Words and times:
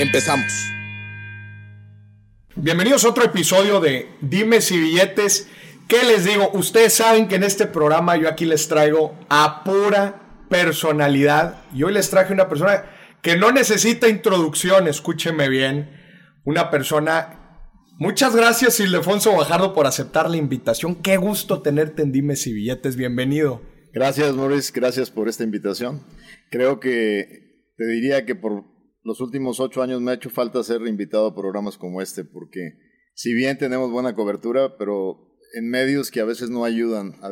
Empezamos. 0.00 0.72
Bienvenidos 2.56 3.04
a 3.04 3.10
otro 3.10 3.24
episodio 3.24 3.78
de 3.78 4.08
Dimes 4.20 4.72
y 4.72 4.78
Billetes. 4.78 5.48
¿Qué 5.86 6.02
les 6.02 6.24
digo? 6.24 6.50
Ustedes 6.52 6.94
saben 6.94 7.28
que 7.28 7.36
en 7.36 7.44
este 7.44 7.66
programa 7.66 8.16
yo 8.16 8.28
aquí 8.28 8.44
les 8.44 8.66
traigo 8.66 9.16
a 9.28 9.62
pura 9.62 10.46
personalidad. 10.50 11.62
Y 11.72 11.84
hoy 11.84 11.92
les 11.92 12.10
traje 12.10 12.32
una 12.32 12.48
persona 12.48 12.86
que 13.22 13.36
no 13.36 13.52
necesita 13.52 14.08
introducción, 14.08 14.88
escúcheme 14.88 15.48
bien. 15.48 15.90
Una 16.44 16.70
persona... 16.70 17.60
Muchas 17.96 18.34
gracias, 18.34 18.80
Ildefonso 18.80 19.36
Bajardo, 19.36 19.74
por 19.74 19.86
aceptar 19.86 20.28
la 20.28 20.36
invitación. 20.36 20.96
Qué 20.96 21.18
gusto 21.18 21.62
tenerte 21.62 22.02
en 22.02 22.10
Dimes 22.10 22.48
y 22.48 22.52
Billetes. 22.52 22.96
Bienvenido. 22.96 23.62
Gracias, 23.92 24.34
Maurice. 24.34 24.72
Gracias 24.74 25.12
por 25.12 25.28
esta 25.28 25.44
invitación. 25.44 26.04
Creo 26.50 26.80
que 26.80 27.62
te 27.76 27.86
diría 27.86 28.26
que 28.26 28.34
por 28.34 28.73
los 29.04 29.20
últimos 29.20 29.60
ocho 29.60 29.82
años 29.82 30.00
me 30.00 30.10
ha 30.10 30.14
hecho 30.14 30.30
falta 30.30 30.62
ser 30.62 30.80
invitado 30.86 31.26
a 31.26 31.34
programas 31.34 31.78
como 31.78 32.00
este, 32.00 32.24
porque 32.24 32.78
si 33.14 33.34
bien 33.34 33.58
tenemos 33.58 33.90
buena 33.90 34.14
cobertura, 34.14 34.76
pero 34.76 35.36
en 35.54 35.68
medios 35.68 36.10
que 36.10 36.20
a 36.20 36.24
veces 36.24 36.50
no 36.50 36.64
ayudan 36.64 37.12
a 37.22 37.30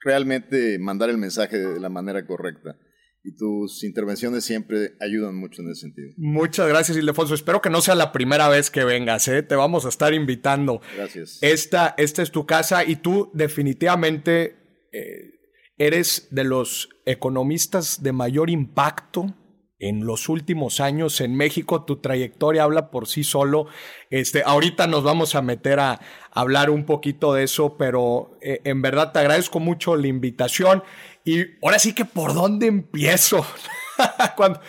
realmente 0.00 0.78
mandar 0.78 1.10
el 1.10 1.18
mensaje 1.18 1.58
de 1.58 1.78
la 1.78 1.88
manera 1.88 2.26
correcta. 2.26 2.78
Y 3.22 3.34
tus 3.34 3.82
intervenciones 3.82 4.44
siempre 4.44 4.92
ayudan 5.00 5.34
mucho 5.34 5.60
en 5.60 5.70
ese 5.70 5.80
sentido. 5.80 6.12
Muchas 6.16 6.68
gracias, 6.68 6.96
Ildefonso. 6.96 7.34
Espero 7.34 7.60
que 7.60 7.70
no 7.70 7.80
sea 7.80 7.96
la 7.96 8.12
primera 8.12 8.48
vez 8.48 8.70
que 8.70 8.84
vengas, 8.84 9.26
¿eh? 9.26 9.42
Te 9.42 9.56
vamos 9.56 9.84
a 9.84 9.88
estar 9.88 10.14
invitando. 10.14 10.80
Gracias. 10.96 11.38
Esta, 11.42 11.94
esta 11.98 12.22
es 12.22 12.30
tu 12.30 12.46
casa 12.46 12.84
y 12.84 12.96
tú 12.96 13.32
definitivamente 13.34 14.56
eh, 14.92 15.32
eres 15.76 16.28
de 16.30 16.44
los 16.44 16.88
economistas 17.04 18.00
de 18.00 18.12
mayor 18.12 18.48
impacto 18.48 19.34
en 19.78 20.06
los 20.06 20.28
últimos 20.28 20.80
años 20.80 21.20
en 21.20 21.36
México. 21.36 21.84
Tu 21.84 21.96
trayectoria 21.96 22.64
habla 22.64 22.90
por 22.90 23.06
sí 23.06 23.24
solo. 23.24 23.66
Este, 24.10 24.42
ahorita 24.44 24.86
nos 24.86 25.02
vamos 25.02 25.34
a 25.34 25.42
meter 25.42 25.80
a, 25.80 26.00
hablar 26.32 26.70
un 26.70 26.84
poquito 26.84 27.32
de 27.32 27.44
eso, 27.44 27.76
pero 27.78 28.36
eh, 28.42 28.60
en 28.64 28.82
verdad 28.82 29.12
te 29.12 29.20
agradezco 29.20 29.60
mucho 29.60 29.96
la 29.96 30.06
invitación. 30.06 30.82
Y 31.24 31.44
ahora 31.62 31.78
sí 31.78 31.94
que 31.94 32.04
por 32.04 32.34
dónde 32.34 32.66
empiezo. 32.66 33.44
cuando, 34.36 34.60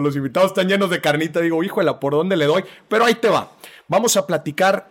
los 0.00 0.16
invitados 0.16 0.50
están 0.50 0.68
llenos 0.68 0.90
de 0.90 1.00
carnita, 1.00 1.40
digo, 1.40 1.62
híjole, 1.62 1.92
¿por 1.94 2.12
dónde 2.12 2.36
le 2.36 2.46
doy? 2.46 2.64
Pero 2.88 3.04
ahí 3.04 3.14
te 3.14 3.28
va. 3.28 3.52
Vamos 3.88 4.16
a 4.16 4.26
platicar 4.26 4.90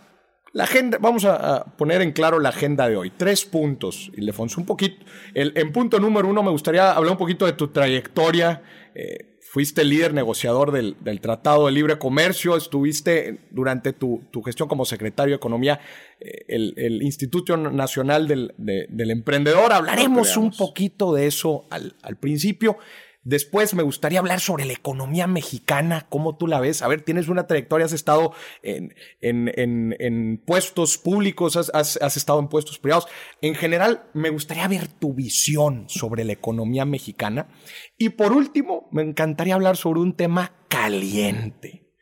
la 0.53 0.65
agenda, 0.65 0.97
vamos 0.99 1.23
a, 1.23 1.65
poner 1.77 2.01
en 2.01 2.11
claro 2.11 2.39
la 2.39 2.49
agenda 2.49 2.87
de 2.89 2.97
hoy. 2.97 3.11
Tres 3.15 3.45
puntos, 3.45 4.11
Ildefonso. 4.15 4.59
Un 4.59 4.65
poquito. 4.65 5.05
En 5.33 5.71
punto 5.71 5.99
número 5.99 6.27
uno, 6.27 6.43
me 6.43 6.51
gustaría 6.51 6.91
hablar 6.91 7.13
un 7.13 7.17
poquito 7.17 7.45
de 7.45 7.53
tu 7.53 7.69
trayectoria. 7.69 8.61
Eh, 8.95 9.30
fuiste 9.51 9.83
líder 9.83 10.13
negociador 10.13 10.71
del, 10.71 11.19
Tratado 11.19 11.65
de 11.65 11.73
Libre 11.73 11.99
Comercio, 11.99 12.55
estuviste 12.55 13.41
durante 13.51 13.91
tu, 13.91 14.21
gestión 14.45 14.69
como 14.69 14.85
secretario 14.85 15.33
de 15.33 15.35
Economía, 15.35 15.81
eh, 16.21 16.45
el, 16.47 17.01
Instituto 17.01 17.57
Nacional 17.57 18.29
del, 18.29 19.11
Emprendedor. 19.11 19.73
Hablaremos 19.73 20.37
un 20.37 20.51
poquito 20.51 21.13
de 21.13 21.27
eso 21.27 21.65
al, 21.69 21.95
al 22.01 22.15
principio. 22.15 22.77
Después 23.23 23.75
me 23.75 23.83
gustaría 23.83 24.17
hablar 24.17 24.39
sobre 24.39 24.65
la 24.65 24.73
economía 24.73 25.27
mexicana, 25.27 26.07
cómo 26.09 26.37
tú 26.37 26.47
la 26.47 26.59
ves. 26.59 26.81
A 26.81 26.87
ver, 26.87 27.01
tienes 27.01 27.27
una 27.27 27.45
trayectoria, 27.45 27.85
has 27.85 27.93
estado 27.93 28.33
en, 28.63 28.95
en, 29.21 30.41
puestos 30.43 30.97
públicos, 30.97 31.55
has, 31.55 31.69
has, 31.69 32.17
estado 32.17 32.39
en 32.39 32.47
puestos 32.47 32.79
privados. 32.79 33.07
En 33.41 33.53
general, 33.53 34.09
me 34.15 34.31
gustaría 34.31 34.67
ver 34.67 34.87
tu 34.87 35.13
visión 35.13 35.85
sobre 35.87 36.23
la 36.25 36.33
economía 36.33 36.83
mexicana. 36.85 37.47
Y 37.95 38.09
por 38.09 38.33
último, 38.33 38.89
me 38.91 39.03
encantaría 39.03 39.53
hablar 39.53 39.77
sobre 39.77 39.99
un 39.99 40.15
tema 40.15 40.65
caliente. 40.67 41.93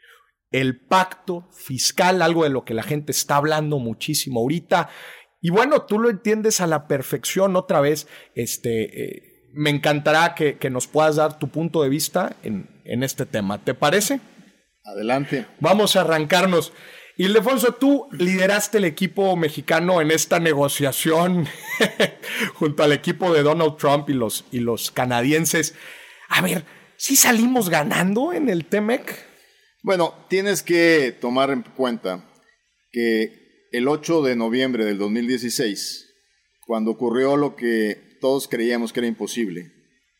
El 0.52 0.80
pacto 0.80 1.50
fiscal, 1.52 2.22
algo 2.22 2.46
de 2.46 2.50
lo 2.50 2.64
que 2.64 2.74
la 2.74 2.84
gente 2.84 3.12
está 3.12 3.36
hablando 3.36 3.78
muchísimo 3.78 4.40
ahorita. 4.40 4.90
Y 5.42 5.50
bueno, 5.50 5.82
tú 5.86 6.00
lo 6.00 6.10
entiendes 6.10 6.62
a 6.62 6.68
la 6.68 6.88
perfección 6.88 7.58
otra 7.58 7.82
vez, 7.82 8.08
este, 8.36 9.04
eh, 9.04 9.29
me 9.54 9.70
encantará 9.70 10.36
que, 10.36 10.58
nos 10.70 10.88
puedas 10.88 11.16
dar 11.16 11.40
tu 11.40 11.50
punto 11.50 11.84
de 11.84 11.90
vista 11.90 12.36
en, 12.44 12.68
este 12.86 13.26
tema. 13.26 13.64
¿Te 13.64 13.74
parece? 13.74 14.20
Adelante. 14.84 15.46
Vamos 15.60 15.96
a 15.96 16.02
arrancarnos. 16.02 16.74
Ildefonso, 17.18 17.74
tú 17.74 18.08
lideraste 18.12 18.78
el 18.78 18.86
equipo 18.86 19.36
mexicano 19.36 20.02
en 20.02 20.10
esta 20.10 20.40
negociación 20.40 21.48
junto 22.56 22.84
al 22.84 22.94
equipo 22.94 23.34
de 23.34 23.44
Donald 23.44 23.76
Trump 23.78 24.10
y 24.10 24.14
los, 24.14 24.46
y 24.52 24.60
los 24.60 24.90
canadienses. 24.90 25.76
A 26.30 26.42
ver, 26.42 26.64
¿sí 26.96 27.16
salimos 27.16 27.70
ganando 27.70 28.32
en 28.32 28.50
el 28.50 28.66
TEMEC? 28.66 29.28
Bueno, 29.84 30.14
tienes 30.30 30.64
que 30.64 31.16
tomar 31.20 31.52
en 31.52 31.64
cuenta 31.64 32.26
que 32.92 33.68
el 33.72 33.88
8 33.88 34.24
de 34.24 34.36
noviembre 34.36 34.86
del 34.86 34.98
2016, 34.98 36.08
cuando 36.66 36.92
ocurrió 36.92 37.38
lo 37.38 37.56
que 37.56 38.09
todos 38.20 38.48
creíamos 38.48 38.94
que 38.94 39.00
era 39.00 39.08
imposible 39.08 39.72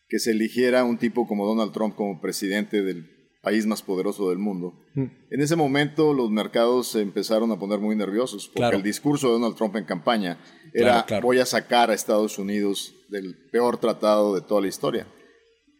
que 0.10 0.20
se 0.20 0.32
eligiera 0.32 0.84
un 0.84 0.98
tipo 0.98 1.28
como 1.28 1.46
Donald 1.46 1.72
Trump 1.72 1.96
como 1.96 2.20
presidente 2.20 2.82
del 2.82 3.20
país 3.42 3.66
más 3.66 3.82
poderoso 3.82 4.30
del 4.30 4.40
mundo. 4.40 4.74
Mm. 4.96 5.06
En 5.30 5.42
ese 5.42 5.56
momento 5.56 6.14
los 6.14 6.30
mercados 6.30 6.88
se 6.90 7.02
empezaron 7.02 7.52
a 7.52 7.60
poner 7.60 7.80
muy 7.80 7.96
nerviosos 7.96 8.50
porque 8.54 8.76
el 8.76 8.84
discurso 8.84 9.28
de 9.28 9.34
Donald 9.34 9.56
Trump 9.56 9.76
en 9.76 9.86
campaña 9.86 10.40
era 10.74 11.06
voy 11.22 11.40
a 11.40 11.46
sacar 11.46 11.90
a 11.90 11.94
Estados 11.94 12.38
Unidos 12.38 12.96
del 13.10 13.36
peor 13.52 13.78
tratado 13.78 14.36
de 14.36 14.42
toda 14.42 14.62
la 14.62 14.68
historia. 14.68 15.08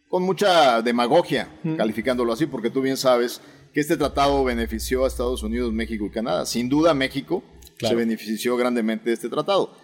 Con 0.08 0.22
mucha 0.22 0.80
demagogia, 0.82 1.52
mm. 1.62 1.76
calificándolo 1.76 2.32
así, 2.32 2.46
porque 2.46 2.70
tú 2.70 2.80
bien 2.80 2.96
sabes 2.96 3.40
que 3.72 3.80
este 3.80 3.96
tratado 3.96 4.42
benefició 4.42 5.04
a 5.04 5.08
Estados 5.08 5.42
Unidos, 5.42 5.72
México 5.72 6.06
y 6.06 6.10
Canadá. 6.10 6.46
Sin 6.46 6.68
duda 6.68 6.94
México 6.94 7.44
se 7.78 7.94
benefició 7.94 8.56
grandemente 8.56 9.10
de 9.10 9.14
este 9.14 9.28
tratado. 9.28 9.74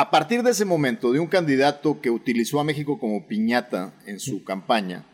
A 0.00 0.12
partir 0.12 0.44
de 0.44 0.52
ese 0.52 0.64
momento, 0.64 1.10
de 1.10 1.18
un 1.18 1.26
candidato 1.26 2.00
que 2.00 2.10
utilizó 2.10 2.60
a 2.60 2.64
México 2.64 3.00
como 3.00 3.26
piñata 3.26 3.98
en 4.06 4.20
su 4.20 4.44
campaña, 4.44 5.04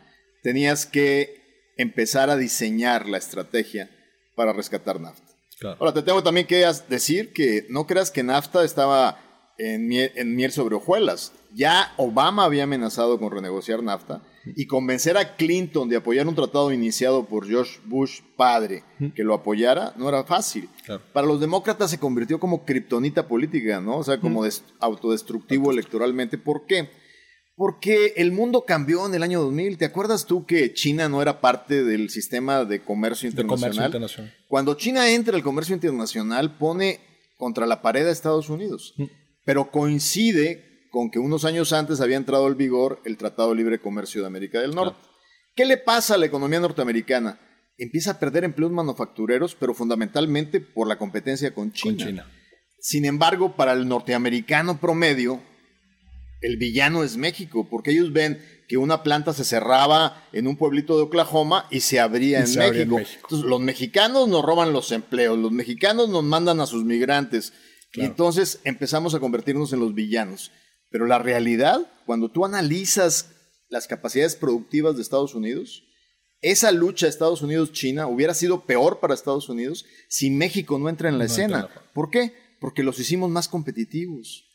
tenías 0.43 0.85
que 0.85 1.73
empezar 1.75 2.29
a 2.29 2.37
diseñar 2.37 3.09
la 3.09 3.17
estrategia 3.17 3.89
para 4.35 4.53
rescatar 4.53 5.01
NAFTA. 5.01 5.33
Ahora, 5.79 5.91
te 5.91 6.03
tengo 6.03 6.21
también 6.21 6.45
que 6.45 6.71
decir 6.87 7.33
que 7.33 7.65
no 7.67 7.87
creas 7.87 8.11
que 8.11 8.21
NAFTA 8.21 8.63
estaba 8.63 9.17
en 9.57 9.87
miel 9.87 10.51
sobre 10.51 10.75
hojuelas. 10.75 11.33
Ya 11.51 11.91
Obama 11.97 12.43
había 12.43 12.65
amenazado 12.65 13.17
con 13.17 13.31
renegociar 13.31 13.81
NAFTA 13.81 14.21
y 14.55 14.67
convencer 14.67 15.17
a 15.17 15.35
Clinton 15.35 15.89
de 15.89 15.97
apoyar 15.97 16.27
un 16.27 16.35
tratado 16.35 16.71
iniciado 16.71 17.25
por 17.25 17.47
George 17.47 17.79
Bush 17.85 18.21
padre 18.35 18.83
que 19.15 19.23
lo 19.23 19.33
apoyara 19.33 19.93
no 19.97 20.09
era 20.09 20.23
fácil. 20.23 20.69
Para 21.13 21.27
los 21.27 21.39
demócratas 21.39 21.89
se 21.89 21.99
convirtió 21.99 22.39
como 22.39 22.65
kriptonita 22.65 23.27
política, 23.27 23.81
¿no? 23.81 23.97
O 23.97 24.03
sea, 24.03 24.19
como 24.19 24.43
autodestructivo 24.79 25.71
electoralmente. 25.71 26.37
¿Por 26.37 26.65
qué? 26.65 26.89
Porque 27.55 28.13
el 28.17 28.33
mundo 28.33 28.65
cambió 28.65 29.05
en 29.05 29.15
el 29.15 29.23
año 29.23 29.41
2000. 29.41 29.77
¿Te 29.77 29.85
acuerdas 29.85 30.25
tú 30.25 30.45
que 30.45 30.73
China 30.73 31.07
no 31.07 31.21
era 31.21 31.39
parte 31.39 31.83
del 31.83 32.09
sistema 32.09 32.65
de 32.65 32.81
comercio 32.81 33.29
internacional? 33.29 34.11
Cuando 34.49 34.75
China 34.75 35.09
entra 35.09 35.35
al 35.35 35.43
comercio 35.43 35.73
internacional 35.73 36.57
pone 36.57 36.99
contra 37.37 37.65
la 37.65 37.81
pared 37.81 38.05
a 38.07 38.11
Estados 38.11 38.49
Unidos, 38.49 38.93
pero 39.45 39.71
coincide 39.71 40.74
con 40.95 41.11
que 41.11 41.19
unos 41.19 41.43
años 41.43 41.73
antes 41.73 41.99
había 41.99 42.15
entrado 42.15 42.47
en 42.47 42.55
vigor 42.55 43.01
el 43.03 43.17
Tratado 43.17 43.49
de 43.49 43.57
Libre 43.57 43.81
Comercio 43.81 44.21
de 44.21 44.27
América 44.27 44.61
del 44.61 44.73
Norte. 44.73 44.97
¿Qué 45.53 45.65
le 45.65 45.75
pasa 45.75 46.13
a 46.13 46.17
la 46.17 46.25
economía 46.25 46.61
norteamericana? 46.61 47.37
Empieza 47.77 48.11
a 48.11 48.17
perder 48.17 48.45
empleos 48.45 48.71
manufactureros, 48.71 49.55
pero 49.59 49.73
fundamentalmente 49.73 50.61
por 50.61 50.87
la 50.87 50.97
competencia 50.97 51.53
con 51.53 51.73
China. 51.73 52.25
Sin 52.79 53.03
embargo, 53.03 53.57
para 53.57 53.73
el 53.73 53.89
norteamericano 53.89 54.79
promedio, 54.79 55.41
el 56.39 56.55
villano 56.55 57.03
es 57.03 57.17
México, 57.17 57.67
porque 57.69 57.91
ellos 57.91 58.13
ven 58.13 58.41
que 58.69 58.77
una 58.77 59.03
planta 59.03 59.33
se 59.33 59.43
cerraba 59.43 60.25
en 60.31 60.47
un 60.47 60.55
pueblito 60.55 60.95
de 60.95 61.03
Oklahoma 61.03 61.67
y 61.71 61.81
se 61.81 61.99
abría, 61.99 62.39
en, 62.39 62.55
México. 62.55 62.99
Entonces, 62.99 63.45
los 63.45 63.59
mexicanos 63.59 64.29
nos 64.29 64.45
roban 64.45 64.71
los 64.71 64.93
empleos, 64.93 65.37
los 65.37 65.51
mexicanos 65.51 66.07
nos 66.07 66.23
mandan 66.23 66.61
a 66.61 66.65
sus 66.65 66.85
migrantes. 66.85 67.51
Y 67.91 68.01
entonces 68.01 68.61
empezamos 68.63 69.13
a 69.13 69.19
convertirnos 69.19 69.73
en 69.73 69.81
los 69.81 69.93
villanos. 69.93 70.51
Pero 70.95 71.07
la 71.07 71.19
realidad, 71.19 71.91
cuando 72.05 72.31
tú 72.31 72.45
analizas 72.45 73.29
las 73.67 73.85
capacidades 73.85 74.37
productivas 74.37 74.95
de 74.95 75.01
Estados 75.01 75.35
Unidos, 75.35 75.83
esa 76.39 76.71
lucha 76.71 77.09
Estados 77.09 77.41
Unidos-China 77.41 78.07
hubiera 78.07 78.33
sido 78.33 78.65
peor 78.65 79.01
para 79.01 79.13
Estados 79.13 79.49
Unidos 79.49 79.83
si 80.07 80.29
México 80.29 80.79
no 80.79 80.87
entra 80.87 81.09
en 81.09 81.17
la 81.17 81.25
escena. 81.25 81.67
¿Por 81.93 82.11
qué? 82.11 82.31
Porque 82.61 82.81
los 82.81 82.97
hicimos 82.97 83.29
más 83.29 83.49
competitivos. 83.49 84.45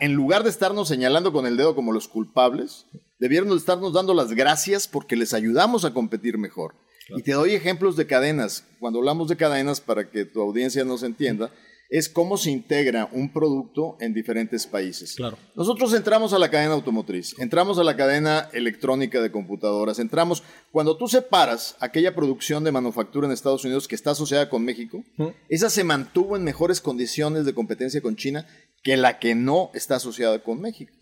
en 0.00 0.14
lugar 0.14 0.44
de 0.44 0.48
estarnos 0.48 0.88
señalando 0.88 1.30
con 1.30 1.44
el 1.44 1.58
dedo 1.58 1.74
como 1.74 1.92
los 1.92 2.08
culpables, 2.08 2.86
debieron 3.18 3.54
estarnos 3.54 3.92
dando 3.92 4.14
las 4.14 4.32
gracias 4.32 4.88
porque 4.88 5.14
les 5.14 5.34
ayudamos 5.34 5.84
a 5.84 5.92
competir 5.92 6.38
mejor. 6.38 6.74
Y 7.14 7.22
te 7.22 7.32
doy 7.32 7.52
ejemplos 7.52 7.96
de 7.96 8.06
cadenas. 8.06 8.64
Cuando 8.78 9.00
hablamos 9.00 9.28
de 9.28 9.36
cadenas, 9.36 9.82
para 9.82 10.10
que 10.10 10.24
tu 10.24 10.40
audiencia 10.40 10.86
nos 10.86 11.02
entienda, 11.02 11.50
es 11.90 12.08
cómo 12.08 12.36
se 12.36 12.50
integra 12.50 13.08
un 13.12 13.32
producto 13.32 13.96
en 14.00 14.14
diferentes 14.14 14.66
países. 14.66 15.14
Claro. 15.16 15.36
Nosotros 15.56 15.92
entramos 15.92 16.32
a 16.32 16.38
la 16.38 16.48
cadena 16.48 16.74
automotriz, 16.74 17.34
entramos 17.38 17.78
a 17.78 17.84
la 17.84 17.96
cadena 17.96 18.48
electrónica 18.52 19.20
de 19.20 19.32
computadoras, 19.32 19.98
entramos, 19.98 20.44
cuando 20.70 20.96
tú 20.96 21.08
separas 21.08 21.76
aquella 21.80 22.14
producción 22.14 22.62
de 22.62 22.70
manufactura 22.70 23.26
en 23.26 23.32
Estados 23.32 23.64
Unidos 23.64 23.88
que 23.88 23.96
está 23.96 24.12
asociada 24.12 24.48
con 24.48 24.64
México, 24.64 25.04
esa 25.48 25.68
se 25.68 25.82
mantuvo 25.82 26.36
en 26.36 26.44
mejores 26.44 26.80
condiciones 26.80 27.44
de 27.44 27.54
competencia 27.54 28.00
con 28.00 28.14
China 28.16 28.46
que 28.82 28.96
la 28.96 29.18
que 29.18 29.34
no 29.34 29.70
está 29.74 29.96
asociada 29.96 30.42
con 30.44 30.60
México. 30.60 30.94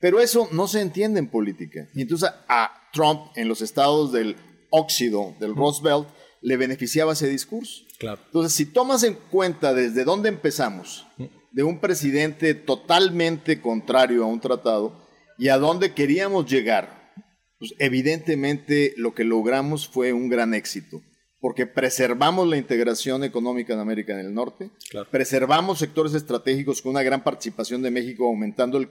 Pero 0.00 0.18
eso 0.18 0.48
no 0.50 0.66
se 0.66 0.80
entiende 0.80 1.20
en 1.20 1.30
política. 1.30 1.88
Y 1.94 2.02
entonces 2.02 2.30
a 2.48 2.72
Trump 2.92 3.20
en 3.36 3.46
los 3.46 3.62
estados 3.62 4.10
del 4.12 4.36
óxido, 4.70 5.36
del 5.38 5.54
Roosevelt, 5.54 6.08
le 6.40 6.56
beneficiaba 6.56 7.12
ese 7.12 7.28
discurso. 7.28 7.84
Entonces, 8.02 8.52
si 8.52 8.66
tomas 8.66 9.02
en 9.04 9.14
cuenta 9.30 9.72
desde 9.72 10.04
dónde 10.04 10.28
empezamos, 10.28 11.06
de 11.52 11.62
un 11.62 11.78
presidente 11.78 12.54
totalmente 12.54 13.60
contrario 13.60 14.24
a 14.24 14.26
un 14.26 14.40
tratado 14.40 15.06
y 15.38 15.48
a 15.48 15.58
dónde 15.58 15.92
queríamos 15.92 16.50
llegar, 16.50 17.12
pues 17.58 17.74
evidentemente 17.78 18.94
lo 18.96 19.14
que 19.14 19.24
logramos 19.24 19.86
fue 19.86 20.12
un 20.12 20.28
gran 20.28 20.54
éxito, 20.54 21.02
porque 21.40 21.66
preservamos 21.66 22.48
la 22.48 22.56
integración 22.56 23.22
económica 23.24 23.74
en 23.74 23.80
América 23.80 24.16
del 24.16 24.32
Norte, 24.32 24.70
preservamos 25.10 25.78
sectores 25.78 26.14
estratégicos 26.14 26.82
con 26.82 26.90
una 26.90 27.02
gran 27.02 27.22
participación 27.22 27.82
de 27.82 27.90
México, 27.90 28.26
aumentando 28.26 28.84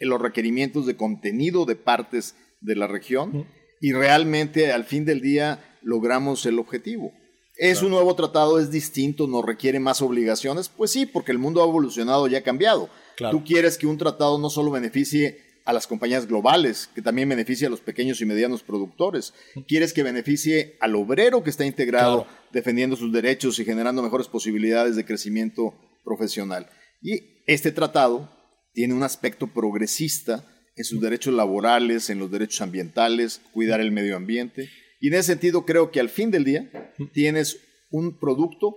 los 0.00 0.20
requerimientos 0.20 0.86
de 0.86 0.96
contenido 0.96 1.64
de 1.64 1.76
partes 1.76 2.34
de 2.60 2.76
la 2.76 2.86
región, 2.86 3.46
y 3.80 3.92
realmente 3.92 4.72
al 4.72 4.84
fin 4.84 5.04
del 5.04 5.20
día 5.20 5.78
logramos 5.82 6.44
el 6.44 6.58
objetivo. 6.58 7.12
¿Es 7.60 7.82
un 7.82 7.90
nuevo 7.90 8.14
tratado? 8.14 8.58
¿Es 8.58 8.70
distinto? 8.70 9.26
¿Nos 9.26 9.44
requiere 9.44 9.78
más 9.78 10.00
obligaciones? 10.00 10.70
Pues 10.70 10.92
sí, 10.92 11.04
porque 11.04 11.30
el 11.30 11.38
mundo 11.38 11.62
ha 11.62 11.68
evolucionado 11.68 12.26
y 12.26 12.34
ha 12.34 12.42
cambiado. 12.42 12.88
Tú 13.30 13.44
quieres 13.44 13.76
que 13.76 13.86
un 13.86 13.98
tratado 13.98 14.38
no 14.38 14.48
solo 14.48 14.70
beneficie 14.70 15.42
a 15.66 15.74
las 15.74 15.86
compañías 15.86 16.26
globales, 16.26 16.88
que 16.94 17.02
también 17.02 17.28
beneficie 17.28 17.66
a 17.66 17.70
los 17.70 17.82
pequeños 17.82 18.18
y 18.22 18.24
medianos 18.24 18.62
productores. 18.62 19.34
Quieres 19.68 19.92
que 19.92 20.02
beneficie 20.02 20.78
al 20.80 20.94
obrero 20.96 21.44
que 21.44 21.50
está 21.50 21.66
integrado, 21.66 22.26
defendiendo 22.50 22.96
sus 22.96 23.12
derechos 23.12 23.58
y 23.58 23.66
generando 23.66 24.02
mejores 24.02 24.28
posibilidades 24.28 24.96
de 24.96 25.04
crecimiento 25.04 25.74
profesional. 26.02 26.66
Y 27.02 27.42
este 27.46 27.72
tratado 27.72 28.30
tiene 28.72 28.94
un 28.94 29.02
aspecto 29.02 29.48
progresista 29.48 30.46
en 30.76 30.84
sus 30.84 30.98
derechos 30.98 31.34
laborales, 31.34 32.08
en 32.08 32.20
los 32.20 32.30
derechos 32.30 32.62
ambientales, 32.62 33.42
cuidar 33.52 33.82
el 33.82 33.92
medio 33.92 34.16
ambiente. 34.16 34.70
Y 35.00 35.08
en 35.08 35.14
ese 35.14 35.32
sentido 35.32 35.64
creo 35.64 35.90
que 35.90 36.00
al 36.00 36.10
fin 36.10 36.30
del 36.30 36.44
día 36.44 36.70
tienes 37.12 37.58
un 37.90 38.18
producto, 38.18 38.76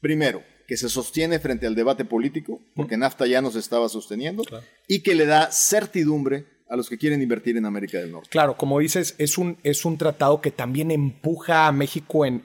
primero, 0.00 0.42
que 0.66 0.76
se 0.76 0.88
sostiene 0.88 1.38
frente 1.38 1.66
al 1.66 1.74
debate 1.74 2.04
político, 2.04 2.60
porque 2.74 2.96
NAFTA 2.96 3.26
ya 3.26 3.40
nos 3.40 3.54
estaba 3.54 3.88
sosteniendo, 3.88 4.42
y 4.86 5.02
que 5.02 5.14
le 5.14 5.26
da 5.26 5.50
certidumbre 5.50 6.46
a 6.70 6.76
los 6.76 6.88
que 6.88 6.98
quieren 6.98 7.22
invertir 7.22 7.56
en 7.56 7.64
América 7.64 7.98
del 7.98 8.12
Norte. 8.12 8.28
Claro, 8.28 8.56
como 8.56 8.78
dices, 8.78 9.14
es 9.16 9.38
un, 9.38 9.56
es 9.62 9.86
un 9.86 9.96
tratado 9.96 10.42
que 10.42 10.50
también 10.50 10.90
empuja 10.90 11.66
a 11.66 11.72
México 11.72 12.26
en, 12.26 12.42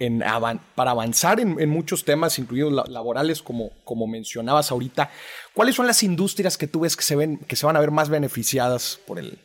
para 0.75 0.91
avanzar 0.91 1.41
en, 1.41 1.69
muchos 1.69 2.05
temas, 2.05 2.39
incluidos 2.39 2.89
laborales, 2.89 3.41
como, 3.41 3.71
como 3.83 4.07
mencionabas 4.07 4.71
ahorita. 4.71 5.11
¿Cuáles 5.53 5.75
son 5.75 5.87
las 5.87 6.03
industrias 6.03 6.57
que 6.57 6.67
tú 6.67 6.81
ves 6.81 6.95
que 6.95 7.03
se, 7.03 7.17
ven, 7.17 7.37
que 7.39 7.57
se 7.57 7.65
van 7.65 7.75
a 7.75 7.81
ver 7.81 7.91
más 7.91 8.07
beneficiadas 8.09 8.99
por 9.05 9.19
el, 9.19 9.37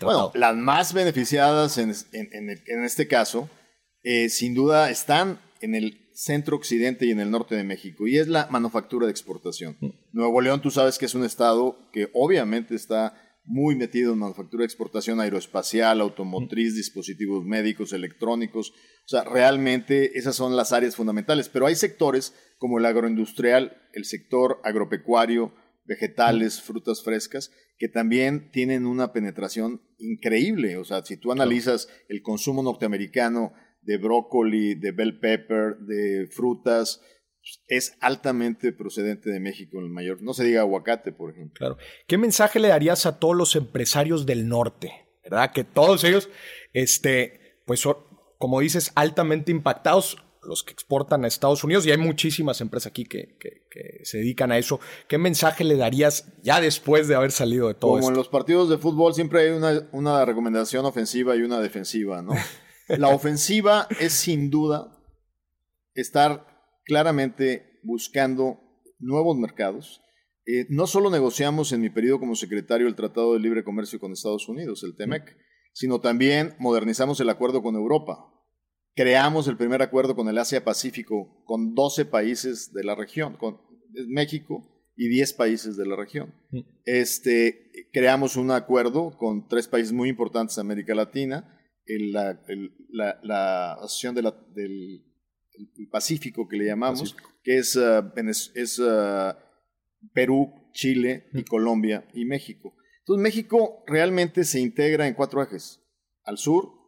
bueno, 0.00 0.30
las 0.34 0.56
más 0.56 0.92
beneficiadas 0.94 1.78
en, 1.78 1.90
este 2.84 3.08
caso, 3.08 3.50
eh, 4.02 4.28
sin 4.28 4.54
duda, 4.54 4.90
están 4.90 5.40
en 5.60 5.74
el 5.74 5.98
centro 6.14 6.56
occidente 6.56 7.06
y 7.06 7.10
en 7.10 7.20
el 7.20 7.30
norte 7.30 7.54
de 7.54 7.64
México, 7.64 8.06
y 8.06 8.18
es 8.18 8.28
la 8.28 8.46
manufactura 8.50 9.06
de 9.06 9.12
exportación. 9.12 9.76
Mm. 9.80 9.90
Nuevo 10.12 10.40
León, 10.40 10.60
tú 10.60 10.70
sabes 10.70 10.98
que 10.98 11.06
es 11.06 11.14
un 11.14 11.24
estado 11.24 11.90
que 11.92 12.10
obviamente 12.12 12.74
está 12.74 13.14
muy 13.44 13.74
metido 13.74 14.12
en 14.12 14.20
manufactura 14.20 14.62
de 14.62 14.66
exportación 14.66 15.20
aeroespacial, 15.20 16.00
automotriz, 16.00 16.76
dispositivos 16.76 17.44
médicos, 17.44 17.92
electrónicos. 17.92 18.70
O 18.70 19.08
sea, 19.08 19.24
realmente 19.24 20.16
esas 20.18 20.36
son 20.36 20.56
las 20.56 20.72
áreas 20.72 20.94
fundamentales. 20.94 21.48
Pero 21.48 21.66
hay 21.66 21.74
sectores 21.74 22.34
como 22.58 22.78
el 22.78 22.86
agroindustrial, 22.86 23.76
el 23.92 24.04
sector 24.04 24.60
agropecuario, 24.62 25.52
vegetales, 25.84 26.60
frutas 26.60 27.02
frescas, 27.02 27.50
que 27.78 27.88
también 27.88 28.50
tienen 28.50 28.86
una 28.86 29.12
penetración 29.12 29.82
increíble. 29.98 30.76
O 30.76 30.84
sea, 30.84 31.04
si 31.04 31.16
tú 31.16 31.32
analizas 31.32 31.88
el 32.08 32.22
consumo 32.22 32.62
norteamericano 32.62 33.52
de 33.80 33.98
brócoli, 33.98 34.74
de 34.74 34.92
bell 34.92 35.18
pepper, 35.18 35.78
de 35.78 36.28
frutas, 36.30 37.00
es 37.66 37.96
altamente 38.00 38.72
procedente 38.72 39.30
de 39.30 39.40
México 39.40 39.78
en 39.78 39.86
el 39.86 39.90
mayor. 39.90 40.22
No 40.22 40.32
se 40.32 40.44
diga 40.44 40.60
aguacate, 40.60 41.12
por 41.12 41.32
ejemplo. 41.32 41.54
Claro. 41.58 41.76
¿Qué 42.06 42.18
mensaje 42.18 42.60
le 42.60 42.68
darías 42.68 43.06
a 43.06 43.18
todos 43.18 43.36
los 43.36 43.56
empresarios 43.56 44.26
del 44.26 44.48
norte? 44.48 44.92
¿Verdad? 45.24 45.52
Que 45.52 45.64
todos 45.64 46.04
ellos, 46.04 46.28
este, 46.72 47.62
pues 47.66 47.80
son, 47.80 47.96
como 48.38 48.60
dices, 48.60 48.92
altamente 48.94 49.50
impactados 49.50 50.18
los 50.44 50.62
que 50.62 50.72
exportan 50.72 51.24
a 51.24 51.28
Estados 51.28 51.62
Unidos, 51.64 51.86
y 51.86 51.90
hay 51.90 51.98
muchísimas 51.98 52.60
empresas 52.60 52.90
aquí 52.90 53.04
que, 53.04 53.38
se 54.04 54.18
dedican 54.18 54.52
a 54.52 54.58
eso. 54.58 54.80
¿Qué 55.08 55.16
mensaje 55.16 55.64
le 55.64 55.76
darías 55.76 56.26
ya 56.42 56.60
después 56.60 57.08
de 57.08 57.14
haber 57.14 57.30
salido 57.30 57.68
de 57.68 57.74
todo 57.74 57.92
Como 57.92 58.10
en 58.10 58.16
los 58.16 58.28
partidos 58.28 58.68
de 58.68 58.78
fútbol 58.78 59.14
siempre 59.14 59.42
hay 59.42 59.50
una, 59.50 59.88
una 59.92 60.24
recomendación 60.24 60.84
ofensiva 60.84 61.36
y 61.36 61.42
una 61.42 61.60
defensiva, 61.60 62.22
¿no? 62.22 62.34
La 62.88 63.08
ofensiva 63.08 63.86
es 64.00 64.12
sin 64.12 64.50
duda 64.50 64.98
estar 65.94 66.46
claramente 66.84 67.80
buscando 67.82 68.60
nuevos 68.98 69.36
mercados. 69.36 70.02
Eh, 70.44 70.66
no 70.68 70.86
solo 70.86 71.08
negociamos 71.08 71.72
en 71.72 71.80
mi 71.80 71.90
periodo 71.90 72.18
como 72.18 72.34
secretario 72.34 72.88
el 72.88 72.96
Tratado 72.96 73.34
de 73.34 73.40
Libre 73.40 73.64
Comercio 73.64 74.00
con 74.00 74.12
Estados 74.12 74.48
Unidos, 74.48 74.82
el 74.82 74.96
TEMEC, 74.96 75.36
sino 75.72 76.00
también 76.00 76.56
modernizamos 76.58 77.20
el 77.20 77.30
acuerdo 77.30 77.62
con 77.62 77.76
Europa 77.76 78.31
creamos 78.94 79.48
el 79.48 79.56
primer 79.56 79.82
acuerdo 79.82 80.14
con 80.14 80.28
el 80.28 80.38
Asia-Pacífico 80.38 81.42
con 81.44 81.74
12 81.74 82.06
países 82.06 82.72
de 82.72 82.84
la 82.84 82.94
región, 82.94 83.36
con 83.36 83.60
México 84.08 84.68
y 84.96 85.08
10 85.08 85.32
países 85.34 85.76
de 85.76 85.86
la 85.86 85.96
región. 85.96 86.34
Mm. 86.50 86.60
Este, 86.84 87.70
creamos 87.92 88.36
un 88.36 88.50
acuerdo 88.50 89.16
con 89.16 89.48
tres 89.48 89.68
países 89.68 89.92
muy 89.92 90.08
importantes 90.08 90.56
de 90.56 90.62
América 90.62 90.94
Latina, 90.94 91.58
la, 91.86 92.38
la, 93.22 93.72
Asociación 93.74 94.14
del 94.14 95.02
Pacífico 95.90 96.48
que 96.48 96.56
le 96.56 96.66
llamamos, 96.66 97.16
que 97.42 97.58
es, 97.58 97.76
uh, 97.76 98.12
es 98.54 98.78
uh, 98.78 99.34
Perú, 100.12 100.52
Chile 100.72 101.28
y 101.32 101.40
mm. 101.40 101.44
Colombia 101.44 102.08
y 102.14 102.24
México. 102.24 102.74
Entonces 103.00 103.22
México 103.22 103.82
realmente 103.86 104.44
se 104.44 104.60
integra 104.60 105.08
en 105.08 105.14
cuatro 105.14 105.42
ejes. 105.42 105.80
Al 106.24 106.38
sur, 106.38 106.81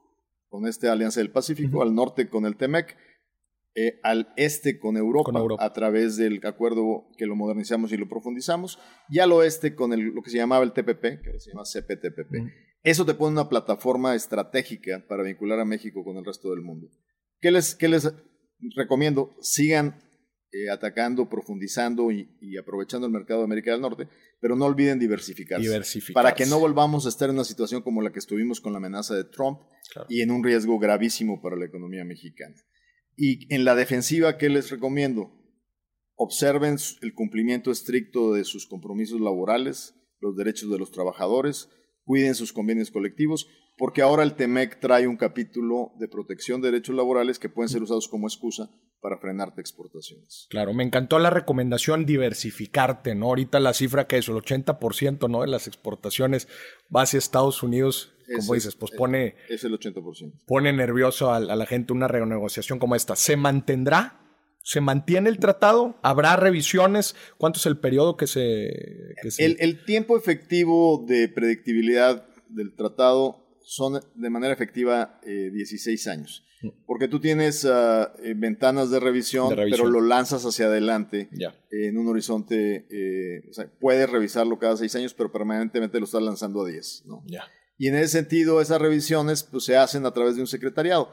con 0.55 0.69
esta 0.69 0.93
Alianza 0.93 1.19
del 1.19 1.33
Pacífico, 1.33 1.83
al 1.83 1.97
norte 1.97 2.29
con 2.29 2.47
el 2.47 2.57
TEMEC, 2.57 2.97
eh, 3.75 3.99
al 4.05 4.33
este 4.37 4.79
con 4.79 4.97
Europa, 4.97 5.33
a 5.59 5.73
través 5.73 6.17
del 6.17 6.39
acuerdo 6.47 7.09
que 7.19 7.27
lo 7.27 7.35
modernizamos 7.35 7.91
y 7.91 7.97
lo 7.97 8.09
profundizamos, 8.09 8.79
y 9.09 9.19
al 9.19 9.33
oeste 9.33 9.75
con 9.75 9.91
lo 9.91 10.23
que 10.23 10.31
se 10.31 10.37
llamaba 10.37 10.63
el 10.63 10.73
TPP, 10.73 11.23
que 11.25 11.41
se 11.41 11.51
llama 11.51 11.65
CPTPP. 11.65 12.53
Eso 12.85 13.05
te 13.05 13.15
pone 13.15 13.33
una 13.33 13.49
plataforma 13.49 14.15
estratégica 14.15 15.05
para 15.09 15.25
vincular 15.25 15.59
a 15.59 15.65
México 15.65 16.05
con 16.05 16.19
el 16.19 16.25
resto 16.25 16.51
del 16.51 16.61
mundo. 16.61 16.87
¿Qué 17.41 17.51
les, 17.51 17.75
qué 17.75 17.89
les 17.89 18.15
recomiendo? 18.77 19.35
Sigan 19.41 20.04
eh, 20.55 20.71
atacando, 20.71 21.29
profundizando 21.29 22.13
y, 22.13 22.57
aprovechando 22.57 23.09
el 23.09 23.13
mercado 23.13 23.41
de 23.41 23.47
América 23.47 23.73
del 23.73 23.81
Norte, 23.81 24.07
pero 24.41 24.55
no 24.55 24.67
olviden 24.67 25.01
diversificarse, 25.01 26.13
Para 26.13 26.33
que 26.33 26.47
no 26.47 26.61
volvamos 26.61 27.07
a 27.07 27.09
estar 27.09 27.29
en 27.29 27.35
una 27.35 27.43
situación 27.43 27.83
como 27.83 28.01
la 28.03 28.13
que 28.13 28.21
estuvimos 28.21 28.61
con 28.61 28.71
la 28.73 28.79
amenaza 28.79 29.17
de 29.17 29.25
Trump 29.25 29.59
y 30.09 30.21
en 30.21 30.31
un 30.31 30.45
riesgo 30.45 30.79
gravísimo 30.79 31.43
para 31.43 31.57
la 31.57 31.65
economía 31.65 32.05
mexicana. 32.05 32.55
Y 33.17 33.53
en 33.53 33.65
la 33.65 33.75
defensiva, 33.75 34.39
¿qué 34.39 34.49
les 34.49 34.71
recomiendo? 34.71 35.33
Observen 36.15 36.77
el 37.03 37.15
cumplimiento 37.15 37.73
estricto 37.73 38.33
de 38.33 38.45
sus 38.45 38.69
compromisos 38.69 39.21
laborales, 39.21 39.97
los 40.21 40.37
derechos 40.37 40.71
de 40.71 40.79
los 40.79 40.93
trabajadores, 40.93 41.69
cuiden 42.05 42.37
sus 42.37 42.53
convenios 42.53 42.93
colectivos, 42.93 43.49
porque 43.77 44.03
ahora 44.03 44.23
el 44.23 44.37
TEMEC 44.37 44.79
trae 44.79 45.09
un 45.09 45.17
capítulo 45.17 45.95
de 45.99 46.07
protección 46.07 46.61
de 46.61 46.71
derechos 46.71 46.95
laborales 46.95 47.41
que 47.41 47.49
pueden 47.49 47.71
ser 47.71 47.83
usados 47.83 48.07
como 48.07 48.29
excusa 48.29 48.71
para 49.05 49.19
frenarte 49.19 49.61
exportaciones. 49.61 50.47
Claro, 50.49 50.73
me 50.73 50.83
encantó 50.83 51.19
la 51.19 51.29
recomendación 51.29 52.07
diversificarte, 52.07 53.15
¿no? 53.15 53.27
Ahorita 53.27 53.61
la 53.61 53.75
cifra 53.75 54.07
que 54.07 54.17
es 54.17 54.29
el 54.29 54.37
80%, 54.37 55.29
¿no? 55.29 55.43
De 55.43 55.47
las 55.47 55.67
exportaciones 55.67 56.49
va 56.95 57.03
hacia 57.03 57.19
Estados 57.19 57.63
Unidos 57.63 58.15
como 58.35 58.55
dices, 58.55 58.77
pues 58.77 58.93
pone... 58.93 59.35
Es 59.51 59.63
el 59.65 59.79
80%. 59.79 60.45
Pone 60.47 60.73
nervioso 60.73 61.35
a, 61.35 61.41
la 61.41 61.67
gente 61.67 61.93
una 61.93 62.09
renegociación 62.09 62.79
como 62.79 62.95
esta. 62.95 63.15
¿Se 63.15 63.37
mantendrá? 63.37 64.23
¿Se 64.63 64.81
mantiene 64.81 65.29
el 65.29 65.39
tratado? 65.39 65.99
¿Habrá 66.01 66.35
revisiones? 66.37 67.15
¿Cuánto 67.37 67.59
es 67.59 67.67
el 67.67 67.77
periodo 67.77 68.17
que 68.17 68.27
se...? 68.27 68.71
El, 69.37 69.85
tiempo 69.85 70.17
efectivo 70.17 71.05
de 71.07 71.29
predictibilidad 71.29 72.27
del 72.49 72.75
tratado 72.75 73.44
son 73.65 74.01
de 74.15 74.31
manera 74.31 74.53
efectiva 74.53 75.19
16 75.25 76.07
eh, 76.07 76.11
años. 76.11 76.45
Mm. 76.63 76.69
Porque 76.87 77.09
tú 77.09 77.19
tienes 77.21 77.65
ah, 77.65 78.13
eh, 78.23 78.35
ventanas 78.37 78.91
de 78.91 79.01
revisión, 79.01 79.55
pero 79.57 79.87
lo 79.87 80.01
lanzas 80.01 80.45
hacia 80.45 80.67
adelante 80.67 81.29
en 81.71 81.99
un 81.99 82.07
horizonte. 82.09 82.87
Eh, 82.91 83.49
o 83.51 83.53
sea, 83.53 83.71
puedes 83.81 84.09
revisarlo 84.09 84.59
cada 84.59 84.77
seis 84.77 84.95
años, 84.95 85.15
pero 85.15 85.33
permanentemente 85.33 85.99
lo 85.99 86.05
estás 86.05 86.23
lanzando 86.23 86.63
a 86.63 86.69
10. 86.69 87.05
¿no? 87.07 87.25
Y 87.79 87.89
en 87.89 87.97
ese 87.97 88.09
sentido, 88.09 88.61
esas 88.61 88.81
revisiones 88.81 89.43
pues, 89.43 89.65
se 89.65 89.77
hacen 89.77 90.07
a 90.07 90.13
través 90.13 90.37
de 90.37 90.43
un 90.43 90.47
secretariado. 90.47 91.11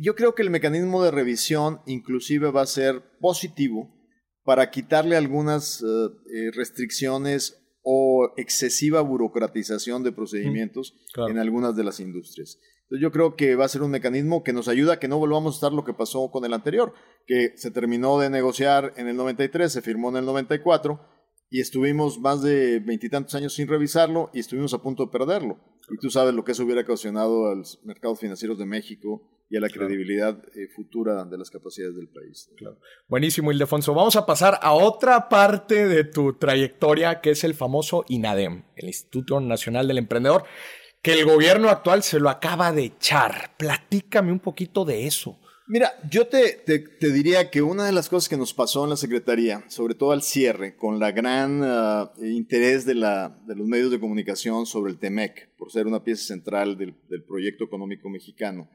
Yo 0.00 0.14
creo 0.14 0.34
que 0.34 0.42
el 0.42 0.50
mecanismo 0.50 1.02
de 1.02 1.10
revisión 1.10 1.80
inclusive 1.86 2.50
va 2.50 2.62
a 2.62 2.66
ser 2.66 3.02
positivo 3.20 3.94
para 4.42 4.70
quitarle 4.70 5.16
algunas 5.16 5.84
restricciones 6.54 7.63
o 7.84 8.32
excesiva 8.36 9.02
burocratización 9.02 10.02
de 10.02 10.12
procedimientos 10.12 10.96
en 11.28 11.38
algunas 11.38 11.76
de 11.76 11.84
las 11.84 12.00
industrias. 12.00 12.58
Entonces 12.84 13.02
yo 13.02 13.12
creo 13.12 13.36
que 13.36 13.56
va 13.56 13.66
a 13.66 13.68
ser 13.68 13.82
un 13.82 13.90
mecanismo 13.90 14.42
que 14.42 14.52
nos 14.52 14.68
ayuda 14.68 14.94
a 14.94 14.98
que 14.98 15.08
no 15.08 15.18
volvamos 15.18 15.54
a 15.54 15.56
estar 15.56 15.72
lo 15.72 15.84
que 15.84 15.94
pasó 15.94 16.30
con 16.30 16.44
el 16.44 16.54
anterior, 16.54 16.94
que 17.26 17.52
se 17.56 17.70
terminó 17.70 18.18
de 18.18 18.30
negociar 18.30 18.94
en 18.96 19.08
el 19.08 19.16
93, 19.16 19.70
se 19.70 19.82
firmó 19.82 20.08
en 20.08 20.16
el 20.16 20.24
94 20.24 21.00
y 21.50 21.60
estuvimos 21.60 22.18
más 22.18 22.42
de 22.42 22.80
veintitantos 22.80 23.34
años 23.34 23.54
sin 23.54 23.68
revisarlo 23.68 24.30
y 24.32 24.40
estuvimos 24.40 24.74
a 24.74 24.82
punto 24.82 25.04
de 25.04 25.12
perderlo. 25.12 25.58
Y 25.90 25.98
tú 25.98 26.10
sabes 26.10 26.34
lo 26.34 26.44
que 26.44 26.52
eso 26.52 26.64
hubiera 26.64 26.80
ocasionado 26.80 27.50
a 27.50 27.54
los 27.54 27.80
mercados 27.84 28.18
financieros 28.18 28.58
de 28.58 28.66
México 28.66 29.33
y 29.54 29.56
a 29.56 29.60
la 29.60 29.68
credibilidad 29.68 30.36
eh, 30.56 30.66
futura 30.66 31.24
de 31.24 31.38
las 31.38 31.48
capacidades 31.48 31.94
del 31.94 32.08
país. 32.08 32.50
Claro. 32.56 32.76
Buenísimo, 33.06 33.52
Ildefonso. 33.52 33.94
Vamos 33.94 34.16
a 34.16 34.26
pasar 34.26 34.58
a 34.60 34.72
otra 34.72 35.28
parte 35.28 35.86
de 35.86 36.02
tu 36.02 36.32
trayectoria, 36.32 37.20
que 37.20 37.30
es 37.30 37.44
el 37.44 37.54
famoso 37.54 38.04
INADEM, 38.08 38.64
el 38.74 38.88
Instituto 38.88 39.40
Nacional 39.40 39.86
del 39.86 39.98
Emprendedor, 39.98 40.42
que 41.02 41.12
el 41.12 41.24
gobierno 41.24 41.68
actual 41.68 42.02
se 42.02 42.18
lo 42.18 42.30
acaba 42.30 42.72
de 42.72 42.86
echar. 42.86 43.54
Platícame 43.56 44.32
un 44.32 44.40
poquito 44.40 44.84
de 44.84 45.06
eso. 45.06 45.38
Mira, 45.68 45.92
yo 46.10 46.26
te, 46.26 46.54
te, 46.66 47.12
diría 47.12 47.48
que 47.48 47.62
una 47.62 47.86
de 47.86 47.92
las 47.92 48.08
cosas 48.08 48.28
que 48.28 48.36
nos 48.36 48.52
pasó 48.52 48.82
en 48.82 48.90
la 48.90 48.96
Secretaría, 48.96 49.64
sobre 49.68 49.94
todo 49.94 50.10
al 50.10 50.22
cierre, 50.22 50.74
con 50.74 50.98
la 50.98 51.12
gran 51.12 51.60
ah, 51.62 52.12
interés 52.20 52.84
de, 52.86 52.96
la, 52.96 53.40
de, 53.46 53.54
los 53.54 53.68
medios 53.68 53.92
de 53.92 54.00
comunicación 54.00 54.66
sobre 54.66 54.90
el 54.90 54.98
TEMEC, 54.98 55.54
por 55.56 55.70
ser 55.70 55.86
una 55.86 56.02
pieza 56.02 56.24
central 56.24 56.76
del, 56.76 56.96
del, 57.08 57.22
proyecto 57.22 57.64
económico 57.64 58.10
mexicano, 58.10 58.68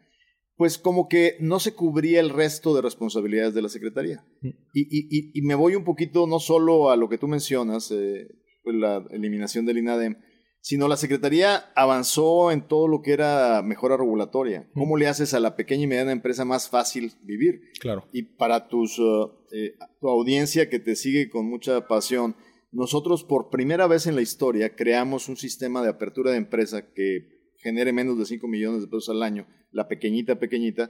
pues 0.59 0.77
como 0.77 1.07
que 1.07 1.37
no 1.39 1.61
se 1.61 1.73
cubría 1.73 2.19
el 2.19 2.31
resto 2.31 2.75
de 2.75 2.81
responsabilidades 2.81 3.53
de 3.53 3.61
la 3.61 3.69
Secretaría. 3.69 4.25
Mm. 4.41 4.49
Y, 4.73 4.81
y, 4.91 5.31
y 5.33 5.41
me 5.43 5.55
voy 5.55 5.75
un 5.75 5.85
poquito 5.85 6.27
no 6.27 6.41
solo 6.41 6.91
a 6.91 6.97
lo 6.97 7.07
que 7.07 7.17
tú 7.17 7.29
mencionas, 7.29 7.89
eh, 7.91 8.27
pues 8.61 8.75
la 8.75 9.05
eliminación 9.11 9.65
del 9.65 9.77
INADEM, 9.77 10.17
sino 10.59 10.89
la 10.89 10.97
Secretaría 10.97 11.71
avanzó 11.77 12.51
en 12.51 12.67
todo 12.67 12.89
lo 12.89 13.01
que 13.01 13.13
era 13.13 13.61
mejora 13.61 13.95
regulatoria. 13.95 14.69
¿Cómo 14.73 14.97
le 14.97 15.07
haces 15.07 15.33
a 15.33 15.39
la 15.39 15.55
pequeña 15.55 15.85
y 15.85 15.87
mediana 15.87 16.11
empresa 16.11 16.43
más 16.43 16.67
fácil 16.67 17.13
vivir? 17.23 17.61
Claro. 17.79 18.03
Y 18.11 18.23
para 18.23 18.67
tus, 18.67 18.99
uh, 18.99 19.31
eh, 19.53 19.75
tu 20.01 20.09
audiencia 20.09 20.69
que 20.69 20.79
te 20.79 20.97
sigue 20.97 21.29
con 21.29 21.49
mucha 21.49 21.87
pasión, 21.87 22.35
nosotros 22.73 23.23
por 23.23 23.49
primera 23.49 23.87
vez 23.87 24.07
en 24.07 24.15
la 24.15 24.21
historia 24.21 24.75
creamos 24.75 25.29
un 25.29 25.37
sistema 25.37 25.81
de 25.81 25.89
apertura 25.89 26.31
de 26.31 26.37
empresa 26.37 26.91
que 26.93 27.38
genere 27.59 27.93
menos 27.93 28.17
de 28.17 28.25
5 28.25 28.47
millones 28.47 28.81
de 28.81 28.87
pesos 28.87 29.09
al 29.09 29.23
año, 29.23 29.47
la 29.71 29.87
pequeñita, 29.87 30.39
pequeñita. 30.39 30.89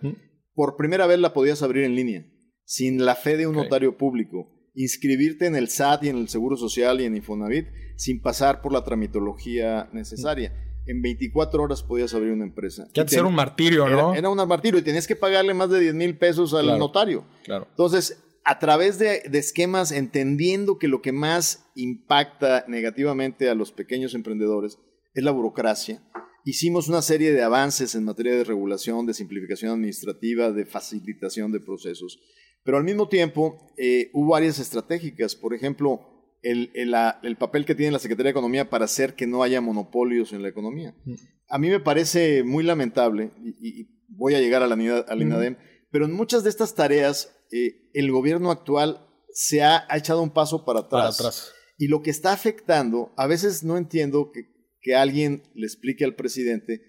Por 0.54 0.78
primera 0.78 1.08
vez 1.08 1.20
la 1.20 1.34
podías 1.34 1.62
abrir 1.62 1.84
en 1.84 1.96
línea, 1.96 2.26
sin 2.64 3.06
la 3.06 3.16
fe 3.16 3.38
de 3.38 3.48
un 3.48 3.56
notario 3.56 3.98
público 3.98 4.56
inscribirte 4.76 5.46
en 5.46 5.56
el 5.56 5.70
SAT 5.70 6.06
y 6.06 6.10
en 6.10 6.18
el 6.18 6.30
Seguro 6.30 6.56
Social 6.56 7.02
y 7.02 7.06
en 7.06 7.16
Infonavit 7.16 7.68
sin 7.98 8.22
pasar 8.22 8.62
por 8.62 8.72
la 8.72 8.84
tramitología 8.84 9.90
necesaria. 9.92 10.54
En 10.86 11.02
24 11.02 11.62
horas 11.62 11.84
podías 11.84 12.14
abrir 12.14 12.32
una 12.32 12.46
empresa. 12.46 12.88
Que 12.94 13.06
ser 13.08 13.26
un 13.26 13.36
martirio, 13.36 13.88
¿no? 13.90 14.16
Era, 14.16 14.30
un 14.30 14.48
martirio 14.48 14.80
y 14.80 14.84
tenías 14.84 15.06
que 15.06 15.16
pagarle 15.16 15.54
más 15.54 15.70
de 15.70 15.82
10 15.82 15.94
mil 15.96 16.18
pesos 16.18 16.54
al 16.54 16.80
notario. 16.80 17.26
Claro. 17.44 17.68
Entonces, 17.70 18.24
a 18.46 18.58
través 18.58 18.98
de, 18.98 19.22
de, 19.30 19.38
esquemas, 19.38 19.92
entendiendo 19.92 20.80
que 20.80 20.88
lo 20.88 21.02
que 21.02 21.12
más 21.12 21.70
impacta 21.76 22.64
negativamente 22.68 23.50
a 23.50 23.56
los 23.56 23.72
pequeños 23.72 24.16
emprendedores 24.16 24.80
es 25.14 25.24
la 25.24 25.32
burocracia, 25.32 26.02
hicimos 26.50 26.88
una 26.88 27.02
serie 27.02 27.32
de 27.32 27.44
avances 27.44 27.96
en 27.96 28.04
materia 28.04 28.36
de 28.36 28.44
regulación, 28.44 29.06
de 29.06 29.14
simplificación 29.14 29.72
administrativa, 29.72 30.52
de 30.52 30.66
facilitación 30.66 31.52
de 31.52 31.60
procesos. 31.60 32.20
Pero 32.64 32.78
al 32.78 32.84
mismo 32.84 33.08
tiempo 33.08 33.74
eh, 33.78 34.10
hubo 34.14 34.36
áreas 34.36 34.60
estratégicas, 34.60 35.36
por 35.36 35.54
ejemplo, 35.54 36.02
el, 36.42 36.72
el, 36.74 37.38
papel 37.38 37.66
que 37.66 37.76
tiene 37.76 37.92
la 37.92 38.00
Secretaría 38.00 38.30
de 38.30 38.38
Economía 38.38 38.70
para 38.70 38.86
hacer 38.86 39.16
que 39.16 39.28
no 39.28 39.44
haya 39.44 39.62
monopolios 39.62 40.34
en 40.34 40.42
la 40.42 40.50
economía. 40.50 40.96
Mm. 41.06 41.14
A 41.50 41.58
mí 41.58 41.70
me 41.70 41.80
parece 41.80 42.44
muy 42.44 42.64
lamentable, 42.64 43.32
y, 43.44 43.88
voy 44.08 44.34
a 44.34 44.40
llegar 44.40 44.64
a 44.64 44.68
la, 44.68 44.76
al 45.08 45.22
INADEM, 45.22 45.58
pero 45.92 46.06
en 46.06 46.14
muchas 46.14 46.44
de 46.44 46.50
estas 46.50 46.74
tareas 46.74 47.36
eh, 47.52 47.90
el 47.94 48.12
gobierno 48.12 48.52
actual 48.52 49.06
se 49.32 49.62
ha, 49.62 49.86
echado 49.94 50.22
un 50.22 50.32
paso 50.32 50.66
para 50.66 50.80
atrás. 50.82 51.18
para 51.18 51.30
atrás. 51.30 51.54
Y 51.78 51.88
lo 51.88 52.02
que 52.02 52.10
está 52.10 52.34
afectando, 52.34 53.14
a 53.18 53.28
veces 53.28 53.64
no 53.64 53.78
entiendo 53.78 54.32
que, 54.34 54.59
que 54.82 54.96
alguien 54.96 55.44
le 55.54 55.66
explique 55.66 56.06
al 56.06 56.16
presidente 56.16 56.82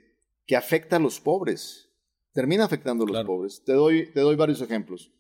que 0.47 0.57
afecta 0.57 0.97
a 0.97 1.01
los 1.01 1.21
pobres. 1.21 1.91
Termina 2.33 2.65
afectando 2.65 3.05
a 3.05 3.09
los 3.09 3.25
pobres. 3.25 3.63
Te 3.65 3.73
doy, 3.73 4.11
te 4.13 4.21
doy 4.21 4.37
varios 4.37 4.61
ejemplos. 4.61 5.13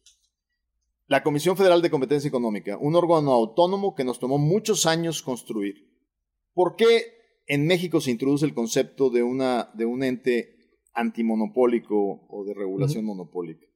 La 1.07 1.25
Comisión 1.25 1.57
Federal 1.57 1.83
de 1.83 1.91
Competencia 1.91 2.29
Económica, 2.29 2.79
un 2.79 2.95
órgano 2.95 3.33
autónomo 3.33 3.97
que 3.97 4.05
nos 4.05 4.21
tomó 4.21 4.39
muchos 4.39 4.87
años 4.87 5.23
construir. 5.23 5.91
¿Por 6.55 6.77
qué 6.77 7.43
en 7.47 7.67
México 7.67 8.01
se 8.01 8.13
introduce 8.13 8.47
el 8.47 8.55
concepto 8.55 9.11
de, 9.11 9.25
una, 9.25 9.71
de 9.75 9.87
un 9.87 10.05
ente 10.05 10.57
antimonopólico 10.95 12.27
o 12.29 12.45
de 12.45 12.55
regulación 12.55 13.05
monopólica? 13.05 13.67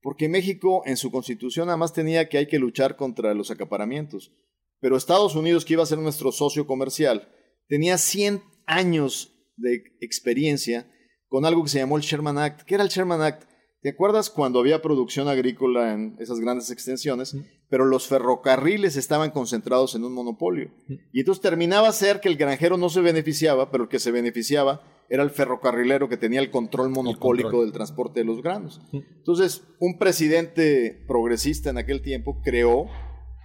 Porque 0.00 0.30
México 0.30 0.82
en 0.86 0.96
su 0.96 1.10
constitución 1.10 1.68
además 1.68 1.92
tenía 1.92 2.28
que 2.30 2.38
hay 2.38 2.46
que 2.46 2.58
luchar 2.58 2.96
contra 2.96 3.34
los 3.34 3.50
acaparamientos. 3.50 4.32
Pero 4.80 4.96
Estados 4.96 5.34
Unidos, 5.34 5.64
que 5.66 5.74
iba 5.74 5.82
a 5.82 5.86
ser 5.86 5.98
nuestro 5.98 6.32
socio 6.32 6.66
comercial, 6.66 7.28
tenía 7.68 7.98
100 7.98 8.42
años 8.66 9.34
de 9.56 9.82
experiencia 10.00 10.90
con 11.28 11.44
algo 11.44 11.62
que 11.62 11.70
se 11.70 11.78
llamó 11.78 11.96
el 11.96 12.02
Sherman 12.02 12.38
Act. 12.38 12.62
¿Qué 12.62 12.74
era 12.74 12.84
el 12.84 12.90
Sherman 12.90 13.22
Act? 13.22 13.44
¿Te 13.80 13.90
acuerdas 13.90 14.28
cuando 14.28 14.58
había 14.58 14.82
producción 14.82 15.28
agrícola 15.28 15.92
en 15.92 16.16
esas 16.18 16.40
grandes 16.40 16.70
extensiones, 16.70 17.36
pero 17.70 17.84
los 17.84 18.08
ferrocarriles 18.08 18.96
estaban 18.96 19.30
concentrados 19.30 19.94
en 19.94 20.02
un 20.04 20.14
monopolio? 20.14 20.72
Y 21.12 21.20
entonces 21.20 21.40
terminaba 21.40 21.88
a 21.88 21.92
ser 21.92 22.20
que 22.20 22.28
el 22.28 22.36
granjero 22.36 22.76
no 22.76 22.88
se 22.88 23.02
beneficiaba, 23.02 23.70
pero 23.70 23.84
el 23.84 23.88
que 23.88 24.00
se 24.00 24.10
beneficiaba 24.10 24.82
era 25.08 25.22
el 25.22 25.30
ferrocarrilero 25.30 26.08
que 26.08 26.16
tenía 26.16 26.40
el 26.40 26.50
control 26.50 26.90
monopólico 26.90 27.62
del 27.62 27.72
transporte 27.72 28.20
de 28.20 28.26
los 28.26 28.42
granos. 28.42 28.80
Entonces, 28.92 29.62
un 29.78 29.96
presidente 29.96 31.04
progresista 31.06 31.70
en 31.70 31.78
aquel 31.78 32.02
tiempo 32.02 32.40
creó 32.42 32.86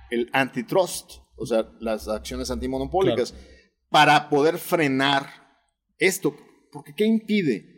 el 0.10 0.30
antitrust, 0.34 1.20
o 1.38 1.46
sea, 1.46 1.70
las 1.80 2.08
acciones 2.08 2.50
antimonopólicas, 2.50 3.36
para 3.94 4.30
poder 4.30 4.58
frenar 4.58 5.30
esto. 5.98 6.36
Porque 6.70 6.94
¿qué 6.94 7.06
impide? 7.06 7.74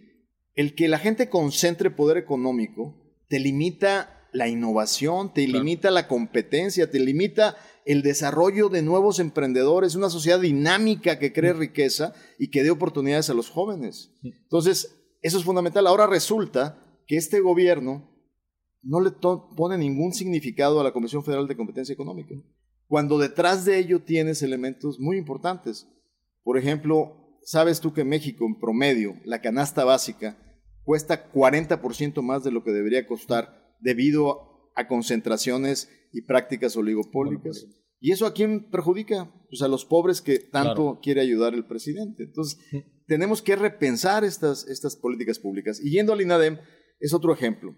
el 0.56 0.74
que 0.74 0.88
la 0.88 0.98
gente 0.98 1.30
concentre 1.30 1.92
poder 1.92 2.18
económico 2.18 2.96
te 3.28 3.40
limita 3.40 4.28
la 4.32 4.48
innovación, 4.48 5.34
te 5.34 5.48
limita 5.48 5.92
la 5.92 6.08
competencia, 6.08 6.90
te 6.90 7.00
limita 7.00 7.56
el 7.86 8.02
desarrollo 8.02 8.70
de 8.70 8.82
nuevos 8.82 9.20
emprendedores, 9.20 9.96
una 9.96 10.10
sociedad 10.10 10.40
dinámica 10.40 11.20
que 11.20 11.32
cree 11.32 11.54
mm. 11.54 11.60
riqueza 11.60 12.14
y 12.40 12.50
que 12.50 12.64
dé 12.64 12.72
oportunidades 12.72 13.30
a 13.30 13.34
los 13.34 13.50
jóvenes. 13.50 14.12
Mm. 14.22 14.30
Entonces, 14.44 14.96
eso 15.22 15.38
es 15.38 15.44
fundamental. 15.44 15.88
Ahora 15.88 16.08
resulta 16.08 16.82
que 17.08 17.16
este 17.16 17.40
gobierno 17.40 18.12
no 18.82 19.00
le 19.00 19.12
pone 19.12 19.78
ningún 19.78 20.14
significado 20.14 20.80
a 20.80 20.84
la 20.84 20.92
Comisión 20.92 21.24
Federal 21.24 21.48
de 21.48 21.56
Competencia 21.56 21.94
Económica, 21.94 22.36
cuando 22.88 23.18
detrás 23.18 23.66
de 23.66 23.80
ello 23.80 24.04
tienes 24.04 24.42
elementos 24.42 25.00
muy 25.00 25.18
importantes. 25.18 25.88
Por 26.46 26.60
ejemplo, 26.60 27.40
sabes 27.42 27.82
tú 27.82 27.92
que 27.92 28.02
en 28.02 28.10
México, 28.10 28.46
en 28.46 28.60
promedio, 28.60 29.16
la 29.26 29.42
canasta 29.42 29.84
básica 29.84 30.38
cuesta 30.84 31.32
40% 31.34 32.22
más 32.22 32.44
de 32.44 32.52
lo 32.52 32.64
que 32.64 32.72
debería 32.72 33.08
costar 33.08 33.76
debido 33.82 34.70
a 34.76 34.88
concentraciones 34.88 35.90
y 36.14 36.22
prácticas 36.22 36.78
oligopólicas. 36.78 37.66
¿Y 38.00 38.12
eso 38.12 38.28
a 38.28 38.34
quién 38.34 38.70
perjudica? 38.70 39.34
Pues 39.50 39.64
a 39.64 39.68
los 39.68 39.86
pobres 39.86 40.22
que 40.22 40.38
tanto 40.38 41.00
quiere 41.02 41.22
ayudar 41.22 41.56
el 41.56 41.66
presidente. 41.66 42.26
Entonces, 42.26 42.60
tenemos 43.08 43.42
que 43.42 43.56
repensar 43.56 44.24
estas, 44.24 44.68
estas 44.68 44.96
políticas 44.96 45.40
públicas. 45.40 45.82
Y 45.84 45.90
yendo 45.90 46.14
al 46.14 46.22
INADEM, 46.22 46.60
es 47.00 47.16
otro 47.16 47.34
ejemplo. 47.34 47.76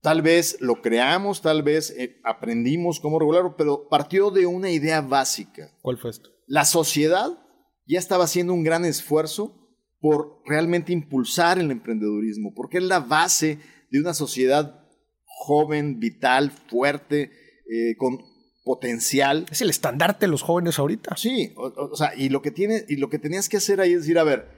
Tal 0.00 0.22
vez 0.22 0.58
lo 0.60 0.80
creamos, 0.80 1.42
tal 1.42 1.64
vez 1.64 1.90
eh, 1.90 2.20
aprendimos 2.22 3.00
cómo 3.00 3.18
regularlo, 3.18 3.56
pero 3.56 3.88
partió 3.88 4.30
de 4.30 4.46
una 4.46 4.70
idea 4.70 5.00
básica. 5.00 5.76
¿Cuál 5.82 5.98
fue 5.98 6.10
esto? 6.10 6.30
La 6.46 6.64
sociedad 6.64 7.49
ya 7.90 7.98
estaba 7.98 8.24
haciendo 8.24 8.54
un 8.54 8.62
gran 8.62 8.84
esfuerzo 8.84 9.56
por 10.00 10.42
realmente 10.46 10.92
impulsar 10.92 11.58
el 11.58 11.70
emprendedurismo, 11.70 12.54
porque 12.54 12.78
es 12.78 12.84
la 12.84 13.00
base 13.00 13.58
de 13.90 14.00
una 14.00 14.14
sociedad 14.14 14.88
joven, 15.24 15.98
vital, 15.98 16.50
fuerte, 16.50 17.32
eh, 17.68 17.96
con 17.96 18.18
potencial. 18.64 19.46
Es 19.50 19.60
el 19.62 19.70
estandarte 19.70 20.26
de 20.26 20.30
los 20.30 20.42
jóvenes 20.42 20.78
ahorita. 20.78 21.16
Sí, 21.16 21.52
o, 21.56 21.94
sea, 21.96 22.14
y 22.14 22.28
lo, 22.28 22.42
que 22.42 22.50
tiene, 22.50 22.84
y 22.88 22.96
lo 22.96 23.10
que 23.10 23.18
tenías 23.18 23.48
que 23.48 23.56
hacer 23.56 23.80
ahí 23.80 23.92
es 23.92 24.02
decir, 24.02 24.18
a 24.18 24.24
ver, 24.24 24.48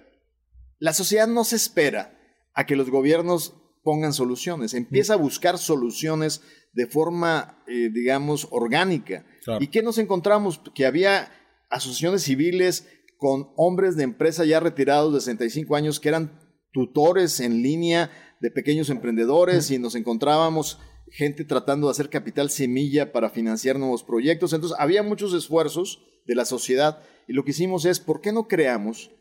la 0.79 0.93
sociedad 0.93 1.27
no 1.27 1.45
se 1.45 1.57
espera 1.57 2.19
a 2.55 2.67
que 2.67 2.77
los 2.77 2.91
gobiernos 2.91 3.55
pongan 3.83 4.13
soluciones, 4.13 4.75
empieza 4.75 5.15
a 5.15 5.17
buscar 5.17 5.59
soluciones 5.59 6.43
de 6.73 6.87
forma, 6.87 7.63
eh, 7.67 7.91
digamos, 7.93 8.49
orgánica. 8.51 9.25
¿Y 9.61 9.69
qué 9.69 9.83
nos 9.83 9.99
encontramos? 9.99 10.61
Que 10.75 10.87
había 10.87 11.31
asociaciones 11.71 12.23
civiles 12.23 12.87
con 13.23 13.53
hombres 13.55 13.95
de 13.95 14.03
empresa 14.03 14.45
ya 14.45 14.59
retirados 14.59 15.15
de 15.15 15.21
65 15.21 15.77
años 15.77 16.01
que 16.01 16.09
eran 16.09 16.41
tutores 16.73 17.39
en 17.39 17.63
línea 17.63 18.11
de 18.41 18.51
pequeños 18.51 18.91
emprendedores 18.91 19.71
y 19.71 19.79
nos 19.79 19.95
encontrábamos 19.95 20.81
gente 21.09 21.45
tratando 21.45 21.87
de 21.87 21.93
hacer 21.93 22.11
capital 22.11 22.51
semilla 22.51 23.13
para 23.13 23.31
financiar 23.31 23.79
nuevos 23.79 24.03
proyectos. 24.03 24.53
Entonces 24.53 24.77
había 24.81 25.05
muchos 25.05 25.35
esfuerzos 25.35 26.03
de 26.27 26.35
la 26.35 26.45
sociedad 26.45 26.99
y 27.29 27.35
lo 27.35 27.45
que 27.45 27.53
hicimos 27.53 27.85
es, 27.85 28.01
¿por 28.01 28.23
qué 28.23 28.33
no 28.33 28.49
creamos 28.49 29.13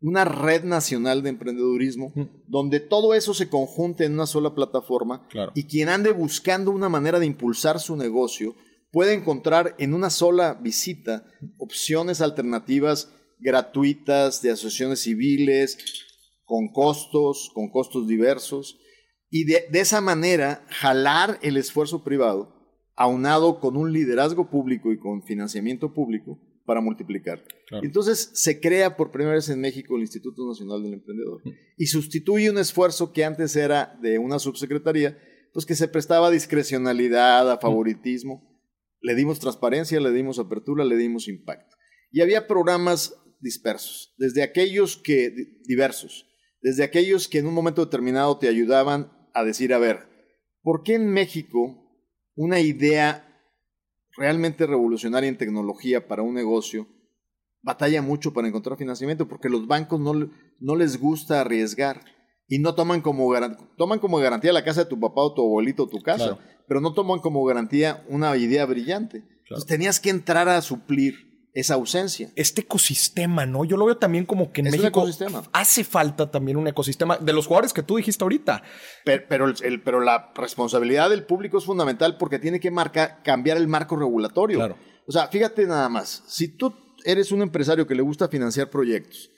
una 0.00 0.24
red 0.24 0.64
nacional 0.64 1.22
de 1.22 1.28
emprendedurismo 1.28 2.14
donde 2.48 2.80
todo 2.80 3.12
eso 3.12 3.34
se 3.34 3.50
conjunte 3.50 4.06
en 4.06 4.14
una 4.14 4.24
sola 4.24 4.54
plataforma 4.54 5.28
y 5.54 5.64
quien 5.64 5.90
ande 5.90 6.12
buscando 6.12 6.70
una 6.70 6.88
manera 6.88 7.18
de 7.18 7.26
impulsar 7.26 7.78
su 7.78 7.94
negocio 7.94 8.54
puede 8.90 9.12
encontrar 9.12 9.74
en 9.78 9.92
una 9.92 10.08
sola 10.08 10.54
visita 10.54 11.26
opciones 11.58 12.22
alternativas 12.22 13.10
gratuitas 13.38 14.42
de 14.42 14.50
asociaciones 14.50 15.00
civiles 15.00 15.78
con 16.44 16.68
costos, 16.68 17.50
con 17.54 17.70
costos 17.70 18.06
diversos 18.06 18.78
y 19.30 19.44
de, 19.44 19.66
esa 19.72 20.00
manera 20.00 20.64
jalar 20.68 21.38
el 21.42 21.56
esfuerzo 21.56 22.04
privado 22.04 22.54
aunado 22.96 23.58
con 23.58 23.76
un 23.76 23.92
liderazgo 23.92 24.48
público 24.48 24.92
y 24.92 24.98
con 24.98 25.24
financiamiento 25.24 25.92
público 25.92 26.38
para 26.64 26.80
multiplicar. 26.80 27.42
Entonces 27.82 28.30
se 28.34 28.60
crea 28.60 28.96
por 28.96 29.10
primera 29.10 29.34
vez 29.34 29.48
en 29.48 29.60
México 29.60 29.96
el 29.96 30.02
Instituto 30.02 30.46
Nacional 30.46 30.82
del 30.82 30.94
Emprendedor 30.94 31.42
y 31.76 31.86
sustituye 31.86 32.48
un 32.48 32.58
esfuerzo 32.58 33.12
que 33.12 33.24
antes 33.24 33.56
era 33.56 33.98
de 34.00 34.18
una 34.18 34.38
subsecretaría, 34.38 35.18
pues 35.52 35.66
que 35.66 35.74
se 35.74 35.88
prestaba 35.88 36.28
a 36.28 36.30
discrecionalidad, 36.30 37.50
a 37.50 37.58
favoritismo. 37.58 38.48
Le 39.00 39.16
dimos 39.16 39.40
transparencia, 39.40 39.98
le 39.98 40.12
dimos 40.12 40.38
apertura, 40.38 40.84
le 40.84 40.96
dimos 40.96 41.26
impacto. 41.26 41.76
Y 42.12 42.20
había 42.20 42.46
programas 42.46 43.16
dispersos, 43.44 44.14
desde 44.16 44.42
aquellos 44.42 44.96
que 44.96 45.30
diversos, 45.64 46.26
desde 46.62 46.82
aquellos 46.82 47.28
que 47.28 47.38
en 47.38 47.46
un 47.46 47.54
momento 47.54 47.84
determinado 47.84 48.38
te 48.38 48.48
ayudaban 48.48 49.12
a 49.34 49.44
decir, 49.44 49.74
a 49.74 49.78
ver, 49.78 50.08
¿por 50.62 50.82
qué 50.82 50.94
en 50.94 51.12
México 51.12 51.78
una 52.34 52.58
idea 52.60 53.30
realmente 54.16 54.66
revolucionaria 54.66 55.28
en 55.28 55.36
tecnología 55.36 56.08
para 56.08 56.22
un 56.22 56.34
negocio 56.34 56.88
batalla 57.60 58.00
mucho 58.00 58.32
para 58.32 58.48
encontrar 58.48 58.78
financiamiento? 58.78 59.28
Porque 59.28 59.50
los 59.50 59.66
bancos 59.66 60.00
no, 60.00 60.30
no 60.58 60.76
les 60.76 60.98
gusta 60.98 61.42
arriesgar 61.42 62.00
y 62.48 62.58
no 62.58 62.74
toman 62.74 63.02
como, 63.02 63.30
toman 63.76 63.98
como 63.98 64.18
garantía 64.18 64.54
la 64.54 64.64
casa 64.64 64.84
de 64.84 64.90
tu 64.90 64.98
papá 64.98 65.20
o 65.20 65.34
tu 65.34 65.42
abuelito 65.42 65.82
o 65.82 65.88
tu 65.88 66.00
casa, 66.00 66.38
pero 66.66 66.80
no 66.80 66.94
toman 66.94 67.20
como 67.20 67.44
garantía 67.44 68.04
una 68.08 68.34
idea 68.38 68.64
brillante. 68.64 69.22
Entonces 69.42 69.66
tenías 69.66 70.00
que 70.00 70.08
entrar 70.08 70.48
a 70.48 70.62
suplir 70.62 71.33
esa 71.54 71.74
ausencia. 71.74 72.30
Este 72.34 72.62
ecosistema, 72.62 73.46
¿no? 73.46 73.64
Yo 73.64 73.76
lo 73.76 73.86
veo 73.86 73.96
también 73.96 74.26
como 74.26 74.52
que 74.52 74.60
en 74.60 74.70
México 74.70 75.06
hace 75.52 75.84
falta 75.84 76.30
también 76.30 76.56
un 76.56 76.66
ecosistema 76.66 77.16
de 77.16 77.32
los 77.32 77.46
jugadores 77.46 77.72
que 77.72 77.84
tú 77.84 77.96
dijiste 77.96 78.24
ahorita. 78.24 78.62
Pero, 79.04 79.48
el, 79.48 79.82
pero 79.82 80.00
la 80.00 80.32
responsabilidad 80.34 81.10
del 81.10 81.24
público 81.24 81.58
es 81.58 81.64
fundamental 81.64 82.18
porque 82.18 82.40
tiene 82.40 82.58
que 82.58 82.72
marcar, 82.72 83.22
cambiar 83.22 83.56
el 83.56 83.68
marco 83.68 83.96
regulatorio. 83.96 84.58
Claro. 84.58 84.76
O 85.06 85.12
sea, 85.12 85.28
fíjate 85.28 85.64
nada 85.66 85.88
más, 85.88 86.24
si 86.26 86.48
tú 86.48 86.74
eres 87.04 87.30
un 87.30 87.40
empresario 87.40 87.86
que 87.86 87.94
le 87.94 88.02
gusta 88.02 88.28
financiar 88.28 88.68
proyectos, 88.68 89.30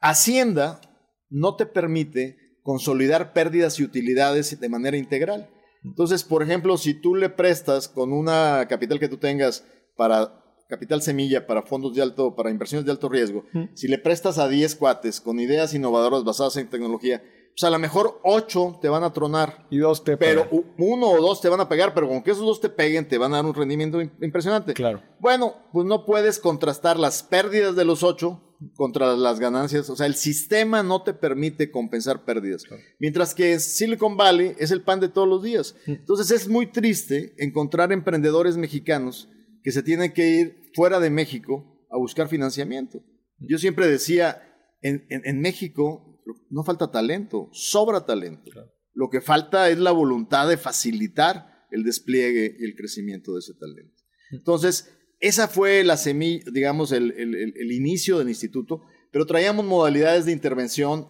Hacienda 0.00 0.80
no 1.28 1.56
te 1.56 1.66
permite 1.66 2.36
consolidar 2.62 3.32
pérdidas 3.32 3.78
y 3.78 3.84
utilidades 3.84 4.58
de 4.58 4.68
manera 4.68 4.96
integral. 4.96 5.50
Entonces, 5.84 6.24
por 6.24 6.42
ejemplo, 6.42 6.76
si 6.78 6.94
tú 6.94 7.14
le 7.14 7.28
prestas 7.28 7.88
con 7.88 8.12
una 8.12 8.66
capital 8.68 8.98
que 8.98 9.08
tú 9.08 9.18
tengas 9.18 9.64
para 9.96 10.40
capital 10.70 11.02
semilla 11.02 11.46
para 11.46 11.62
fondos 11.62 11.94
de 11.94 12.00
alto, 12.00 12.34
para 12.34 12.50
inversiones 12.50 12.86
de 12.86 12.92
alto 12.92 13.10
riesgo, 13.10 13.44
si 13.74 13.88
le 13.88 13.98
prestas 13.98 14.38
a 14.38 14.48
10 14.48 14.76
cuates 14.76 15.20
con 15.20 15.38
ideas 15.38 15.74
innovadoras 15.74 16.24
basadas 16.24 16.56
en 16.56 16.70
tecnología, 16.70 17.22
pues 17.50 17.64
a 17.64 17.70
lo 17.70 17.78
mejor 17.78 18.20
8 18.22 18.78
te 18.80 18.88
van 18.88 19.04
a 19.04 19.12
tronar. 19.12 19.66
Y 19.70 19.78
dos 19.78 20.04
te 20.04 20.16
Pero 20.16 20.48
uno 20.78 21.10
o 21.10 21.20
dos 21.20 21.40
te 21.40 21.48
van 21.48 21.60
a 21.60 21.68
pegar, 21.68 21.92
pero 21.94 22.08
con 22.08 22.22
que 22.22 22.30
esos 22.30 22.44
dos 22.44 22.60
te 22.60 22.70
peguen, 22.70 23.08
te 23.08 23.18
van 23.18 23.32
a 23.32 23.36
dar 23.36 23.44
un 23.44 23.54
rendimiento 23.54 24.00
impresionante. 24.00 24.72
Claro. 24.72 25.02
Bueno, 25.18 25.56
pues 25.72 25.86
no 25.86 26.06
puedes 26.06 26.38
contrastar 26.38 26.98
las 26.98 27.22
pérdidas 27.22 27.76
de 27.76 27.84
los 27.84 28.02
8 28.02 28.40
contra 28.76 29.16
las 29.16 29.40
ganancias. 29.40 29.90
O 29.90 29.96
sea, 29.96 30.06
el 30.06 30.14
sistema 30.14 30.82
no 30.82 31.02
te 31.02 31.12
permite 31.12 31.70
compensar 31.70 32.24
pérdidas. 32.24 32.64
Mientras 32.98 33.34
que 33.34 33.58
Silicon 33.58 34.16
Valley 34.16 34.54
es 34.58 34.70
el 34.70 34.82
pan 34.82 35.00
de 35.00 35.08
todos 35.08 35.28
los 35.28 35.42
días. 35.42 35.74
Entonces 35.86 36.30
es 36.30 36.48
muy 36.48 36.66
triste 36.66 37.34
encontrar 37.38 37.92
emprendedores 37.92 38.56
mexicanos 38.56 39.28
que 39.62 39.72
se 39.72 39.82
tienen 39.82 40.12
que 40.12 40.28
ir 40.28 40.70
fuera 40.74 41.00
de 41.00 41.10
México 41.10 41.86
a 41.90 41.98
buscar 41.98 42.28
financiamiento. 42.28 43.02
Yo 43.38 43.58
siempre 43.58 43.86
decía, 43.88 44.42
en, 44.82 45.40
México 45.40 46.22
no 46.50 46.62
falta 46.64 46.90
talento, 46.90 47.48
sobra 47.52 48.06
talento. 48.06 48.50
Lo 48.92 49.08
que 49.08 49.20
falta 49.20 49.70
es 49.70 49.78
la 49.78 49.92
voluntad 49.92 50.48
de 50.48 50.56
facilitar 50.56 51.66
el 51.70 51.84
despliegue 51.84 52.56
y 52.58 52.64
el 52.64 52.74
crecimiento 52.74 53.34
de 53.34 53.40
ese 53.40 53.54
talento. 53.54 54.02
Entonces, 54.32 54.96
esa 55.20 55.48
fue 55.48 55.84
la 55.84 55.96
semilla, 55.96 56.44
digamos, 56.52 56.92
el, 56.92 57.12
el 57.12 57.72
inicio 57.72 58.18
del 58.18 58.28
instituto, 58.28 58.82
pero 59.12 59.26
traíamos 59.26 59.64
modalidades 59.64 60.24
de 60.24 60.32
intervención 60.32 61.08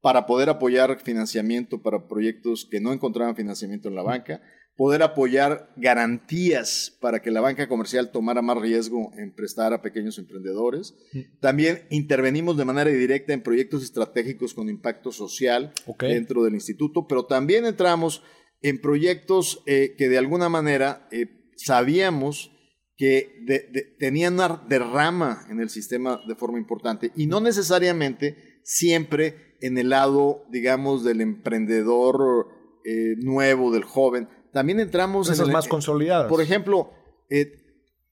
para 0.00 0.26
poder 0.26 0.48
apoyar 0.48 1.00
financiamiento 1.00 1.82
para 1.82 2.06
proyectos 2.06 2.68
que 2.70 2.80
no 2.80 2.92
encontraban 2.92 3.34
financiamiento 3.34 3.88
en 3.88 3.96
la 3.96 4.02
banca, 4.02 4.40
poder 4.76 5.02
apoyar 5.02 5.72
garantías 5.76 6.96
para 7.00 7.22
que 7.22 7.30
la 7.30 7.40
banca 7.40 7.68
comercial 7.68 8.10
tomara 8.10 8.42
más 8.42 8.58
riesgo 8.60 9.10
en 9.16 9.34
prestar 9.34 9.72
a 9.72 9.80
pequeños 9.80 10.18
emprendedores. 10.18 10.94
También 11.40 11.86
intervenimos 11.90 12.56
de 12.58 12.66
manera 12.66 12.90
directa 12.90 13.32
en 13.32 13.42
proyectos 13.42 13.82
estratégicos 13.82 14.52
con 14.52 14.68
impacto 14.68 15.12
social 15.12 15.72
dentro 16.00 16.44
del 16.44 16.54
instituto, 16.54 17.06
pero 17.08 17.24
también 17.24 17.64
entramos 17.64 18.22
en 18.60 18.80
proyectos 18.80 19.62
eh, 19.66 19.94
que 19.96 20.08
de 20.08 20.18
alguna 20.18 20.48
manera 20.48 21.08
eh, 21.10 21.26
sabíamos 21.56 22.52
que 22.96 23.94
tenían 23.98 24.34
una 24.34 24.62
derrama 24.68 25.46
en 25.50 25.60
el 25.60 25.68
sistema 25.68 26.20
de 26.26 26.34
forma 26.34 26.58
importante 26.58 27.12
y 27.14 27.26
no 27.26 27.40
necesariamente 27.40 28.60
siempre 28.62 29.56
en 29.60 29.76
el 29.78 29.90
lado, 29.90 30.44
digamos, 30.50 31.04
del 31.04 31.20
emprendedor 31.20 32.48
eh, 32.84 33.16
nuevo, 33.18 33.72
del 33.72 33.84
joven, 33.84 34.28
también 34.56 34.80
entramos 34.80 35.28
en... 35.28 35.34
Esas 35.34 35.50
más 35.50 35.68
consolidadas. 35.68 36.30
Por 36.30 36.40
ejemplo, 36.40 36.90
eh, 37.28 37.52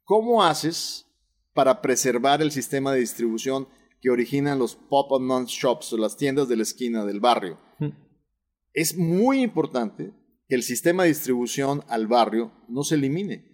¿cómo 0.04 0.44
haces 0.44 1.06
para 1.54 1.80
preservar 1.80 2.42
el 2.42 2.52
sistema 2.52 2.92
de 2.92 3.00
distribución 3.00 3.66
que 4.02 4.10
originan 4.10 4.58
los 4.58 4.76
pop-up 4.76 5.22
non-shops 5.22 5.94
o 5.94 5.96
las 5.96 6.18
tiendas 6.18 6.46
de 6.46 6.56
la 6.56 6.64
esquina 6.64 7.06
del 7.06 7.18
barrio? 7.18 7.58
Hmm. 7.78 7.92
Es 8.74 8.94
muy 8.98 9.40
importante 9.40 10.12
que 10.46 10.54
el 10.54 10.62
sistema 10.62 11.04
de 11.04 11.08
distribución 11.08 11.82
al 11.88 12.08
barrio 12.08 12.52
no 12.68 12.82
se 12.82 12.96
elimine. 12.96 13.50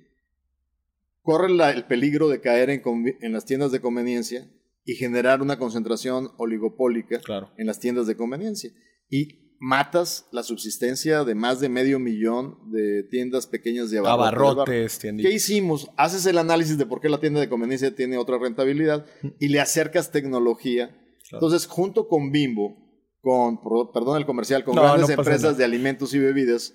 Corre 1.22 1.46
el 1.46 1.85
peligro 1.85 2.29
de 2.29 2.40
caer 2.40 2.70
en, 2.70 3.33
las 3.33 3.44
tiendas 3.44 3.70
de 3.70 3.81
conveniencia 3.81 4.50
y 4.85 4.94
generar 4.94 5.42
una 5.42 5.61
concentración 5.61 6.33
oligopólica 6.38 7.20
en 7.57 7.68
las 7.68 7.79
tiendas 7.79 8.09
de 8.09 8.16
conveniencia. 8.16 8.72
Y 9.09 9.50
matas 9.61 10.27
la 10.33 10.42
subsistencia 10.42 11.23
de 11.23 11.35
más 11.35 11.61
de 11.61 11.68
medio 11.68 12.01
millón 12.01 12.73
de 12.73 13.05
tiendas 13.05 13.46
pequeñas 13.46 13.90
de 13.90 13.99
abarrotes. 13.99 14.99
¿Qué 14.99 15.31
hicimos? 15.31 15.90
Haces 15.96 16.25
el 16.27 16.38
análisis 16.38 16.79
de 16.79 16.87
por 16.87 17.01
qué 17.01 17.11
la 17.11 17.20
tienda 17.20 17.40
de 17.40 17.49
conveniencia 17.49 17.94
tiene 17.94 18.16
otra 18.16 18.38
rentabilidad 18.38 19.07
y 19.38 19.49
le 19.49 19.61
acercas 19.61 20.11
tecnología. 20.11 20.96
Entonces, 21.31 21.66
junto 21.66 22.09
con 22.09 22.33
Bimbo, 22.33 22.75
con, 23.20 23.61
perdón 23.92 24.16
el 24.16 24.27
comercial, 24.27 24.64
con 24.64 24.77
grandes 24.77 25.11
empresas 25.11 25.59
de 25.59 25.64
alimentos 25.64 26.14
y 26.14 26.18
bebidas, 26.18 26.73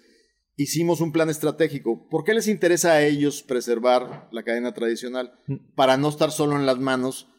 hicimos 0.55 1.01
un 1.01 1.11
plan 1.11 1.31
estratégico. 1.31 2.07
¿Por 2.07 2.23
qué 2.23 2.35
les 2.35 2.47
interesa 2.47 2.93
a 2.93 3.03
ellos 3.03 3.41
preservar 3.41 4.29
la 4.31 4.43
cadena 4.43 4.75
tradicional? 4.75 5.33
Para 5.75 5.97
no 5.97 6.07
estar 6.07 6.31
solo 6.31 6.55
en 6.55 6.67
las 6.67 6.77
manos 6.77 7.29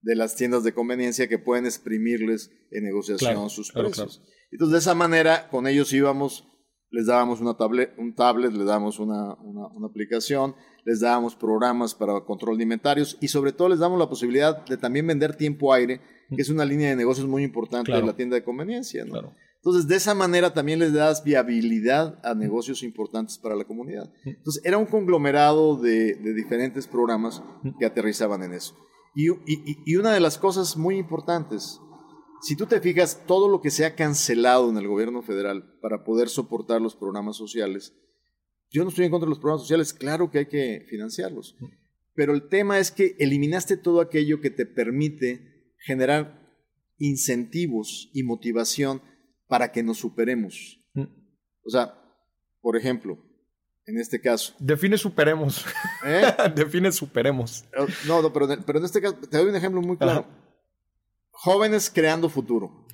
de 0.00 0.16
las 0.16 0.34
tiendas 0.34 0.64
de 0.64 0.72
conveniencia 0.72 1.28
que 1.28 1.38
pueden 1.38 1.66
exprimirles 1.66 2.50
en 2.70 2.84
negociación 2.84 3.50
sus 3.50 3.70
precios. 3.70 4.22
Entonces, 4.54 4.72
de 4.72 4.78
esa 4.78 4.94
manera, 4.94 5.48
con 5.48 5.66
ellos 5.66 5.92
íbamos, 5.92 6.46
les 6.92 7.06
dábamos 7.06 7.40
una 7.40 7.56
tablet, 7.56 7.92
un 7.98 8.14
tablet, 8.14 8.52
les 8.52 8.64
dábamos 8.64 9.00
una, 9.00 9.34
una, 9.34 9.84
aplicación, 9.84 10.54
les 10.84 11.00
dábamos 11.00 11.34
programas 11.34 11.92
para 11.92 12.20
control 12.20 12.56
de 12.56 12.62
inventarios 12.62 13.18
y 13.20 13.26
sobre 13.26 13.50
todo 13.50 13.70
les 13.70 13.80
damos 13.80 13.98
la 13.98 14.08
posibilidad 14.08 14.64
de 14.64 14.76
también 14.76 15.08
vender 15.08 15.34
tiempo 15.34 15.74
aire 15.74 16.00
que 16.30 16.40
es 16.40 16.50
una 16.50 16.64
línea 16.64 16.88
de 16.88 16.94
negocios 16.94 17.26
muy 17.26 17.42
importante 17.42 17.90
de 17.90 18.00
la 18.00 18.14
tienda 18.14 18.36
de 18.36 18.44
conveniencia. 18.44 19.04
¿no? 19.04 19.34
Entonces, 19.56 19.88
de 19.88 19.96
esa 19.96 20.14
manera 20.14 20.54
también 20.54 20.78
les 20.78 20.92
das 20.92 21.24
viabilidad 21.24 22.20
a 22.24 22.34
negocios 22.34 22.84
importantes 22.84 23.38
para 23.38 23.56
la 23.56 23.64
comunidad. 23.64 24.08
Entonces, 24.24 24.62
era 24.64 24.78
un 24.78 24.86
conglomerado 24.86 25.76
de, 25.76 26.14
diferentes 26.32 26.86
programas 26.86 27.42
que 27.80 27.86
aterrizaban 27.86 28.44
en 28.44 28.54
eso. 28.54 28.76
Y, 29.16 29.30
y, 29.84 29.96
una 29.96 30.12
de 30.12 30.20
las 30.20 30.38
cosas 30.38 30.76
muy 30.76 30.96
importantes, 30.96 31.80
si 32.44 32.56
tú 32.56 32.66
te 32.66 32.80
fijas, 32.80 33.24
todo 33.26 33.48
lo 33.48 33.62
que 33.62 33.70
se 33.70 33.86
ha 33.86 33.94
cancelado 33.94 34.68
en 34.68 34.76
el 34.76 34.86
gobierno 34.86 35.22
federal 35.22 35.78
para 35.80 36.04
poder 36.04 36.28
soportar 36.28 36.78
los 36.78 36.94
programas 36.94 37.36
sociales, 37.36 37.96
yo 38.70 38.82
no 38.82 38.90
estoy 38.90 39.06
en 39.06 39.10
contra 39.10 39.26
de 39.26 39.30
los 39.30 39.38
programas 39.38 39.62
sociales, 39.62 39.94
claro 39.94 40.30
que 40.30 40.40
hay 40.40 40.46
que 40.46 40.84
financiarlos, 40.90 41.56
pero 42.12 42.34
el 42.34 42.48
tema 42.48 42.78
es 42.78 42.90
que 42.90 43.16
eliminaste 43.18 43.78
todo 43.78 44.02
aquello 44.02 44.42
que 44.42 44.50
te 44.50 44.66
permite 44.66 45.72
generar 45.86 46.38
incentivos 46.98 48.10
y 48.12 48.24
motivación 48.24 49.00
para 49.46 49.72
que 49.72 49.82
nos 49.82 49.96
superemos. 49.96 50.84
Mm. 50.92 51.06
O 51.64 51.70
sea, 51.70 51.98
por 52.60 52.76
ejemplo, 52.76 53.18
en 53.86 53.98
este 53.98 54.20
caso. 54.20 54.54
Define 54.58 54.98
superemos. 54.98 55.64
¿Eh? 56.04 56.22
Define 56.54 56.92
superemos. 56.92 57.64
Oh, 57.78 57.86
no, 58.06 58.20
no 58.20 58.32
pero, 58.32 58.48
pero, 58.66 58.78
en 58.80 58.84
este 58.84 59.00
caso, 59.00 59.16
te 59.16 59.38
doy 59.38 59.48
un 59.48 59.56
ejemplo 59.56 59.80
muy 59.80 59.96
claro. 59.96 60.43
Jóvenes 61.34 61.90
creando 61.90 62.28
futuro. 62.28 62.86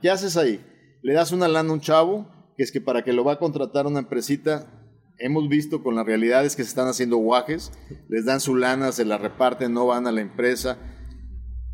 ¿Qué 0.00 0.08
haces 0.08 0.36
ahí? 0.36 0.64
Le 1.02 1.12
das 1.12 1.32
una 1.32 1.48
lana 1.48 1.70
a 1.70 1.72
un 1.74 1.80
chavo, 1.80 2.26
que 2.56 2.62
es 2.62 2.72
que 2.72 2.80
para 2.80 3.04
que 3.04 3.12
lo 3.12 3.24
va 3.24 3.34
a 3.34 3.38
contratar 3.38 3.86
una 3.86 3.98
empresita, 3.98 4.66
hemos 5.18 5.48
visto 5.48 5.82
con 5.82 5.94
las 5.94 6.06
realidades 6.06 6.56
que 6.56 6.62
se 6.62 6.70
están 6.70 6.88
haciendo 6.88 7.18
guajes, 7.18 7.72
les 8.08 8.24
dan 8.24 8.40
su 8.40 8.56
lana, 8.56 8.92
se 8.92 9.04
la 9.04 9.18
reparten, 9.18 9.74
no 9.74 9.86
van 9.86 10.06
a 10.06 10.12
la 10.12 10.20
empresa. 10.20 10.78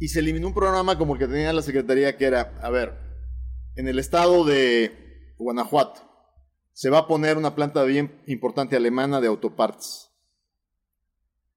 Y 0.00 0.08
se 0.08 0.18
eliminó 0.18 0.48
un 0.48 0.54
programa 0.54 0.98
como 0.98 1.14
el 1.14 1.20
que 1.20 1.28
tenía 1.28 1.52
la 1.52 1.62
Secretaría, 1.62 2.16
que 2.16 2.24
era, 2.24 2.58
a 2.62 2.70
ver, 2.70 2.98
en 3.76 3.87
el 3.87 3.98
estado 3.98 4.44
de 4.44 5.34
Guanajuato 5.38 6.14
se 6.74 6.90
va 6.90 6.98
a 6.98 7.06
poner 7.06 7.38
una 7.38 7.54
planta 7.54 7.84
bien 7.84 8.20
importante 8.26 8.76
alemana 8.76 9.20
de 9.20 9.28
autoparts. 9.28 10.10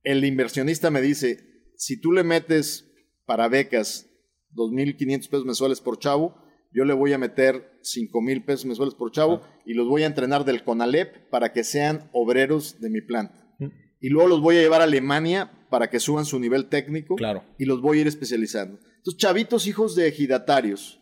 El 0.03 0.23
inversionista 0.23 0.91
me 0.91 1.01
dice, 1.01 1.39
si 1.75 1.99
tú 1.99 2.11
le 2.11 2.23
metes 2.23 2.87
para 3.25 3.49
becas 3.49 4.06
2.500 4.53 5.29
pesos 5.29 5.45
mensuales 5.45 5.81
por 5.81 5.99
chavo, 5.99 6.35
yo 6.71 6.85
le 6.85 6.93
voy 6.93 7.13
a 7.13 7.17
meter 7.17 7.79
5.000 7.81 8.45
pesos 8.45 8.65
mensuales 8.65 8.93
por 8.93 9.11
chavo 9.11 9.41
ah. 9.43 9.61
y 9.65 9.73
los 9.73 9.87
voy 9.87 10.03
a 10.03 10.07
entrenar 10.07 10.45
del 10.45 10.63
CONALEP 10.63 11.29
para 11.29 11.53
que 11.53 11.63
sean 11.63 12.09
obreros 12.13 12.79
de 12.79 12.89
mi 12.89 13.01
planta. 13.01 13.55
Mm. 13.59 13.67
Y 14.01 14.09
luego 14.09 14.29
los 14.29 14.41
voy 14.41 14.57
a 14.57 14.61
llevar 14.61 14.81
a 14.81 14.85
Alemania 14.85 15.51
para 15.69 15.89
que 15.89 15.99
suban 15.99 16.25
su 16.25 16.39
nivel 16.39 16.67
técnico 16.67 17.15
claro. 17.15 17.43
y 17.57 17.65
los 17.65 17.81
voy 17.81 17.97
a 17.97 18.01
ir 18.01 18.07
especializando. 18.07 18.79
Entonces, 18.97 19.17
chavitos 19.17 19.67
hijos 19.67 19.95
de 19.95 20.07
ejidatarios 20.07 21.01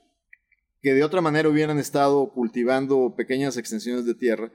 que 0.81 0.93
de 0.93 1.03
otra 1.03 1.19
manera 1.19 1.49
hubieran 1.49 1.79
estado 1.79 2.31
cultivando 2.31 3.15
pequeñas 3.15 3.58
extensiones 3.58 4.05
de 4.05 4.13
tierra, 4.13 4.51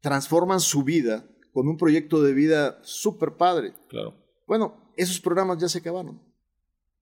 transforman 0.00 0.58
su 0.58 0.82
vida 0.82 1.24
con 1.52 1.68
un 1.68 1.76
proyecto 1.76 2.20
de 2.20 2.32
vida 2.32 2.80
súper 2.82 3.36
padre. 3.36 3.72
Claro. 3.88 4.16
Bueno, 4.48 4.92
esos 4.96 5.20
programas 5.20 5.58
ya 5.58 5.68
se 5.68 5.78
acabaron. 5.78 6.20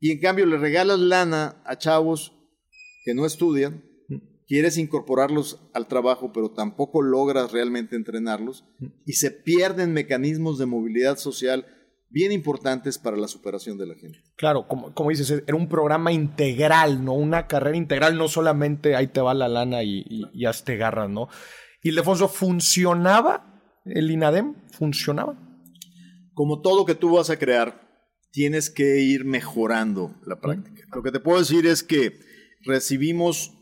Y 0.00 0.10
en 0.10 0.20
cambio 0.20 0.46
le 0.46 0.56
regalas 0.56 0.98
lana 0.98 1.62
a 1.64 1.76
chavos 1.76 2.32
que 3.04 3.14
no 3.14 3.26
estudian, 3.26 3.84
mm. 4.08 4.16
quieres 4.48 4.78
incorporarlos 4.78 5.60
al 5.74 5.86
trabajo, 5.88 6.32
pero 6.32 6.50
tampoco 6.52 7.02
logras 7.02 7.52
realmente 7.52 7.96
entrenarlos, 7.96 8.64
mm. 8.78 8.86
y 9.06 9.12
se 9.12 9.30
pierden 9.30 9.92
mecanismos 9.92 10.58
de 10.58 10.66
movilidad 10.66 11.18
social 11.18 11.66
bien 12.08 12.32
importantes 12.32 12.98
para 12.98 13.16
la 13.16 13.28
superación 13.28 13.78
de 13.78 13.86
la 13.86 13.94
gente. 13.94 14.18
Claro, 14.36 14.66
como, 14.66 14.92
como 14.94 15.10
dices, 15.10 15.30
era 15.46 15.56
un 15.56 15.68
programa 15.68 16.12
integral, 16.12 17.04
¿no? 17.04 17.12
Una 17.12 17.46
carrera 17.46 17.76
integral, 17.76 18.16
no 18.18 18.26
solamente 18.26 18.96
ahí 18.96 19.06
te 19.06 19.20
va 19.20 19.32
la 19.32 19.48
lana 19.48 19.82
y, 19.84 20.04
y, 20.32 20.44
hazte 20.44 20.76
garras, 20.76 21.08
¿no? 21.08 21.28
Y 21.82 21.90
Ildefonso, 21.90 22.28
¿funcionaba 22.28 23.62
el 23.84 24.10
INADEM? 24.10 24.56
¿Funcionaba? 24.72 25.38
Como 26.34 26.60
todo 26.60 26.84
que 26.84 26.96
tú 26.96 27.14
vas 27.14 27.30
a 27.30 27.38
crear, 27.38 27.89
tienes 28.30 28.70
que 28.70 29.00
ir 29.00 29.24
mejorando 29.24 30.14
la 30.26 30.40
práctica. 30.40 30.86
Lo 30.94 31.02
que 31.02 31.12
te 31.12 31.20
puedo 31.20 31.38
decir 31.38 31.66
es 31.66 31.82
que 31.82 32.20
recibimos, 32.62 33.52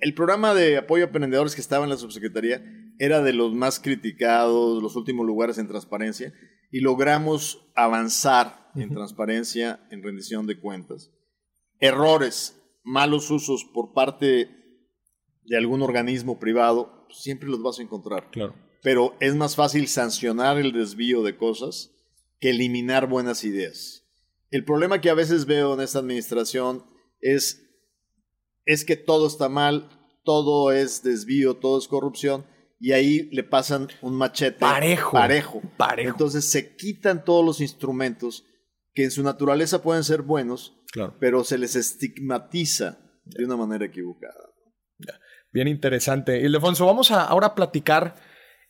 el 0.00 0.14
programa 0.14 0.54
de 0.54 0.76
apoyo 0.76 1.04
a 1.04 1.06
emprendedores 1.06 1.54
que 1.54 1.60
estaba 1.60 1.84
en 1.84 1.90
la 1.90 1.96
subsecretaría 1.96 2.62
era 2.98 3.22
de 3.22 3.32
los 3.32 3.54
más 3.54 3.80
criticados, 3.80 4.82
los 4.82 4.96
últimos 4.96 5.26
lugares 5.26 5.58
en 5.58 5.68
transparencia, 5.68 6.32
y 6.70 6.80
logramos 6.80 7.66
avanzar 7.74 8.70
en 8.74 8.90
transparencia, 8.90 9.86
en 9.90 10.02
rendición 10.02 10.46
de 10.46 10.58
cuentas. 10.60 11.10
Errores, 11.78 12.60
malos 12.84 13.30
usos 13.30 13.64
por 13.64 13.92
parte 13.92 14.50
de 15.44 15.56
algún 15.56 15.82
organismo 15.82 16.38
privado, 16.38 17.06
siempre 17.10 17.48
los 17.48 17.62
vas 17.62 17.78
a 17.78 17.82
encontrar. 17.82 18.30
Claro. 18.30 18.54
Pero 18.82 19.14
es 19.20 19.34
más 19.34 19.56
fácil 19.56 19.88
sancionar 19.88 20.58
el 20.58 20.72
desvío 20.72 21.22
de 21.22 21.36
cosas 21.36 21.95
que 22.46 22.50
eliminar 22.50 23.08
buenas 23.08 23.42
ideas. 23.42 24.06
El 24.50 24.64
problema 24.64 25.00
que 25.00 25.10
a 25.10 25.14
veces 25.14 25.46
veo 25.46 25.74
en 25.74 25.80
esta 25.80 25.98
administración 25.98 26.84
es, 27.20 27.68
es 28.64 28.84
que 28.84 28.94
todo 28.94 29.26
está 29.26 29.48
mal, 29.48 29.88
todo 30.24 30.70
es 30.70 31.02
desvío, 31.02 31.56
todo 31.56 31.76
es 31.76 31.88
corrupción, 31.88 32.46
y 32.78 32.92
ahí 32.92 33.28
le 33.32 33.42
pasan 33.42 33.88
un 34.00 34.14
machete 34.14 34.60
parejo, 34.60 35.12
parejo. 35.12 35.62
Parejo. 35.76 36.10
Entonces 36.10 36.44
se 36.44 36.76
quitan 36.76 37.24
todos 37.24 37.44
los 37.44 37.60
instrumentos 37.60 38.44
que 38.94 39.02
en 39.02 39.10
su 39.10 39.24
naturaleza 39.24 39.82
pueden 39.82 40.04
ser 40.04 40.22
buenos, 40.22 40.76
pero 41.18 41.42
se 41.42 41.58
les 41.58 41.74
estigmatiza 41.74 42.98
de 43.24 43.44
una 43.44 43.56
manera 43.56 43.86
equivocada. 43.86 44.52
Bien 45.52 45.66
interesante. 45.66 46.38
Ildefonso, 46.40 46.86
vamos 46.86 47.10
a 47.10 47.24
ahora 47.24 47.56
platicar 47.56 48.14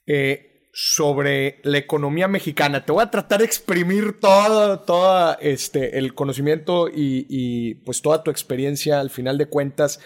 eh, 0.07 0.56
sobre 0.79 1.59
la 1.63 1.79
economía 1.79 2.29
mexicana. 2.29 2.85
Te 2.85 2.93
voy 2.93 3.03
a 3.03 3.11
tratar 3.11 3.39
de 3.39 3.47
exprimir 3.47 4.21
todo, 4.21 4.81
todo 4.81 5.39
este, 5.41 5.97
el 5.97 6.13
conocimiento 6.13 6.89
y, 6.89 7.27
y 7.31 7.77
pues 7.77 8.03
toda 8.03 8.23
tu 8.23 8.31
experiencia 8.31 9.01
al 9.01 9.09
final 9.09 9.39
de 9.39 9.47
cuentas. 9.47 10.01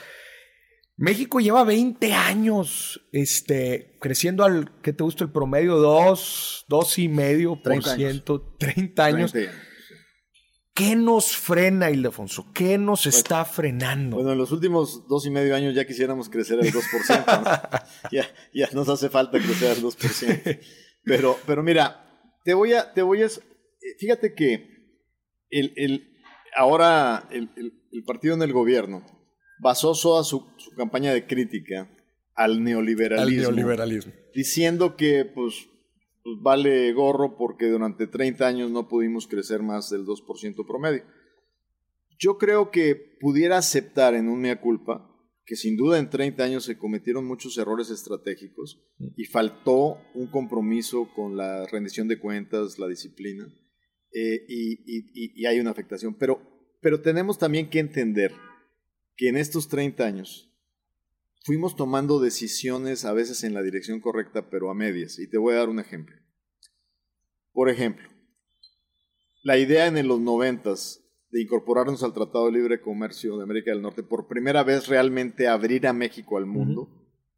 México 0.96 1.40
lleva 1.40 1.64
20 1.64 2.12
años 2.12 3.00
este, 3.11 3.96
creciendo 4.00 4.44
al, 4.44 4.70
¿qué 4.80 4.92
te 4.92 5.02
gusta? 5.02 5.24
El 5.24 5.33
promedio 5.33 5.74
2, 5.74 6.66
2 6.68 6.98
y 7.00 7.09
medio 7.09 7.61
por 7.61 7.83
ciento, 7.83 8.54
30 8.56 9.04
años. 9.04 9.35
¿Qué 10.80 10.96
nos 10.96 11.36
frena, 11.36 11.90
Ildefonso? 11.90 12.46
¿Qué 12.54 12.78
nos 12.78 13.04
está 13.04 13.44
frenando? 13.44 14.16
Bueno, 14.16 14.32
en 14.32 14.38
los 14.38 14.50
últimos 14.50 15.06
dos 15.08 15.26
y 15.26 15.30
medio 15.30 15.54
años 15.54 15.74
ya 15.74 15.86
quisiéramos 15.86 16.30
crecer 16.30 16.58
al 16.58 16.72
2%. 16.72 17.82
ya, 18.10 18.26
ya 18.54 18.68
nos 18.72 18.88
hace 18.88 19.10
falta 19.10 19.38
crecer 19.38 19.72
al 19.72 19.82
2%. 19.82 20.58
Pero, 21.04 21.36
pero 21.46 21.62
mira, 21.62 22.32
te 22.44 22.54
voy 22.54 22.72
a, 22.72 22.94
te 22.94 23.02
voy 23.02 23.22
a, 23.22 23.28
fíjate 23.98 24.34
que 24.34 24.96
el, 25.50 25.74
el, 25.76 26.14
ahora 26.56 27.28
el, 27.30 27.50
el 27.56 28.04
partido 28.04 28.34
en 28.34 28.40
el 28.40 28.54
gobierno 28.54 29.04
basó 29.60 29.92
toda 29.92 30.24
su, 30.24 30.46
campaña 30.78 31.12
de 31.12 31.26
crítica 31.26 31.90
al 32.34 32.64
neoliberalismo, 32.64 34.12
diciendo 34.34 34.96
que 34.96 35.26
pues, 35.26 35.68
pues, 36.22 36.37
vale 36.40 36.92
gorro 36.92 37.37
porque 37.37 37.68
durante 37.68 38.06
30 38.06 38.46
años 38.46 38.70
no 38.70 38.88
pudimos 38.88 39.26
crecer 39.26 39.62
más 39.62 39.90
del 39.90 40.04
2% 40.04 40.66
promedio. 40.66 41.04
Yo 42.18 42.37
creo 42.37 42.70
que 42.70 42.94
pudiera 42.94 43.56
aceptar 43.59 44.14
en 44.14 44.28
un 44.28 44.40
mea 44.40 44.61
culpa 44.61 45.06
que 45.50 45.56
sin 45.56 45.76
duda 45.76 45.98
en 45.98 46.11
30 46.11 46.44
años 46.44 46.64
se 46.64 46.78
cometieron 46.78 47.24
muchos 47.24 47.59
errores 47.59 47.90
estratégicos 47.90 48.87
y 49.16 49.24
faltó 49.24 49.98
un 50.14 50.30
compromiso 50.30 51.09
con 51.14 51.37
la 51.37 51.66
rendición 51.66 52.06
de 52.06 52.20
cuentas, 52.20 52.78
la 52.78 52.87
disciplina, 52.87 53.52
eh, 54.12 54.44
y, 54.48 55.40
y, 55.40 55.46
hay 55.46 55.59
una 55.59 55.70
afectación. 55.70 56.14
Pero, 56.14 56.40
pero 56.80 57.00
tenemos 57.00 57.38
también 57.38 57.68
que 57.68 57.80
entender 57.80 58.33
que 59.16 59.28
en 59.28 59.37
estos 59.37 59.68
30 59.68 60.04
años 60.04 60.49
fuimos 61.44 61.76
tomando 61.76 62.20
decisiones 62.20 63.05
a 63.05 63.12
veces 63.12 63.44
en 63.44 63.55
la 63.55 63.62
dirección 63.62 64.00
correcta, 64.00 64.48
pero 64.50 64.70
a 64.70 64.74
medias. 64.74 65.18
Y 65.18 65.29
te 65.29 65.38
voy 65.38 65.55
a 65.55 65.59
dar 65.59 65.68
un 65.68 65.81
ejemplo. 65.81 66.16
Por 67.53 67.68
ejemplo, 67.68 68.09
la 69.42 69.59
idea 69.59 69.87
en 69.87 70.07
los 70.07 70.20
noventas 70.20 71.05
de 71.31 71.42
incorporarnos 71.42 72.03
al 72.03 72.12
Tratado 72.12 72.46
de 72.46 72.53
Libre 72.53 72.81
Comercio 72.81 73.37
de 73.37 73.44
América 73.44 73.70
del 73.70 73.83
Norte, 73.83 74.03
por 74.03 74.26
primera 74.26 74.64
vez 74.64 74.88
realmente 74.88 75.46
abrir 75.46 75.87
a 75.87 75.92
México 75.92 76.37
al 76.37 76.46
mundo, 76.46 76.88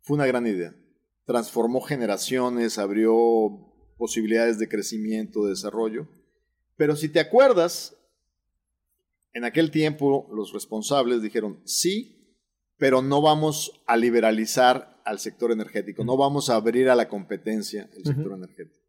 fue 0.00 0.16
una 0.16 0.26
gran 0.26 0.46
idea. 0.46 0.74
Transformó 1.26 1.80
generaciones, 1.82 2.78
abrió 2.78 3.12
posibilidades 3.98 4.58
de 4.58 4.68
crecimiento, 4.68 5.44
de 5.44 5.50
desarrollo. 5.50 6.08
Pero 6.76 6.96
si 6.96 7.08
te 7.08 7.20
acuerdas, 7.20 7.96
en 9.32 9.44
aquel 9.44 9.70
tiempo 9.70 10.28
los 10.34 10.52
responsables 10.52 11.22
dijeron, 11.22 11.60
sí, 11.64 12.21
pero 12.82 13.00
no 13.00 13.22
vamos 13.22 13.80
a 13.86 13.96
liberalizar 13.96 15.00
al 15.04 15.20
sector 15.20 15.52
energético, 15.52 16.02
no 16.02 16.16
vamos 16.16 16.50
a 16.50 16.56
abrir 16.56 16.90
a 16.90 16.96
la 16.96 17.08
competencia 17.08 17.88
el 17.96 18.04
sector 18.04 18.32
energético. 18.32 18.84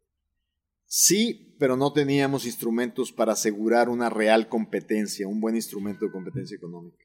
Sí, 0.84 1.54
pero 1.60 1.76
no 1.76 1.92
teníamos 1.92 2.44
instrumentos 2.44 3.12
para 3.12 3.34
asegurar 3.34 3.88
una 3.88 4.10
real 4.10 4.48
competencia, 4.48 5.28
un 5.28 5.40
buen 5.40 5.54
instrumento 5.54 6.06
de 6.06 6.10
competencia 6.10 6.56
económica. 6.56 7.04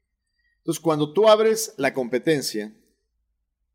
Entonces, 0.58 0.82
cuando 0.82 1.14
tú 1.14 1.30
abres 1.30 1.76
la 1.78 1.94
competencia 1.94 2.76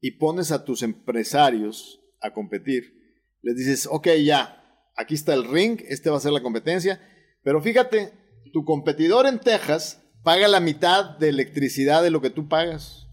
y 0.00 0.18
pones 0.18 0.50
a 0.50 0.64
tus 0.64 0.82
empresarios 0.82 2.00
a 2.20 2.32
competir, 2.32 3.30
les 3.42 3.54
dices, 3.54 3.86
ok, 3.88 4.08
ya, 4.24 4.90
aquí 4.96 5.14
está 5.14 5.34
el 5.34 5.44
ring, 5.44 5.80
este 5.86 6.10
va 6.10 6.16
a 6.16 6.20
ser 6.20 6.32
la 6.32 6.42
competencia, 6.42 7.00
pero 7.44 7.62
fíjate, 7.62 8.12
tu 8.52 8.64
competidor 8.64 9.26
en 9.26 9.38
Texas 9.38 10.02
paga 10.24 10.48
la 10.48 10.58
mitad 10.58 11.16
de 11.16 11.28
electricidad 11.28 12.02
de 12.02 12.10
lo 12.10 12.20
que 12.20 12.30
tú 12.30 12.48
pagas. 12.48 13.03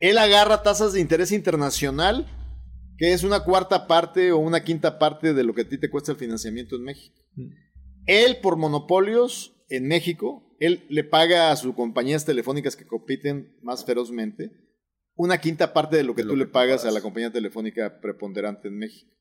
Él 0.00 0.18
agarra 0.18 0.62
tasas 0.62 0.92
de 0.92 1.00
interés 1.00 1.32
internacional, 1.32 2.26
que 2.96 3.12
es 3.12 3.24
una 3.24 3.40
cuarta 3.40 3.86
parte 3.86 4.32
o 4.32 4.38
una 4.38 4.62
quinta 4.62 4.98
parte 4.98 5.34
de 5.34 5.44
lo 5.44 5.54
que 5.54 5.62
a 5.62 5.68
ti 5.68 5.78
te 5.78 5.90
cuesta 5.90 6.12
el 6.12 6.18
financiamiento 6.18 6.76
en 6.76 6.82
México. 6.82 7.20
Mm. 7.34 7.48
Él, 8.06 8.38
por 8.40 8.56
monopolios 8.56 9.54
en 9.68 9.86
México, 9.86 10.56
él 10.60 10.86
le 10.88 11.04
paga 11.04 11.50
a 11.50 11.56
sus 11.56 11.74
compañías 11.74 12.24
telefónicas 12.24 12.74
que 12.74 12.86
compiten 12.86 13.56
más 13.62 13.84
ferozmente 13.84 14.50
una 15.14 15.38
quinta 15.38 15.72
parte 15.72 15.96
de 15.96 16.04
lo 16.04 16.14
que 16.14 16.22
tú 16.22 16.36
le 16.36 16.46
pagas 16.46 16.84
a 16.84 16.92
la 16.92 17.00
compañía 17.00 17.32
telefónica 17.32 18.00
preponderante 18.00 18.68
en 18.68 18.78
México. 18.78 19.12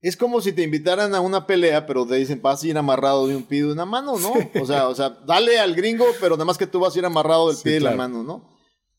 Es 0.00 0.16
como 0.16 0.40
si 0.40 0.52
te 0.52 0.62
invitaran 0.62 1.14
a 1.14 1.20
una 1.20 1.46
pelea, 1.46 1.86
pero 1.86 2.06
te 2.06 2.14
dicen, 2.14 2.40
vas 2.40 2.62
a 2.62 2.68
ir 2.68 2.78
amarrado 2.78 3.26
de 3.26 3.34
un 3.34 3.42
pie 3.42 3.64
de 3.64 3.72
una 3.72 3.84
mano, 3.84 4.18
¿no? 4.18 4.32
O 4.60 4.66
sea, 4.66 4.88
o 4.88 4.94
sea, 4.94 5.10
dale 5.26 5.58
al 5.58 5.74
gringo, 5.74 6.04
pero 6.20 6.36
nada 6.36 6.44
más 6.44 6.58
que 6.58 6.66
tú 6.66 6.78
vas 6.78 6.94
a 6.94 6.98
ir 6.98 7.04
amarrado 7.04 7.48
del 7.48 7.56
pie 7.62 7.72
de 7.74 7.80
la 7.80 7.96
mano, 7.96 8.22
¿no? 8.22 8.53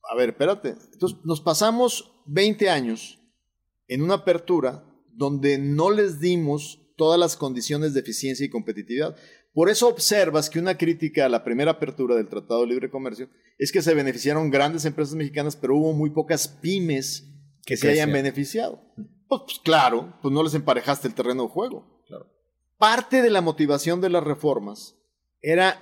A 0.10 0.16
ver, 0.16 0.30
espérate. 0.30 0.76
Entonces, 0.94 1.20
nos 1.24 1.42
pasamos 1.42 2.14
20 2.26 2.70
años 2.70 3.20
en 3.88 4.02
una 4.02 4.16
apertura 4.16 4.84
donde 5.14 5.58
no 5.58 5.92
les 5.92 6.20
dimos 6.20 6.82
todas 6.98 7.20
las 7.20 7.36
condiciones 7.36 7.94
de 7.94 8.00
eficiencia 8.00 8.46
y 8.46 8.50
competitividad. 8.50 9.16
Por 9.54 9.70
eso 9.70 9.88
observas 9.88 10.50
que 10.50 10.60
una 10.60 10.78
crítica 10.78 11.26
a 11.26 11.30
la 11.30 11.44
primera 11.44 11.72
apertura 11.72 12.16
del 12.16 12.28
Tratado 12.28 12.62
de 12.62 12.68
Libre 12.68 12.90
Comercio 12.90 13.30
es 13.58 13.72
que 13.72 13.82
se 13.82 13.94
beneficiaron 13.94 14.52
grandes 14.52 14.86
empresas 14.86 15.16
mexicanas, 15.16 15.56
pero 15.56 15.78
hubo 15.78 15.94
muy 15.94 16.10
pocas 16.10 16.48
pymes 16.48 17.30
que 17.66 17.78
se 17.78 17.90
hayan 17.90 18.12
beneficiado. 18.12 18.82
Pues, 19.28 19.42
pues, 19.46 19.60
claro, 19.64 20.18
pues 20.22 20.34
no 20.34 20.44
les 20.44 20.54
emparejaste 20.54 21.08
el 21.08 21.16
terreno 21.16 21.44
de 21.44 21.50
juego. 21.50 22.04
Parte 22.78 23.22
de 23.22 23.30
la 23.30 23.40
motivación 23.40 24.02
de 24.02 24.10
las 24.10 24.24
reformas 24.24 24.98
era, 25.42 25.82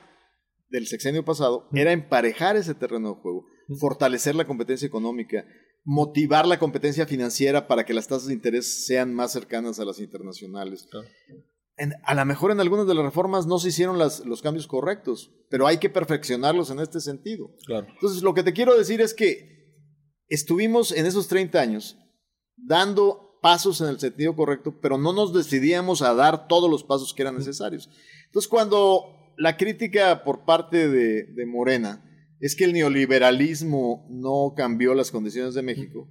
del 0.70 0.86
sexenio 0.86 1.26
pasado, 1.26 1.68
era 1.74 1.92
emparejar 1.92 2.56
ese 2.56 2.76
terreno 2.76 3.10
de 3.10 3.22
juego, 3.22 3.48
fortalecer 3.80 4.36
la 4.36 4.46
competencia 4.46 4.88
económica, 4.88 5.46
motivar 5.84 6.48
la 6.48 6.60
competencia 6.60 7.06
financiera 7.06 7.68
para 7.68 7.86
que 7.86 7.94
las 7.94 8.08
tasas 8.08 8.28
de 8.28 8.34
interés 8.34 8.86
sean 8.86 9.14
más 9.14 9.32
cercanas 9.32 9.80
a 9.80 9.86
las 9.86 10.00
internacionales. 10.00 10.88
a 12.04 12.16
lo 12.16 12.26
mejor 12.26 12.52
en 12.52 12.60
algunas 12.60 12.88
de 12.88 12.94
las 12.94 13.04
reformas 13.04 13.46
no 13.46 13.60
se 13.60 13.70
hicieron 13.70 13.98
los 13.98 14.42
cambios 14.42 14.68
correctos, 14.68 15.32
pero 15.50 15.68
hay 15.68 15.78
que 15.78 15.90
perfeccionarlos 15.90 16.70
en 16.70 16.80
este 16.80 17.00
sentido. 17.00 17.52
Entonces, 17.68 18.24
lo 18.24 18.34
que 18.34 18.44
te 18.44 18.54
quiero 18.54 18.78
decir 18.78 19.02
es 19.02 19.14
que 19.14 19.54
estuvimos 20.28 20.92
en 20.92 21.06
esos 21.06 21.28
30 21.28 21.60
años 21.60 21.98
dando 22.56 23.40
pasos 23.42 23.82
en 23.82 23.88
el 23.88 24.00
sentido 24.00 24.36
correcto, 24.36 24.80
pero 24.82 24.98
no 24.98 25.12
nos 25.12 25.34
decidíamos 25.34 26.02
a 26.02 26.14
dar 26.14 26.48
todos 26.48 26.72
los 26.72 26.84
pasos 26.84 27.14
que 27.14 27.24
eran 27.24 27.38
necesarios. 27.38 27.90
Entonces, 28.28 28.48
cuando 28.50 29.34
la 29.38 29.58
crítica 29.58 30.24
por 30.24 30.46
parte 30.46 30.88
de, 30.88 31.46
Morena 31.46 32.04
es 32.44 32.58
que 32.58 32.66
el 32.66 32.74
neoliberalismo 32.74 34.06
no 34.10 34.54
cambió 34.54 34.94
las 34.96 35.12
condiciones 35.12 35.54
de 35.54 35.62
México, 35.62 36.10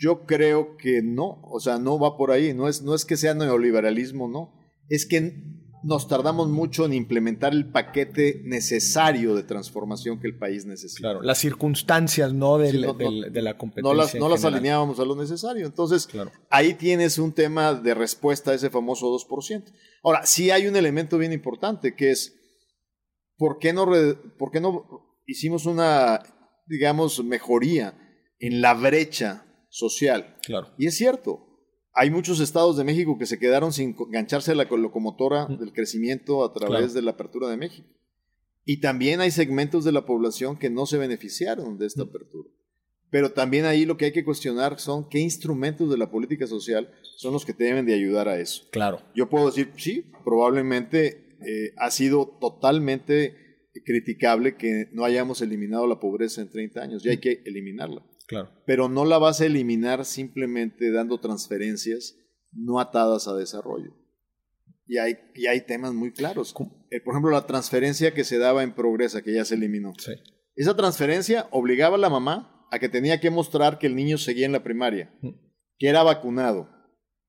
yo 0.00 0.24
creo 0.24 0.78
que 0.78 1.02
no, 1.02 1.42
o 1.42 1.60
sea, 1.60 1.78
no 1.78 1.98
va 1.98 2.16
por 2.16 2.30
ahí, 2.30 2.54
no 2.54 2.66
es, 2.66 2.80
no 2.80 2.94
es 2.94 3.04
que 3.04 3.18
sea 3.18 3.34
neoliberalismo, 3.34 4.26
no, 4.26 4.54
es 4.88 5.04
que 5.04 5.34
nos 5.82 6.08
tardamos 6.08 6.48
mucho 6.48 6.86
en 6.86 6.94
implementar 6.94 7.52
el 7.52 7.70
paquete 7.70 8.40
necesario 8.42 9.34
de 9.34 9.42
transformación 9.42 10.18
que 10.18 10.28
el 10.28 10.38
país 10.38 10.64
necesita. 10.64 11.00
Claro, 11.00 11.22
las 11.22 11.36
circunstancias, 11.36 12.32
¿no? 12.32 12.56
de 12.56 12.72
la 12.72 13.58
competencia. 13.58 14.18
No 14.18 14.30
las, 14.30 14.44
alineábamos 14.46 14.98
a 14.98 15.04
lo 15.04 15.14
necesario. 15.14 15.66
Entonces, 15.66 16.08
ahí 16.48 16.72
tienes 16.72 17.18
un 17.18 17.32
tema 17.32 17.74
de 17.74 17.92
respuesta 17.92 18.52
a 18.52 18.54
ese 18.54 18.70
famoso 18.70 19.14
2%. 19.14 19.64
Ahora, 20.04 20.24
sí 20.24 20.50
hay 20.50 20.66
un 20.66 20.76
elemento 20.76 21.18
bien 21.18 21.34
importante 21.34 21.94
que 21.94 22.12
es, 22.12 22.34
¿por 23.36 23.58
qué 23.58 23.74
no, 23.74 23.86
por 24.38 24.50
qué 24.50 24.60
no 24.60 25.09
hicimos 25.30 25.66
una, 25.66 26.22
digamos, 26.66 27.22
mejoría 27.24 27.98
en 28.38 28.60
la 28.60 28.74
brecha 28.74 29.46
social? 29.68 30.36
Claro. 30.42 30.68
Y 30.78 30.86
es 30.86 30.96
cierto, 30.96 31.50
hay 31.92 32.10
muchos 32.10 32.40
estados 32.40 32.76
de 32.76 32.84
México 32.84 33.18
que 33.18 33.26
se 33.26 33.38
quedaron 33.38 33.72
sin 33.72 33.96
engancharse 33.98 34.52
a 34.52 34.54
la 34.54 34.64
locomotora 34.64 35.46
del 35.46 35.72
crecimiento 35.72 36.44
a 36.44 36.52
través 36.52 36.94
de 36.94 37.02
la 37.02 37.12
apertura 37.12 37.48
de 37.48 37.56
México. 37.56 37.88
Y 38.64 38.80
también 38.80 39.20
hay 39.20 39.30
segmentos 39.30 39.84
de 39.84 39.92
la 39.92 40.06
población 40.06 40.58
que 40.58 40.70
no 40.70 40.86
se 40.86 40.98
beneficiaron 40.98 41.78
de 41.78 41.86
esta 41.86 42.02
apertura. 42.02 42.50
Pero 43.10 43.32
también 43.32 43.64
ahí 43.64 43.84
lo 43.84 43.96
que 43.96 44.04
hay 44.06 44.12
que 44.12 44.24
cuestionar 44.24 44.78
son 44.78 45.08
qué 45.08 45.18
instrumentos 45.18 45.90
de 45.90 45.98
la 45.98 46.10
política 46.10 46.46
social 46.46 46.92
son 47.16 47.32
los 47.32 47.44
que 47.44 47.52
deben 47.52 47.84
de 47.84 47.94
ayudar 47.94 48.28
a 48.28 48.38
eso. 48.38 48.68
Claro. 48.70 49.02
Yo 49.16 49.28
puedo 49.28 49.46
decir, 49.46 49.72
sí, 49.76 50.04
probablemente 50.24 51.36
eh, 51.44 51.72
ha 51.76 51.90
sido 51.90 52.38
totalmente 52.40 53.39
criticable 53.84 54.56
que 54.56 54.88
no 54.92 55.04
hayamos 55.04 55.42
eliminado 55.42 55.86
la 55.86 56.00
pobreza 56.00 56.40
en 56.40 56.50
30 56.50 56.80
años, 56.80 57.06
y 57.06 57.10
hay 57.10 57.18
que 57.18 57.42
eliminarla. 57.44 58.04
Pero 58.66 58.88
no 58.88 59.04
la 59.04 59.18
vas 59.18 59.40
a 59.40 59.46
eliminar 59.46 60.04
simplemente 60.04 60.92
dando 60.92 61.18
transferencias 61.18 62.16
no 62.52 62.80
atadas 62.80 63.28
a 63.28 63.34
desarrollo. 63.34 63.96
Y 64.86 64.98
hay, 64.98 65.18
y 65.34 65.46
hay 65.46 65.60
temas 65.60 65.94
muy 65.94 66.12
claros. 66.12 66.54
Eh, 66.90 67.00
por 67.00 67.14
ejemplo, 67.14 67.30
la 67.30 67.46
transferencia 67.46 68.12
que 68.12 68.24
se 68.24 68.38
daba 68.38 68.62
en 68.62 68.74
Progresa, 68.74 69.22
que 69.22 69.32
ya 69.32 69.44
se 69.44 69.54
eliminó. 69.54 69.92
Esa 70.56 70.76
transferencia 70.76 71.48
obligaba 71.52 71.96
a 71.96 72.00
la 72.00 72.10
mamá 72.10 72.66
a 72.72 72.78
que 72.78 72.88
tenía 72.88 73.20
que 73.20 73.30
mostrar 73.30 73.78
que 73.78 73.86
el 73.86 73.94
niño 73.94 74.18
seguía 74.18 74.46
en 74.46 74.52
la 74.52 74.64
primaria, 74.64 75.12
mm. 75.22 75.30
que 75.78 75.88
era 75.88 76.02
vacunado, 76.02 76.68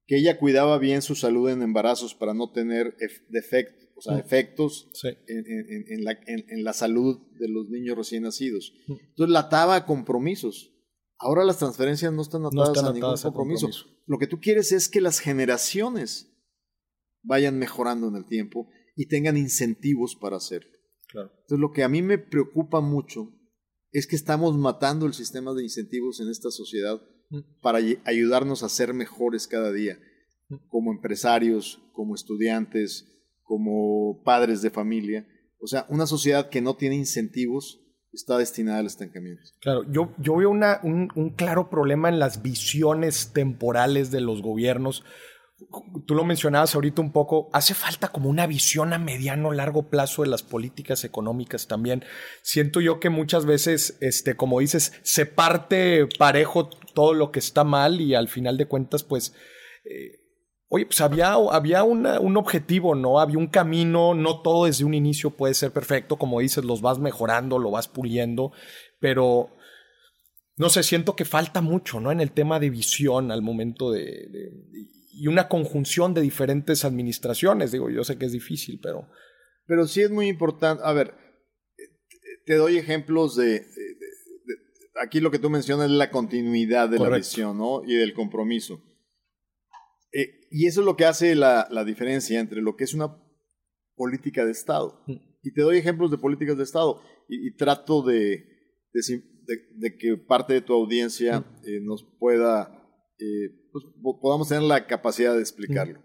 que 0.06 0.18
ella 0.18 0.38
cuidaba 0.40 0.78
bien 0.80 1.02
su 1.02 1.16
salud 1.16 1.50
en 1.50 1.62
embarazos 1.62 2.16
para 2.16 2.34
no 2.34 2.52
tener 2.52 2.96
defectos, 3.30 3.90
o 4.02 4.04
sea, 4.04 4.18
efectos 4.18 4.90
en, 5.28 6.04
la, 6.04 6.18
en, 6.26 6.64
la, 6.64 6.74
salud 6.74 7.20
de 7.40 7.48
los 7.48 7.70
niños 7.70 7.96
recién 7.96 8.24
nacidos. 8.24 8.74
Mm. 8.88 8.94
Entonces 8.94 9.32
la 9.32 9.42
ataba 9.42 9.76
a 9.76 9.86
compromisos. 9.86 10.72
Ahora 11.20 11.46
las 11.46 11.60
transferencias 11.60 12.12
no 12.12 12.24
están 12.24 12.44
atadas, 12.46 12.84
a 12.84 12.94
ningún 12.94 13.16
compromiso. 13.16 13.70
Lo 14.08 14.18
que 14.18 14.26
tú 14.26 14.40
quieres 14.40 14.72
es 14.72 14.90
que 14.90 15.02
las 15.02 15.20
generaciones 15.20 16.36
vayan 17.22 17.60
mejorando 17.60 18.08
en 18.08 18.16
el 18.16 18.26
tiempo 18.26 18.68
y 18.96 19.08
tengan 19.08 19.38
incentivos 19.38 20.16
para 20.16 20.38
hacerlo. 20.38 20.72
Entonces 21.14 21.60
lo 21.60 21.72
que 21.72 21.84
a 21.84 21.90
mí 21.90 22.02
me 22.02 22.18
preocupa 22.18 22.82
mucho 22.82 23.32
es 23.92 24.08
que 24.08 24.16
estamos 24.16 24.58
matando 24.58 25.06
el 25.06 25.14
sistema 25.14 25.54
de 25.54 25.64
incentivos 25.64 26.20
en 26.22 26.30
esta 26.30 26.50
sociedad 26.50 27.00
mm. 27.30 27.60
para 27.62 27.80
ayudarnos 28.06 28.64
a 28.64 28.70
ser 28.70 28.96
mejores 28.96 29.48
cada 29.48 29.72
día, 29.72 30.00
mm. 30.50 30.70
como 30.70 30.92
empresarios, 30.92 31.80
como 31.94 32.16
estudiantes, 32.16 33.12
como 33.52 34.24
padres 34.24 34.62
de 34.62 34.70
familia. 34.70 35.28
O 35.60 35.68
sea, 35.68 35.86
una 35.90 36.08
sociedad 36.08 36.48
que 36.48 36.62
no 36.62 36.78
tiene 36.78 36.96
incentivos 36.96 37.82
está 38.14 38.38
destinada 38.38 38.80
al 38.80 38.86
estancamiento. 38.86 39.44
Claro, 39.60 39.84
yo, 39.92 40.14
yo 40.20 40.38
veo 40.38 40.50
una, 40.50 40.80
un, 40.84 41.34
claro 41.36 41.70
problema 41.70 42.08
en 42.08 42.18
las 42.18 42.42
visiones 42.42 43.34
temporales 43.34 44.10
de 44.10 44.22
los 44.22 44.42
gobiernos. 44.42 45.04
Tú 46.08 46.16
lo 46.16 46.24
mencionabas 46.24 46.76
ahorita 46.76 47.02
un 47.02 47.12
poco, 47.12 47.50
hace 47.52 47.74
falta 47.74 48.08
como 48.08 48.30
una 48.30 48.48
visión 48.48 48.94
a 48.94 49.00
mediano, 49.00 49.52
largo 49.52 49.90
plazo 49.90 50.22
de 50.22 50.30
las 50.30 50.44
políticas 50.44 51.04
económicas 51.04 51.68
también. 51.68 52.06
Siento 52.44 52.80
yo 52.80 53.02
que 53.02 53.10
muchas 53.10 53.46
veces, 53.46 53.98
este, 54.00 54.38
como 54.38 54.62
dices, 54.62 54.94
se 55.04 55.26
parte 55.26 56.08
parejo 56.18 56.70
todo 56.70 57.14
lo 57.14 57.34
que 57.34 57.40
está 57.40 57.66
mal 57.66 58.00
y 58.00 58.16
al 58.16 58.30
final 58.30 58.56
de 58.56 58.68
cuentas, 58.68 59.04
pues... 59.04 59.36
Eh, 59.84 60.21
oye, 60.74 60.86
pues 60.86 61.02
había, 61.02 61.34
había 61.34 61.84
un 61.84 62.38
objetivo, 62.38 62.96
¿no? 62.96 63.20
Había 63.20 63.38
un 63.38 63.48
camino, 63.48 64.16
no 64.16 64.42
todo 64.42 64.66
desde 64.68 64.86
un 64.86 64.94
inicio 64.94 65.32
puede 65.32 65.54
ser 65.54 65.72
perfecto, 65.72 66.16
como 66.16 66.40
dices, 66.40 66.64
los 66.64 66.82
vas 66.82 66.98
mejorando, 66.98 67.60
lo 67.60 67.72
vas 67.72 67.90
puliendo, 67.90 68.54
pero 68.98 69.50
no 70.56 70.70
sé, 70.70 70.84
siento 70.84 71.14
que 71.18 71.26
falta 71.26 71.60
mucho, 71.60 72.00
¿no? 72.00 72.10
En 72.10 72.22
el 72.22 72.32
tema 72.32 72.58
de 72.62 72.70
visión 72.70 73.34
al 73.34 73.42
momento 73.42 73.92
de, 73.92 74.30
y 75.12 75.28
una 75.28 75.50
conjunción 75.50 76.14
de 76.14 76.22
diferentes 76.22 76.86
administraciones, 76.86 77.74
digo, 77.74 77.90
yo 77.90 78.06
sé 78.06 78.18
que 78.18 78.28
es 78.28 78.32
difícil, 78.32 78.80
pero... 78.82 79.10
Pero 79.66 79.86
sí 79.88 80.02
es 80.02 80.10
muy 80.10 80.30
importante, 80.30 80.84
a 80.86 80.94
ver, 80.94 81.14
te 82.46 82.56
doy 82.56 82.78
ejemplos 82.78 83.36
de, 83.36 83.66
aquí 85.02 85.20
lo 85.20 85.32
que 85.32 85.40
tú 85.40 85.50
mencionas 85.50 85.88
es 85.88 85.98
la 85.98 86.12
continuidad 86.12 86.88
de 86.88 86.98
la 86.98 87.10
visión, 87.10 87.58
¿no? 87.58 87.84
Y 87.86 87.96
del 87.96 88.14
compromiso. 88.14 88.82
Eh, 90.14 90.48
y 90.52 90.68
eso 90.68 90.82
es 90.82 90.86
lo 90.86 90.96
que 90.96 91.06
hace 91.06 91.36
la, 91.36 91.68
diferencia 91.86 92.40
entre 92.40 92.62
lo 92.62 92.76
que 92.76 92.84
es 92.84 92.94
una 92.94 93.18
política 93.96 94.46
de 94.46 94.52
Estado. 94.52 95.04
Mm. 95.08 95.16
Y 95.44 95.54
te 95.54 95.62
doy 95.62 95.78
ejemplos 95.78 96.12
de 96.12 96.18
políticas 96.18 96.58
de 96.58 96.64
Estado 96.64 97.02
y, 97.28 97.56
trato 97.56 98.02
de, 98.04 98.46
de, 98.94 99.98
que 99.98 100.18
parte 100.18 100.54
de 100.54 100.62
tu 100.62 100.74
audiencia 100.74 101.40
mm. 101.40 101.44
eh, 101.66 101.80
nos 101.82 102.04
pueda, 102.20 102.72
eh, 103.20 103.70
pues, 103.72 103.86
podamos 104.22 104.50
tener 104.50 104.64
la 104.64 104.86
capacidad 104.86 105.34
de 105.34 105.42
explicarlo. 105.42 106.00
Mm. 106.00 106.04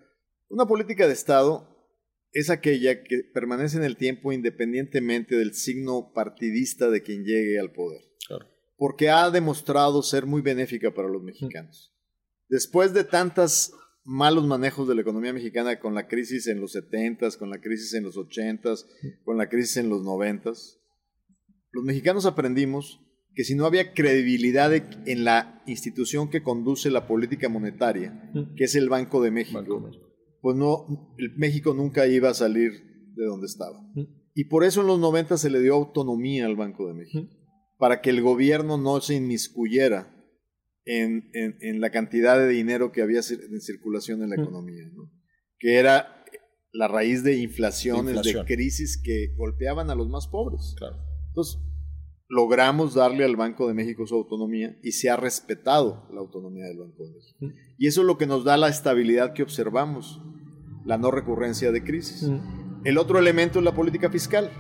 Una 0.49 0.67
política 0.67 1.07
de 1.07 1.13
Estado 1.13 1.77
es 2.31 2.51
aquella 2.51 3.03
que 3.03 3.23
permanece 3.33 3.77
en 3.79 3.85
el 3.85 3.97
tiempo 3.97 4.33
independientemente 4.33 5.37
del 5.37 5.55
signo 5.55 6.13
partidista 6.15 6.91
de 6.91 7.03
quien 7.03 7.25
llegue 7.25 7.59
al 7.59 7.73
poder. 7.73 8.03
Porque 8.79 9.09
ha 9.09 9.31
demostrado 9.31 10.03
ser 10.03 10.27
muy 10.27 10.43
benéfica 10.43 10.93
para 10.93 11.09
los 11.09 11.23
mexicanos. 11.23 11.95
Después 12.49 12.93
de 12.93 13.05
tantos 13.05 13.73
malos 14.07 14.47
manejos 14.47 14.89
de 14.89 14.95
la 14.95 15.03
economía 15.03 15.33
mexicana 15.33 15.79
con 15.79 15.95
la 15.95 16.07
crisis 16.07 16.47
en 16.47 16.61
los 16.61 16.73
70 16.73 17.29
con 17.39 17.51
la 17.51 17.61
crisis 17.61 17.93
en 17.95 18.05
los 18.05 18.17
80 18.17 18.75
con 19.25 19.37
la 19.37 19.49
crisis 19.49 19.77
en 19.79 19.89
los 19.89 20.03
90 20.03 20.53
los 21.73 21.85
mexicanos 21.85 22.25
aprendimos 22.25 23.01
que 23.37 23.45
si 23.45 23.55
no 23.55 23.67
había 23.67 23.93
credibilidad 23.93 24.73
en 24.73 25.25
la 25.25 25.63
institución 25.67 26.31
que 26.31 26.43
conduce 26.43 26.91
la 26.91 27.07
política 27.07 27.51
monetaria, 27.51 28.33
que 28.57 28.65
es 28.65 28.75
el 28.75 28.89
Banco 28.89 29.23
de 29.23 29.31
México, 29.31 29.91
pues 30.41 30.57
no, 30.57 30.87
México 31.37 31.75
nunca 31.75 32.07
iba 32.07 32.31
a 32.31 32.35
salir 32.35 32.73
de 33.15 33.27
donde 33.27 33.47
estaba. 33.47 33.79
Y 34.35 34.45
por 34.45 34.65
eso 34.65 34.81
en 34.81 34.87
los 34.87 34.99
90 34.99 35.37
se 35.37 35.51
le 35.51 35.61
dio 35.61 35.75
autonomía 35.75 36.47
al 36.47 36.57
Banco 36.57 36.89
de 36.89 36.95
México, 36.95 37.29
para 37.77 38.01
que 38.01 38.09
el 38.09 38.23
gobierno 38.23 38.79
no 38.79 39.03
se 39.03 39.17
inmiscuyera 39.17 40.16
en, 40.87 41.81
la 41.81 41.91
cantidad 41.91 42.39
de 42.39 42.49
dinero 42.49 42.93
que 42.93 43.03
había 43.03 43.19
en 43.19 43.61
circulación 43.61 44.23
en 44.23 44.31
la 44.31 44.37
economía, 44.37 44.85
que 45.59 45.77
era 45.77 46.25
la 46.73 46.89
raíz 46.89 47.23
de 47.23 47.37
inflaciones, 47.37 48.23
de, 48.23 48.45
crisis 48.45 49.01
que 49.03 49.35
golpeaban 49.37 49.91
a 49.91 49.95
los 49.95 50.09
más 50.09 50.29
pobres. 50.29 50.77
Entonces, 51.29 51.61
logramos 52.29 52.95
darle 52.95 53.25
al 53.25 53.37
Banco 53.37 53.69
de 53.69 53.75
México 53.75 54.07
su 54.07 54.15
autonomía 54.15 54.77
y 54.83 54.93
se 54.93 55.11
ha 55.11 55.17
respetado 55.17 56.09
la 56.13 56.21
autonomía 56.21 56.67
del 56.67 56.79
Banco 56.79 57.05
de 57.05 57.13
México. 57.13 57.59
Y 57.79 57.87
eso 57.87 58.03
es 58.03 58.07
lo 58.07 58.19
que 58.19 58.27
nos 58.27 58.45
da 58.45 58.57
la 58.57 58.69
estabilidad 58.69 59.33
que 59.33 59.43
observamos, 59.43 60.21
la 60.85 60.99
no 60.99 61.11
recurrencia 61.11 61.73
de 61.73 61.83
crisis. 61.83 62.29
El 62.85 62.99
otro 62.99 63.19
elemento 63.19 63.59
es 63.59 63.65
la 63.65 63.75
política 63.75 64.11
fiscal. 64.11 64.51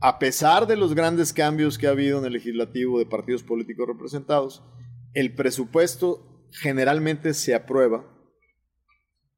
A 0.00 0.18
pesar 0.18 0.66
de 0.66 0.76
los 0.76 0.94
grandes 0.94 1.32
cambios 1.32 1.76
que 1.76 1.88
ha 1.88 1.90
habido 1.90 2.18
en 2.20 2.24
el 2.24 2.32
legislativo 2.32 2.98
de 2.98 3.06
partidos 3.06 3.42
políticos 3.42 3.88
representados, 3.88 4.62
el 5.14 5.34
presupuesto 5.34 6.48
generalmente 6.50 7.34
se 7.34 7.54
aprueba 7.54 8.14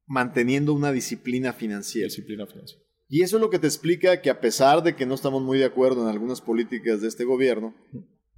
manteniendo 0.05 0.73
una 0.73 0.91
disciplina 0.91 1.53
financiera. 1.53 2.07
Disciplina 2.07 2.45
financiera. 2.45 2.83
Y 3.07 3.23
eso 3.23 3.37
es 3.37 3.41
lo 3.41 3.49
que 3.49 3.59
te 3.59 3.67
explica 3.67 4.21
que 4.21 4.29
a 4.29 4.39
pesar 4.39 4.83
de 4.83 4.95
que 4.95 5.05
no 5.05 5.15
estamos 5.15 5.41
muy 5.41 5.57
de 5.57 5.65
acuerdo 5.65 6.03
en 6.03 6.09
algunas 6.09 6.41
políticas 6.41 7.01
de 7.01 7.07
este 7.07 7.25
gobierno, 7.25 7.75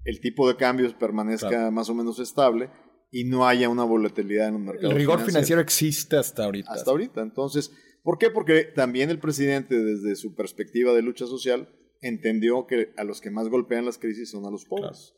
el 0.03 0.19
tipo 0.19 0.47
de 0.47 0.55
cambios 0.55 0.93
permanezca 0.93 1.69
más 1.71 1.89
o 1.89 1.95
menos 1.95 2.19
estable 2.19 2.69
y 3.11 3.25
no 3.25 3.47
haya 3.47 3.69
una 3.69 3.83
volatilidad 3.83 4.47
en 4.47 4.53
los 4.55 4.63
mercados. 4.63 4.91
El 4.91 4.97
rigor 4.97 5.23
financiero 5.23 5.61
existe 5.61 6.17
hasta 6.17 6.45
ahorita. 6.45 6.71
Hasta 6.71 6.89
ahorita. 6.89 7.21
Entonces, 7.21 7.71
¿por 8.01 8.17
qué? 8.17 8.31
Porque 8.31 8.63
también 8.63 9.11
el 9.11 9.19
presidente, 9.19 9.75
desde 9.75 10.15
su 10.15 10.33
perspectiva 10.33 10.93
de 10.93 11.03
lucha 11.03 11.27
social, 11.27 11.69
entendió 12.01 12.65
que 12.65 12.93
a 12.97 13.03
los 13.03 13.21
que 13.21 13.29
más 13.29 13.49
golpean 13.49 13.85
las 13.85 13.99
crisis 13.99 14.31
son 14.31 14.45
a 14.45 14.49
los 14.49 14.65
pobres. 14.65 15.13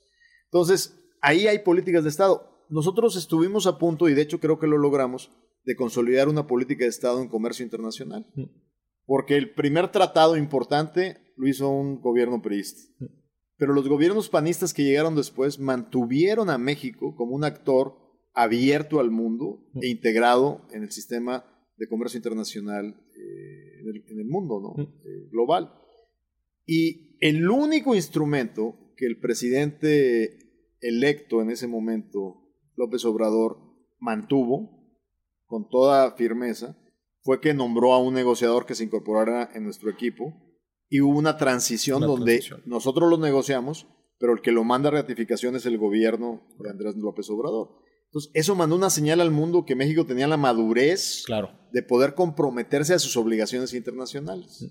Entonces, 0.45 0.99
ahí 1.25 1.47
hay 1.47 1.59
políticas 1.59 2.03
de 2.03 2.09
Estado. 2.09 2.47
Nosotros 2.69 3.15
estuvimos 3.15 3.67
a 3.67 3.77
punto, 3.77 4.07
y 4.07 4.13
de 4.13 4.21
hecho 4.21 4.39
creo 4.39 4.59
que 4.59 4.67
lo 4.67 4.77
logramos, 4.77 5.31
de 5.63 5.75
consolidar 5.75 6.29
una 6.29 6.47
política 6.47 6.83
de 6.83 6.89
Estado 6.89 7.21
en 7.21 7.27
comercio 7.27 7.63
internacional. 7.63 8.25
Porque 9.05 9.35
el 9.35 9.53
primer 9.53 9.91
tratado 9.91 10.37
importante 10.37 11.17
lo 11.35 11.47
hizo 11.47 11.69
un 11.69 11.99
gobierno 11.99 12.41
priista. 12.41 12.81
Pero 13.57 13.73
los 13.73 13.87
gobiernos 13.87 14.29
panistas 14.29 14.73
que 14.73 14.83
llegaron 14.83 15.15
después 15.15 15.59
mantuvieron 15.59 16.49
a 16.49 16.57
México 16.57 17.15
como 17.15 17.35
un 17.35 17.43
actor 17.43 17.95
abierto 18.33 18.99
al 18.99 19.11
mundo 19.11 19.65
e 19.81 19.87
integrado 19.87 20.67
en 20.71 20.83
el 20.83 20.91
sistema 20.91 21.45
de 21.77 21.87
comercio 21.87 22.17
internacional 22.17 22.87
eh, 23.15 23.79
en, 24.09 24.19
el, 24.19 24.25
mundo 24.25 24.59
¿no? 24.59 24.83
Eh, 24.83 25.29
global. 25.31 25.73
Y 26.65 27.17
el 27.21 27.49
único 27.49 27.95
instrumento 27.95 28.93
que 28.97 29.05
el 29.05 29.19
presidente 29.19 30.44
electo 30.87 31.41
en 31.41 31.51
ese 31.51 31.67
momento, 31.67 32.41
López 32.75 33.05
Obrador, 33.05 33.57
mantuvo 33.99 34.75
con 35.45 35.69
toda 35.69 36.11
firmeza, 36.15 36.77
fue 37.21 37.41
que 37.41 37.53
nombró 37.53 37.93
a 37.93 37.99
un 37.99 38.13
negociador 38.13 38.65
que 38.65 38.75
se 38.75 38.83
incorporara 38.83 39.49
en 39.53 39.63
nuestro 39.63 39.89
equipo 39.89 40.33
y 40.89 41.01
hubo 41.01 41.17
una 41.17 41.37
transición 41.37 42.01
donde 42.01 42.43
nosotros 42.65 43.09
lo 43.09 43.17
negociamos, 43.17 43.87
pero 44.19 44.33
el 44.33 44.41
que 44.41 44.51
lo 44.51 44.63
manda 44.63 44.89
a 44.89 44.93
ratificación 44.93 45.55
es 45.55 45.65
el 45.65 45.77
gobierno 45.77 46.47
de 46.59 46.69
Andrés 46.69 46.95
López 46.95 47.29
Obrador. 47.29 47.69
Entonces, 48.05 48.31
eso 48.33 48.55
mandó 48.55 48.75
una 48.75 48.89
señal 48.89 49.19
al 49.19 49.31
mundo 49.31 49.65
que 49.65 49.75
México 49.75 50.05
tenía 50.05 50.27
la 50.27 50.37
madurez 50.37 51.23
claro. 51.25 51.51
de 51.73 51.83
poder 51.83 52.13
comprometerse 52.13 52.93
a 52.93 52.99
sus 52.99 53.17
obligaciones 53.17 53.73
internacionales. 53.73 54.63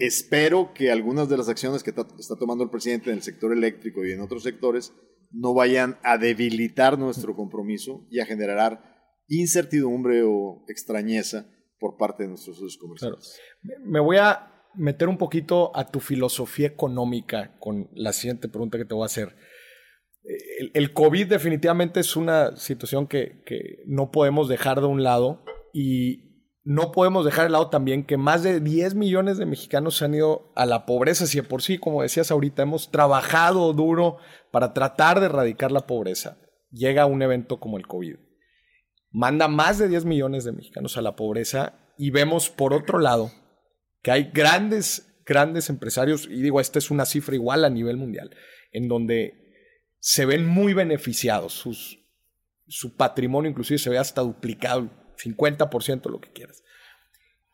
Espero 0.00 0.72
que 0.74 0.90
algunas 0.90 1.28
de 1.28 1.36
las 1.36 1.48
acciones 1.48 1.82
que 1.82 1.90
está 1.90 2.36
tomando 2.36 2.64
el 2.64 2.70
presidente 2.70 3.10
en 3.10 3.16
el 3.16 3.22
sector 3.22 3.52
eléctrico 3.52 4.04
y 4.04 4.12
en 4.12 4.22
otros 4.22 4.42
sectores 4.42 4.94
no 5.30 5.52
vayan 5.54 5.98
a 6.02 6.16
debilitar 6.16 6.98
nuestro 6.98 7.36
compromiso 7.36 8.06
y 8.10 8.20
a 8.20 8.26
generar 8.26 8.82
incertidumbre 9.28 10.22
o 10.24 10.64
extrañeza 10.68 11.46
por 11.78 11.96
parte 11.98 12.22
de 12.22 12.30
nuestros 12.30 12.56
socios 12.56 12.78
comerciales. 12.78 13.38
Me 13.84 14.00
voy 14.00 14.16
a 14.16 14.50
meter 14.74 15.08
un 15.08 15.18
poquito 15.18 15.76
a 15.76 15.86
tu 15.86 16.00
filosofía 16.00 16.68
económica 16.68 17.56
con 17.58 17.90
la 17.92 18.12
siguiente 18.12 18.48
pregunta 18.48 18.78
que 18.78 18.86
te 18.86 18.94
voy 18.94 19.02
a 19.02 19.06
hacer. 19.06 19.36
El, 20.74 20.92
COVID 20.92 21.26
definitivamente 21.26 22.00
es 22.00 22.16
una 22.16 22.56
situación 22.56 23.06
que, 23.06 23.42
que, 23.44 23.82
no 23.86 24.10
podemos 24.10 24.48
dejar 24.48 24.80
de 24.80 24.86
un 24.86 25.02
lado 25.02 25.44
y 25.72 26.29
no 26.62 26.92
podemos 26.92 27.24
dejar 27.24 27.44
de 27.44 27.50
lado 27.50 27.70
también 27.70 28.04
que 28.04 28.16
más 28.16 28.42
de 28.42 28.60
10 28.60 28.94
millones 28.94 29.38
de 29.38 29.46
mexicanos 29.46 29.96
se 29.96 30.04
han 30.04 30.14
ido 30.14 30.52
a 30.56 30.66
la 30.66 30.86
pobreza. 30.86 31.26
Si 31.26 31.38
de 31.38 31.42
por 31.42 31.62
sí, 31.62 31.78
como 31.78 32.02
decías 32.02 32.30
ahorita, 32.30 32.62
hemos 32.62 32.90
trabajado 32.90 33.72
duro 33.72 34.18
para 34.50 34.74
tratar 34.74 35.20
de 35.20 35.26
erradicar 35.26 35.72
la 35.72 35.86
pobreza, 35.86 36.38
llega 36.70 37.06
un 37.06 37.22
evento 37.22 37.60
como 37.60 37.78
el 37.78 37.86
COVID 37.86 38.16
manda 39.10 39.48
más 39.48 39.78
de 39.78 39.88
10 39.88 40.04
millones 40.04 40.44
de 40.44 40.52
mexicanos 40.52 40.96
a 40.96 41.02
la 41.02 41.16
pobreza 41.16 41.74
y 41.98 42.10
vemos 42.10 42.48
por 42.48 42.72
otro 42.72 42.98
lado 42.98 43.32
que 44.02 44.10
hay 44.10 44.30
grandes, 44.32 45.20
grandes 45.26 45.68
empresarios, 45.68 46.26
y 46.26 46.40
digo, 46.40 46.60
esta 46.60 46.78
es 46.78 46.90
una 46.90 47.04
cifra 47.04 47.34
igual 47.34 47.64
a 47.64 47.70
nivel 47.70 47.96
mundial, 47.96 48.34
en 48.72 48.88
donde 48.88 49.34
se 49.98 50.24
ven 50.24 50.46
muy 50.46 50.72
beneficiados, 50.72 51.66
su 52.66 52.96
patrimonio 52.96 53.50
inclusive 53.50 53.78
se 53.78 53.90
ve 53.90 53.98
hasta 53.98 54.22
duplicado, 54.22 54.88
50% 55.22 56.10
lo 56.10 56.20
que 56.20 56.30
quieras. 56.32 56.62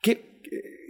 ¿Qué, 0.00 0.40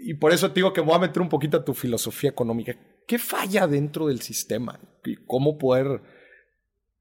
y 0.06 0.14
por 0.14 0.32
eso 0.32 0.48
te 0.48 0.60
digo 0.60 0.72
que 0.72 0.80
voy 0.80 0.94
a 0.94 1.00
meter 1.00 1.20
un 1.20 1.28
poquito 1.28 1.56
a 1.56 1.64
tu 1.64 1.74
filosofía 1.74 2.30
económica. 2.30 2.76
¿Qué 3.06 3.18
falla 3.18 3.66
dentro 3.66 4.06
del 4.06 4.20
sistema? 4.20 4.80
¿Y 5.04 5.16
cómo 5.26 5.58
poder 5.58 6.00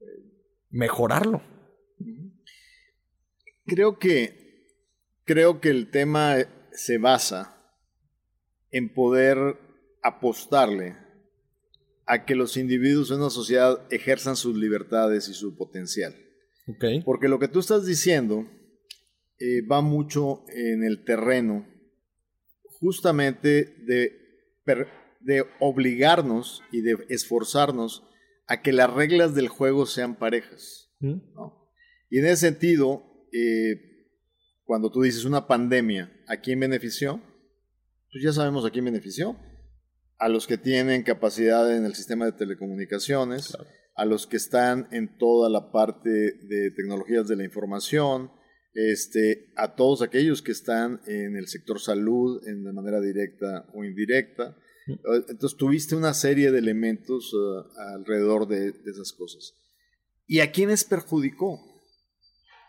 eh, 0.00 0.04
mejorarlo? 0.70 1.42
Creo 3.64 3.98
que, 3.98 4.66
creo 5.24 5.60
que 5.60 5.70
el 5.70 5.90
tema 5.90 6.36
se 6.72 6.98
basa 6.98 7.56
en 8.70 8.92
poder 8.92 9.38
apostarle 10.02 10.96
a 12.06 12.24
que 12.24 12.34
los 12.34 12.56
individuos 12.56 13.10
en 13.10 13.18
una 13.18 13.30
sociedad 13.30 13.86
ejerzan 13.90 14.36
sus 14.36 14.56
libertades 14.56 15.28
y 15.28 15.34
su 15.34 15.56
potencial. 15.56 16.14
Porque 17.04 17.28
lo 17.28 17.38
que 17.38 17.48
tú 17.48 17.60
estás 17.60 17.86
diciendo 17.86 18.46
eh, 19.38 19.62
va 19.66 19.80
mucho 19.80 20.44
en 20.48 20.84
el 20.84 21.04
terreno 21.04 21.66
justamente 22.80 23.76
de, 23.84 24.12
de 25.20 25.44
obligarnos 25.60 26.62
y 26.72 26.82
de 26.82 26.96
esforzarnos 27.08 28.04
a 28.46 28.62
que 28.62 28.72
las 28.72 28.92
reglas 28.92 29.34
del 29.34 29.48
juego 29.48 29.86
sean 29.86 30.16
parejas. 30.16 30.90
¿Mm? 31.00 31.20
Y 32.10 32.18
en 32.18 32.26
ese 32.26 32.36
sentido, 32.36 33.02
eh, 33.32 33.80
cuando 34.64 34.90
tú 34.90 35.02
dices 35.02 35.24
una 35.24 35.46
pandemia, 35.46 36.12
¿a 36.28 36.38
quién 36.38 36.60
benefició? 36.60 37.20
Pues 38.12 38.22
ya 38.22 38.32
sabemos 38.32 38.64
a 38.64 38.70
quién 38.70 38.84
benefició. 38.84 39.36
A 40.18 40.28
los 40.28 40.46
que 40.46 40.56
tienen 40.56 41.02
capacidad 41.02 41.76
en 41.76 41.84
el 41.84 41.94
sistema 41.94 42.24
de 42.24 42.32
telecomunicaciones, 42.32 43.56
a 43.94 44.04
los 44.04 44.26
que 44.26 44.36
están 44.36 44.88
en 44.92 45.18
toda 45.18 45.50
la 45.50 45.72
parte 45.72 46.08
de 46.08 46.70
tecnologías 46.70 47.28
de 47.28 47.36
la 47.36 47.44
información, 47.44 48.30
este, 48.76 49.52
a 49.56 49.74
todos 49.74 50.02
aquellos 50.02 50.42
que 50.42 50.52
están 50.52 51.00
en 51.06 51.36
el 51.36 51.48
sector 51.48 51.80
salud 51.80 52.46
en 52.46 52.62
de 52.62 52.72
manera 52.72 53.00
directa 53.00 53.66
o 53.74 53.84
indirecta. 53.84 54.56
Mm. 54.86 54.92
Entonces 55.28 55.56
tuviste 55.56 55.96
una 55.96 56.14
serie 56.14 56.52
de 56.52 56.58
elementos 56.58 57.32
uh, 57.32 57.64
alrededor 57.96 58.46
de, 58.46 58.72
de, 58.72 58.90
esas 58.90 59.12
cosas. 59.12 59.54
¿Y 60.26 60.40
a 60.40 60.52
quiénes 60.52 60.84
perjudicó? 60.84 61.60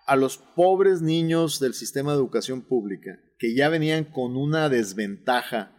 a 0.08 0.16
los 0.16 0.38
pobres 0.38 1.02
niños 1.02 1.60
del 1.60 1.74
sistema 1.74 2.14
de 2.14 2.18
educación 2.20 2.62
pública, 2.62 3.20
que 3.38 3.54
ya 3.54 3.68
venían 3.68 4.06
con 4.06 4.38
una 4.38 4.70
desventaja 4.70 5.74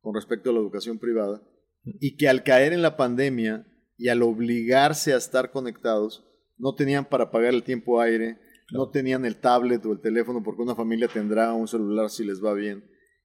con 0.00 0.16
respecto 0.16 0.50
a 0.50 0.52
la 0.52 0.58
educación 0.58 0.98
privada, 0.98 1.40
y 1.84 2.16
que 2.16 2.28
al 2.28 2.42
caer 2.42 2.72
en 2.72 2.82
la 2.82 2.96
pandemia 2.96 3.64
y 3.96 4.08
al 4.08 4.22
obligarse 4.22 5.12
a 5.12 5.16
estar 5.16 5.52
conectados, 5.52 6.24
no 6.58 6.74
tenían 6.74 7.04
para 7.04 7.30
pagar 7.30 7.54
el 7.54 7.62
tiempo 7.62 8.00
aire, 8.00 8.36
no 8.72 8.88
tenían 8.90 9.24
el 9.24 9.36
tablet 9.36 9.84
o 9.86 9.92
el 9.92 10.00
teléfono 10.00 10.42
porque 10.42 10.62
una 10.62 10.74
familia 10.74 11.08
tendrá 11.08 11.52
un 11.52 11.68
celular 11.68 12.10
si 12.10 12.24
les 12.24 12.42
va 12.42 12.54
bien. 12.54 12.84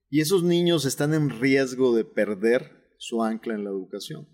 Y 0.09 0.21
esos 0.21 0.43
niños 0.43 0.85
están 0.85 1.13
en 1.13 1.29
riesgo 1.29 1.95
de 1.95 2.05
perder 2.05 2.93
su 2.97 3.23
ancla 3.23 3.55
en 3.55 3.63
la 3.63 3.69
educación. 3.69 4.27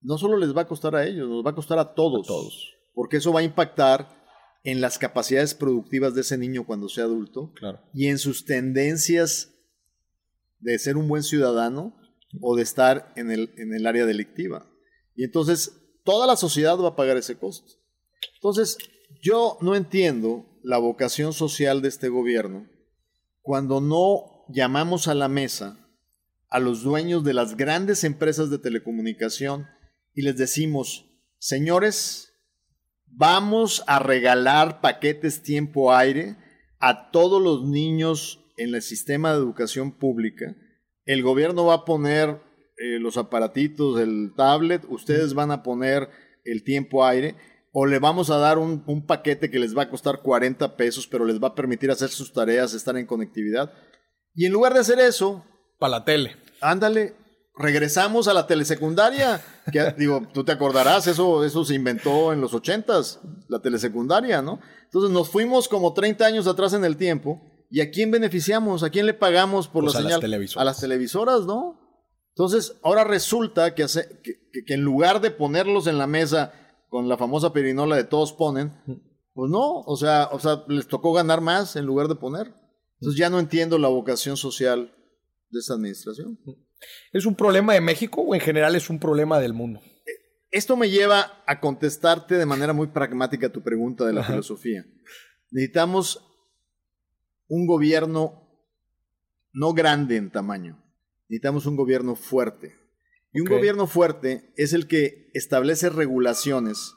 No 0.00 0.18
solo 0.18 0.36
les 0.36 0.56
va 0.56 0.62
a 0.62 0.68
costar 0.68 0.94
a 0.96 1.06
ellos, 1.06 1.28
nos 1.28 1.44
va 1.44 1.50
a 1.50 1.54
costar 1.54 1.78
a 1.78 1.94
todos. 1.94 2.26
todos. 2.26 2.72
Porque 2.94 3.16
eso 3.16 3.32
va 3.32 3.40
a 3.40 3.44
impactar 3.44 4.08
en 4.62 4.80
las 4.80 4.98
capacidades 4.98 5.54
productivas 5.54 6.14
de 6.14 6.22
ese 6.22 6.38
niño 6.38 6.64
cuando 6.66 6.88
sea 6.88 7.04
adulto 7.04 7.52
Claro. 7.54 7.80
y 7.92 8.06
en 8.06 8.18
sus 8.18 8.44
tendencias 8.44 9.50
de 10.60 10.78
ser 10.78 10.96
un 10.96 11.08
buen 11.08 11.22
ciudadano 11.22 11.94
o 12.40 12.56
de 12.56 12.62
estar 12.62 13.12
en 13.16 13.30
el, 13.30 13.52
en 13.56 13.74
el 13.74 13.86
área 13.86 14.06
delictiva. 14.06 14.66
Y 15.14 15.24
entonces 15.24 15.80
toda 16.04 16.26
la 16.26 16.36
sociedad 16.36 16.78
va 16.78 16.88
a 16.88 16.96
pagar 16.96 17.16
ese 17.16 17.36
costo. 17.38 17.72
Entonces, 18.36 18.78
yo 19.22 19.58
no 19.60 19.74
entiendo 19.74 20.46
la 20.62 20.78
vocación 20.78 21.32
social 21.32 21.82
de 21.82 21.88
este 21.88 22.08
gobierno 22.08 22.66
cuando 23.42 23.80
no 23.80 24.44
llamamos 24.48 25.08
a 25.08 25.14
la 25.14 25.28
mesa 25.28 25.78
a 26.48 26.60
los 26.60 26.82
dueños 26.82 27.24
de 27.24 27.34
las 27.34 27.56
grandes 27.56 28.04
empresas 28.04 28.48
de 28.48 28.58
telecomunicación 28.58 29.66
y 30.14 30.22
les 30.22 30.36
decimos, 30.36 31.04
señores, 31.38 32.32
vamos 33.06 33.82
a 33.86 33.98
regalar 33.98 34.80
paquetes 34.80 35.42
tiempo 35.42 35.92
aire 35.92 36.36
a 36.78 37.10
todos 37.10 37.42
los 37.42 37.68
niños 37.68 38.44
en 38.56 38.74
el 38.74 38.82
sistema 38.82 39.32
de 39.32 39.38
educación 39.38 39.92
pública. 39.92 40.56
El 41.06 41.22
gobierno 41.22 41.66
va 41.66 41.74
a 41.74 41.84
poner 41.84 42.40
eh, 42.76 43.00
los 43.00 43.16
aparatitos, 43.16 44.00
el 44.00 44.32
tablet, 44.36 44.84
ustedes 44.88 45.34
van 45.34 45.50
a 45.50 45.62
poner 45.62 46.08
el 46.44 46.62
tiempo 46.62 47.04
aire 47.04 47.34
o 47.76 47.86
le 47.86 47.98
vamos 47.98 48.30
a 48.30 48.36
dar 48.38 48.56
un, 48.58 48.84
un, 48.86 49.04
paquete 49.04 49.50
que 49.50 49.58
les 49.58 49.76
va 49.76 49.82
a 49.82 49.90
costar 49.90 50.20
40 50.22 50.76
pesos, 50.76 51.08
pero 51.08 51.24
les 51.24 51.42
va 51.42 51.48
a 51.48 51.54
permitir 51.56 51.90
hacer 51.90 52.08
sus 52.08 52.32
tareas, 52.32 52.72
estar 52.72 52.96
en 52.96 53.04
conectividad. 53.04 53.72
Y 54.32 54.46
en 54.46 54.52
lugar 54.52 54.74
de 54.74 54.80
hacer 54.80 55.00
eso... 55.00 55.44
Para 55.80 55.90
la 55.98 56.04
tele. 56.04 56.36
Ándale, 56.60 57.16
regresamos 57.56 58.28
a 58.28 58.32
la 58.32 58.46
telesecundaria. 58.46 59.42
Que, 59.72 59.92
digo, 59.98 60.22
tú 60.32 60.44
te 60.44 60.52
acordarás, 60.52 61.08
eso, 61.08 61.44
eso 61.44 61.64
se 61.64 61.74
inventó 61.74 62.32
en 62.32 62.40
los 62.40 62.54
ochentas, 62.54 63.18
la 63.48 63.58
telesecundaria, 63.60 64.40
¿no? 64.40 64.60
Entonces 64.84 65.10
nos 65.10 65.28
fuimos 65.28 65.68
como 65.68 65.92
30 65.94 66.24
años 66.24 66.46
atrás 66.46 66.74
en 66.74 66.84
el 66.84 66.96
tiempo. 66.96 67.42
¿Y 67.70 67.80
a 67.80 67.90
quién 67.90 68.12
beneficiamos? 68.12 68.84
¿A 68.84 68.90
quién 68.90 69.06
le 69.06 69.14
pagamos 69.14 69.66
por 69.66 69.82
Pues 69.82 69.94
la 69.94 69.98
a 69.98 70.02
las 70.02 70.10
señal? 70.12 70.20
televisoras. 70.20 70.62
A 70.62 70.64
las 70.64 70.80
televisoras, 70.80 71.40
¿no? 71.40 71.80
Entonces, 72.28 72.76
ahora 72.84 73.02
resulta 73.02 73.74
que, 73.74 73.82
hace- 73.82 74.20
que 74.22 74.74
en 74.74 74.82
lugar 74.82 75.20
de 75.20 75.32
ponerlos 75.32 75.88
en 75.88 75.98
la 75.98 76.06
mesa 76.06 76.52
con 76.94 77.08
la 77.08 77.16
famosa 77.16 77.52
perinola 77.52 77.96
de 77.96 78.04
todos 78.04 78.32
ponen, 78.32 78.72
pues 79.32 79.50
no, 79.50 79.80
o 79.80 79.96
sea, 79.96 80.28
o 80.30 80.38
sea, 80.38 80.62
les 80.68 80.86
tocó 80.86 81.12
ganar 81.12 81.40
más 81.40 81.74
en 81.74 81.86
lugar 81.86 82.06
de 82.06 82.14
poner. 82.14 82.54
Entonces 83.00 83.18
ya 83.18 83.28
no 83.28 83.40
entiendo 83.40 83.78
la 83.78 83.88
vocación 83.88 84.36
social 84.36 84.94
de 85.50 85.58
esta 85.58 85.74
administración. 85.74 86.38
¿Es 87.12 87.26
un 87.26 87.34
problema 87.34 87.74
de 87.74 87.80
México 87.80 88.20
o 88.20 88.32
en 88.32 88.40
general 88.40 88.76
es 88.76 88.90
un 88.90 89.00
problema 89.00 89.40
del 89.40 89.54
mundo? 89.54 89.80
Esto 90.52 90.76
me 90.76 90.88
lleva 90.88 91.42
a 91.48 91.58
contestarte 91.58 92.36
de 92.36 92.46
manera 92.46 92.72
muy 92.72 92.86
pragmática 92.86 93.48
tu 93.48 93.60
pregunta 93.60 94.06
de 94.06 94.12
la 94.12 94.20
Ajá. 94.20 94.34
filosofía. 94.34 94.86
Necesitamos 95.50 96.24
un 97.48 97.66
gobierno 97.66 98.40
no 99.52 99.72
grande 99.72 100.14
en 100.16 100.30
tamaño, 100.30 100.80
necesitamos 101.28 101.66
un 101.66 101.74
gobierno 101.74 102.14
fuerte. 102.14 102.83
Y 103.34 103.40
un 103.40 103.46
gobierno 103.48 103.86
fuerte 103.86 104.52
es 104.56 104.72
el 104.72 104.86
que 104.86 105.30
establece 105.34 105.90
regulaciones 105.90 106.94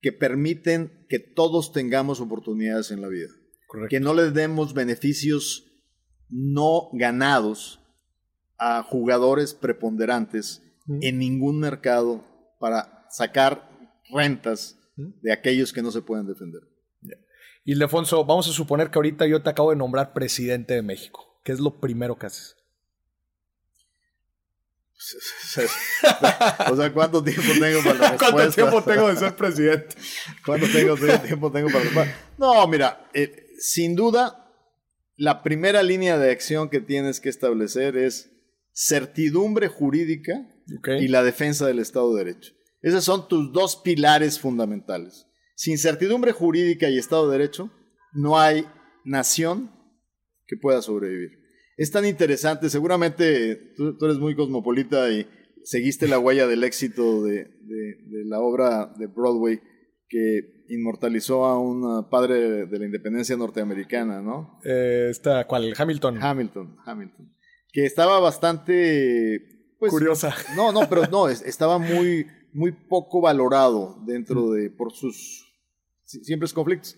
que 0.00 0.12
permiten 0.12 1.06
que 1.08 1.18
todos 1.18 1.72
tengamos 1.72 2.20
oportunidades 2.20 2.90
en 2.90 3.00
la 3.00 3.08
vida. 3.08 3.30
Correcto. 3.66 3.88
Que 3.90 3.98
no 4.00 4.12
le 4.14 4.30
demos 4.30 4.74
beneficios 4.74 5.64
no 6.28 6.90
ganados 6.92 7.80
a 8.58 8.82
jugadores 8.82 9.54
preponderantes 9.54 10.60
Mm. 10.86 10.98
en 11.02 11.18
ningún 11.18 11.58
mercado 11.60 12.24
para 12.60 13.06
sacar 13.10 13.70
rentas 14.12 14.78
Mm. 14.96 15.20
de 15.22 15.32
aquellos 15.32 15.72
que 15.72 15.80
no 15.82 15.90
se 15.90 16.02
pueden 16.02 16.26
defender. 16.26 16.60
Ildefonso, 17.64 18.22
vamos 18.26 18.46
a 18.48 18.52
suponer 18.52 18.90
que 18.90 18.98
ahorita 18.98 19.26
yo 19.26 19.42
te 19.42 19.48
acabo 19.48 19.70
de 19.70 19.76
nombrar 19.76 20.12
presidente 20.12 20.74
de 20.74 20.82
México. 20.82 21.40
¿Qué 21.42 21.52
es 21.52 21.60
lo 21.60 21.80
primero 21.80 22.18
que 22.18 22.26
haces? 22.26 22.56
o 26.70 26.76
sea, 26.76 26.92
¿cuánto 26.92 27.22
tiempo 27.22 27.52
tengo 27.60 27.82
para 27.82 27.94
la 27.94 28.10
respuesta? 28.12 28.32
¿Cuánto 28.32 28.54
tiempo 28.54 28.82
tengo 28.82 29.08
de 29.08 29.16
ser 29.16 29.36
presidente? 29.36 29.96
¿Cuánto 30.46 30.66
tengo, 30.68 30.96
tiempo 30.96 31.52
tengo 31.52 31.68
para 31.68 31.80
responder? 31.80 32.14
No, 32.38 32.66
mira, 32.68 33.10
eh, 33.12 33.48
sin 33.58 33.96
duda, 33.96 34.50
la 35.16 35.42
primera 35.42 35.82
línea 35.82 36.18
de 36.18 36.30
acción 36.30 36.70
que 36.70 36.80
tienes 36.80 37.20
que 37.20 37.28
establecer 37.28 37.96
es 37.96 38.30
certidumbre 38.72 39.68
jurídica 39.68 40.46
y 41.00 41.08
la 41.08 41.22
defensa 41.22 41.66
del 41.66 41.78
Estado 41.78 42.14
de 42.14 42.24
Derecho. 42.24 42.52
Esos 42.80 43.04
son 43.04 43.28
tus 43.28 43.52
dos 43.52 43.76
pilares 43.76 44.40
fundamentales. 44.40 45.26
Sin 45.56 45.78
certidumbre 45.78 46.32
jurídica 46.32 46.88
y 46.88 46.98
Estado 46.98 47.28
de 47.28 47.38
Derecho, 47.38 47.70
no 48.12 48.38
hay 48.38 48.66
nación 49.04 49.70
que 50.46 50.56
pueda 50.56 50.82
sobrevivir. 50.82 51.43
Es 51.76 51.90
tan 51.90 52.04
interesante, 52.06 52.70
seguramente 52.70 53.56
tú, 53.76 53.96
tú 53.96 54.04
eres 54.04 54.18
muy 54.18 54.34
cosmopolita 54.36 55.10
y 55.10 55.26
seguiste 55.64 56.06
la 56.08 56.18
huella 56.18 56.46
del 56.46 56.62
éxito 56.64 57.22
de, 57.24 57.44
de- 57.44 57.96
de 58.06 58.24
la 58.26 58.40
obra 58.40 58.92
de 58.98 59.06
Broadway 59.06 59.60
que 60.08 60.64
inmortalizó 60.68 61.44
a 61.46 61.58
un 61.58 62.08
padre 62.10 62.66
de 62.66 62.78
la 62.78 62.84
independencia 62.86 63.36
norteamericana, 63.36 64.22
¿no? 64.22 64.60
Eh, 64.64 65.08
esta, 65.10 65.46
¿Cuál? 65.46 65.74
Hamilton. 65.76 66.22
Hamilton, 66.22 66.76
Hamilton. 66.84 67.34
Que 67.72 67.84
estaba 67.86 68.20
bastante... 68.20 69.40
Pues, 69.78 69.90
Curiosa. 69.92 70.34
no, 70.56 70.70
no, 70.72 70.88
pero 70.88 71.06
no, 71.10 71.28
es- 71.28 71.42
estaba 71.42 71.78
muy, 71.78 72.26
muy 72.52 72.70
poco 72.72 73.20
valorado 73.20 73.98
dentro 74.06 74.50
de, 74.52 74.70
por 74.70 74.92
sus 74.92 75.44
si- 76.04 76.22
siempre 76.24 76.48
conflictos. 76.54 76.96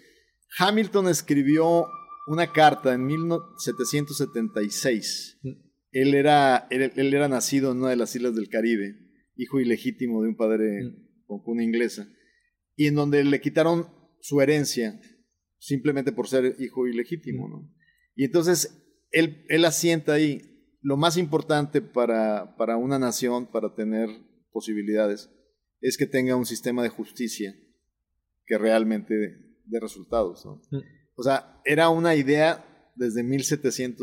Hamilton 0.59 1.09
escribió 1.09 1.87
una 2.27 2.53
carta 2.53 2.95
en 2.95 3.07
1776. 3.07 5.39
Él 5.93 6.14
era, 6.14 6.66
él, 6.70 6.93
él 6.97 7.14
era 7.14 7.29
nacido 7.29 7.72
en 7.72 7.79
una 7.79 7.91
de 7.91 7.97
las 7.97 8.14
islas 8.14 8.35
del 8.35 8.49
Caribe, 8.49 8.97
hijo 9.37 9.61
ilegítimo 9.61 10.22
de 10.22 10.29
un 10.29 10.37
padre 10.37 10.95
con 11.27 11.43
cuna 11.43 11.64
inglesa, 11.64 12.09
y 12.74 12.87
en 12.87 12.95
donde 12.95 13.24
le 13.24 13.41
quitaron 13.41 13.89
su 14.20 14.41
herencia 14.41 15.01
simplemente 15.59 16.12
por 16.12 16.29
ser 16.29 16.57
hijo 16.59 16.87
ilegítimo. 16.87 17.49
¿no? 17.49 17.72
Y 18.14 18.24
entonces 18.24 18.83
él, 19.11 19.45
él 19.49 19.64
asienta 19.64 20.14
ahí 20.14 20.43
lo 20.81 20.97
más 20.97 21.16
importante 21.16 21.81
para, 21.81 22.57
para 22.57 22.77
una 22.77 22.99
nación, 22.99 23.51
para 23.51 23.74
tener 23.74 24.09
posibilidades, 24.53 25.31
es 25.81 25.97
que 25.97 26.07
tenga 26.07 26.37
un 26.37 26.47
sistema 26.47 26.83
de 26.83 26.89
justicia 26.89 27.55
que 28.47 28.59
realmente 28.59 29.14
dé 29.64 29.81
resultados. 29.81 30.45
¿no? 30.47 30.61
O 31.17 31.23
sea, 31.23 31.61
era 31.64 31.89
una 31.89 32.14
idea 32.14 32.64
desde 32.95 33.23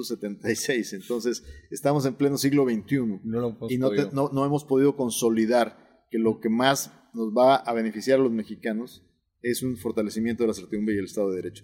1776, 0.01 0.93
entonces 0.93 1.43
estamos 1.71 2.05
en 2.05 2.15
pleno 2.15 2.37
siglo 2.37 2.65
XXI 2.65 2.97
No 3.23 3.57
y 3.69 3.77
no, 3.77 3.89
te- 3.91 4.15
no- 4.15 4.29
no 4.33 4.45
hemos 4.45 4.65
podido 4.65 4.95
consolidar 4.95 6.05
que 6.11 6.19
lo 6.19 6.39
que 6.39 6.49
más 6.49 6.91
nos 7.13 7.29
va 7.33 7.55
a 7.55 7.73
beneficiar 7.73 8.19
a 8.19 8.23
los 8.23 8.31
mexicanos 8.31 9.03
es 9.41 9.63
un 9.63 9.77
fortalecimiento 9.77 10.43
de 10.43 10.47
la 10.47 10.53
certidumbre 10.53 10.95
y 10.95 10.99
el 10.99 11.05
Estado 11.05 11.29
de 11.31 11.37
Derecho. 11.37 11.63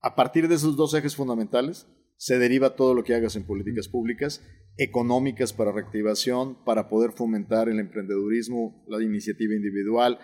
A 0.00 0.14
partir 0.14 0.48
de 0.48 0.54
esos 0.54 0.76
dos 0.76 0.94
ejes 0.94 1.14
fundamentales 1.16 1.86
se 2.16 2.38
deriva 2.38 2.76
todo 2.76 2.94
lo 2.94 3.04
que 3.04 3.14
hagas 3.14 3.36
en 3.36 3.44
políticas 3.46 3.88
públicas, 3.88 4.42
económicas 4.76 5.52
para 5.52 5.72
reactivación, 5.72 6.64
para 6.64 6.88
poder 6.88 7.12
fomentar 7.12 7.68
el 7.68 7.78
emprendedurismo, 7.78 8.84
la 8.88 9.02
iniciativa 9.02 9.54
individual, 9.54 10.18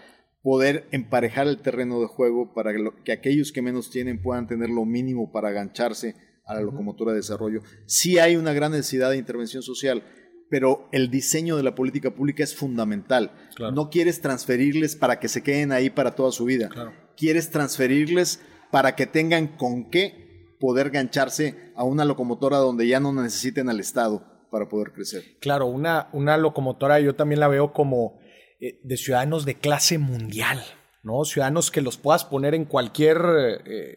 poder 0.46 0.86
emparejar 0.92 1.48
el 1.48 1.58
terreno 1.60 1.98
de 2.00 2.06
juego 2.06 2.54
para 2.54 2.72
que, 2.72 2.78
lo- 2.78 2.94
que 3.02 3.10
aquellos 3.10 3.50
que 3.50 3.62
menos 3.62 3.90
tienen 3.90 4.22
puedan 4.22 4.46
tener 4.46 4.70
lo 4.70 4.84
mínimo 4.84 5.32
para 5.32 5.48
agancharse 5.48 6.14
a 6.44 6.54
la 6.54 6.60
locomotora 6.60 7.10
de 7.10 7.16
desarrollo. 7.18 7.62
Sí 7.86 8.20
hay 8.20 8.36
una 8.36 8.52
gran 8.52 8.70
necesidad 8.70 9.10
de 9.10 9.16
intervención 9.16 9.64
social, 9.64 10.04
pero 10.48 10.88
el 10.92 11.10
diseño 11.10 11.56
de 11.56 11.64
la 11.64 11.74
política 11.74 12.12
pública 12.14 12.44
es 12.44 12.54
fundamental. 12.54 13.32
Claro. 13.56 13.72
No 13.74 13.90
quieres 13.90 14.20
transferirles 14.20 14.94
para 14.94 15.18
que 15.18 15.26
se 15.26 15.42
queden 15.42 15.72
ahí 15.72 15.90
para 15.90 16.14
toda 16.14 16.30
su 16.30 16.44
vida. 16.44 16.68
Claro. 16.68 16.92
Quieres 17.16 17.50
transferirles 17.50 18.38
para 18.70 18.94
que 18.94 19.06
tengan 19.06 19.48
con 19.48 19.90
qué 19.90 20.54
poder 20.60 20.90
gancharse 20.90 21.72
a 21.74 21.82
una 21.82 22.04
locomotora 22.04 22.58
donde 22.58 22.86
ya 22.86 23.00
no 23.00 23.12
necesiten 23.12 23.68
al 23.68 23.80
Estado 23.80 24.22
para 24.52 24.68
poder 24.68 24.92
crecer. 24.92 25.24
Claro, 25.40 25.66
una, 25.66 26.08
una 26.12 26.36
locomotora 26.36 27.00
yo 27.00 27.16
también 27.16 27.40
la 27.40 27.48
veo 27.48 27.72
como 27.72 28.20
de 28.58 28.96
ciudadanos 28.96 29.44
de 29.44 29.54
clase 29.56 29.98
mundial, 29.98 30.62
¿no? 31.02 31.24
Ciudadanos 31.24 31.70
que 31.70 31.82
los 31.82 31.96
puedas 31.96 32.24
poner 32.24 32.54
en 32.54 32.64
cualquier 32.64 33.18
eh, 33.66 33.96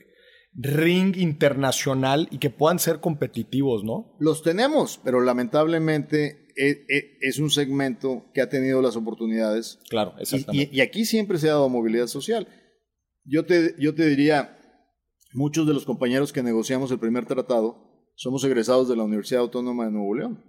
ring 0.54 1.16
internacional 1.16 2.28
y 2.32 2.40
que 2.40 2.50
puedan 2.50 2.80
ser 2.80 3.00
competitivos, 3.00 3.84
¿no? 3.84 4.16
Los 4.20 4.44
tenemos, 4.44 5.00
pero 5.04 5.22
lamentablemente 5.22 6.48
e- 6.58 6.86
e- 6.90 7.18
es 7.22 7.40
un 7.40 7.50
segmento 7.50 8.26
que 8.34 8.42
ha 8.42 8.50
tenido 8.50 8.82
las 8.82 8.96
oportunidades 8.96 9.80
Claro, 9.90 10.14
Y- 10.18 10.22
exactamente. 10.22 10.70
Y, 10.76 10.78
y 10.78 10.82
aquí 10.82 11.06
siempre 11.06 11.38
se 11.38 11.48
ha 11.50 11.54
dado 11.54 11.70
movilidad 11.70 12.08
social. 12.08 12.48
Yo 13.24 13.46
te, 13.46 13.76
yo 13.80 13.94
te 13.96 14.06
diría, 14.08 14.58
muchos 15.34 15.68
de 15.68 15.74
los 15.74 15.86
compañeros 15.86 16.34
que 16.34 16.44
negociamos 16.44 16.92
el 16.92 17.00
primer 17.00 17.26
tratado 17.26 17.86
somos 18.16 18.44
egresados 18.44 18.90
de 18.90 18.98
la 18.98 19.04
Universidad 19.04 19.42
Autónoma 19.42 19.86
de 19.86 19.92
Nuevo 19.92 20.16
León. 20.16 20.44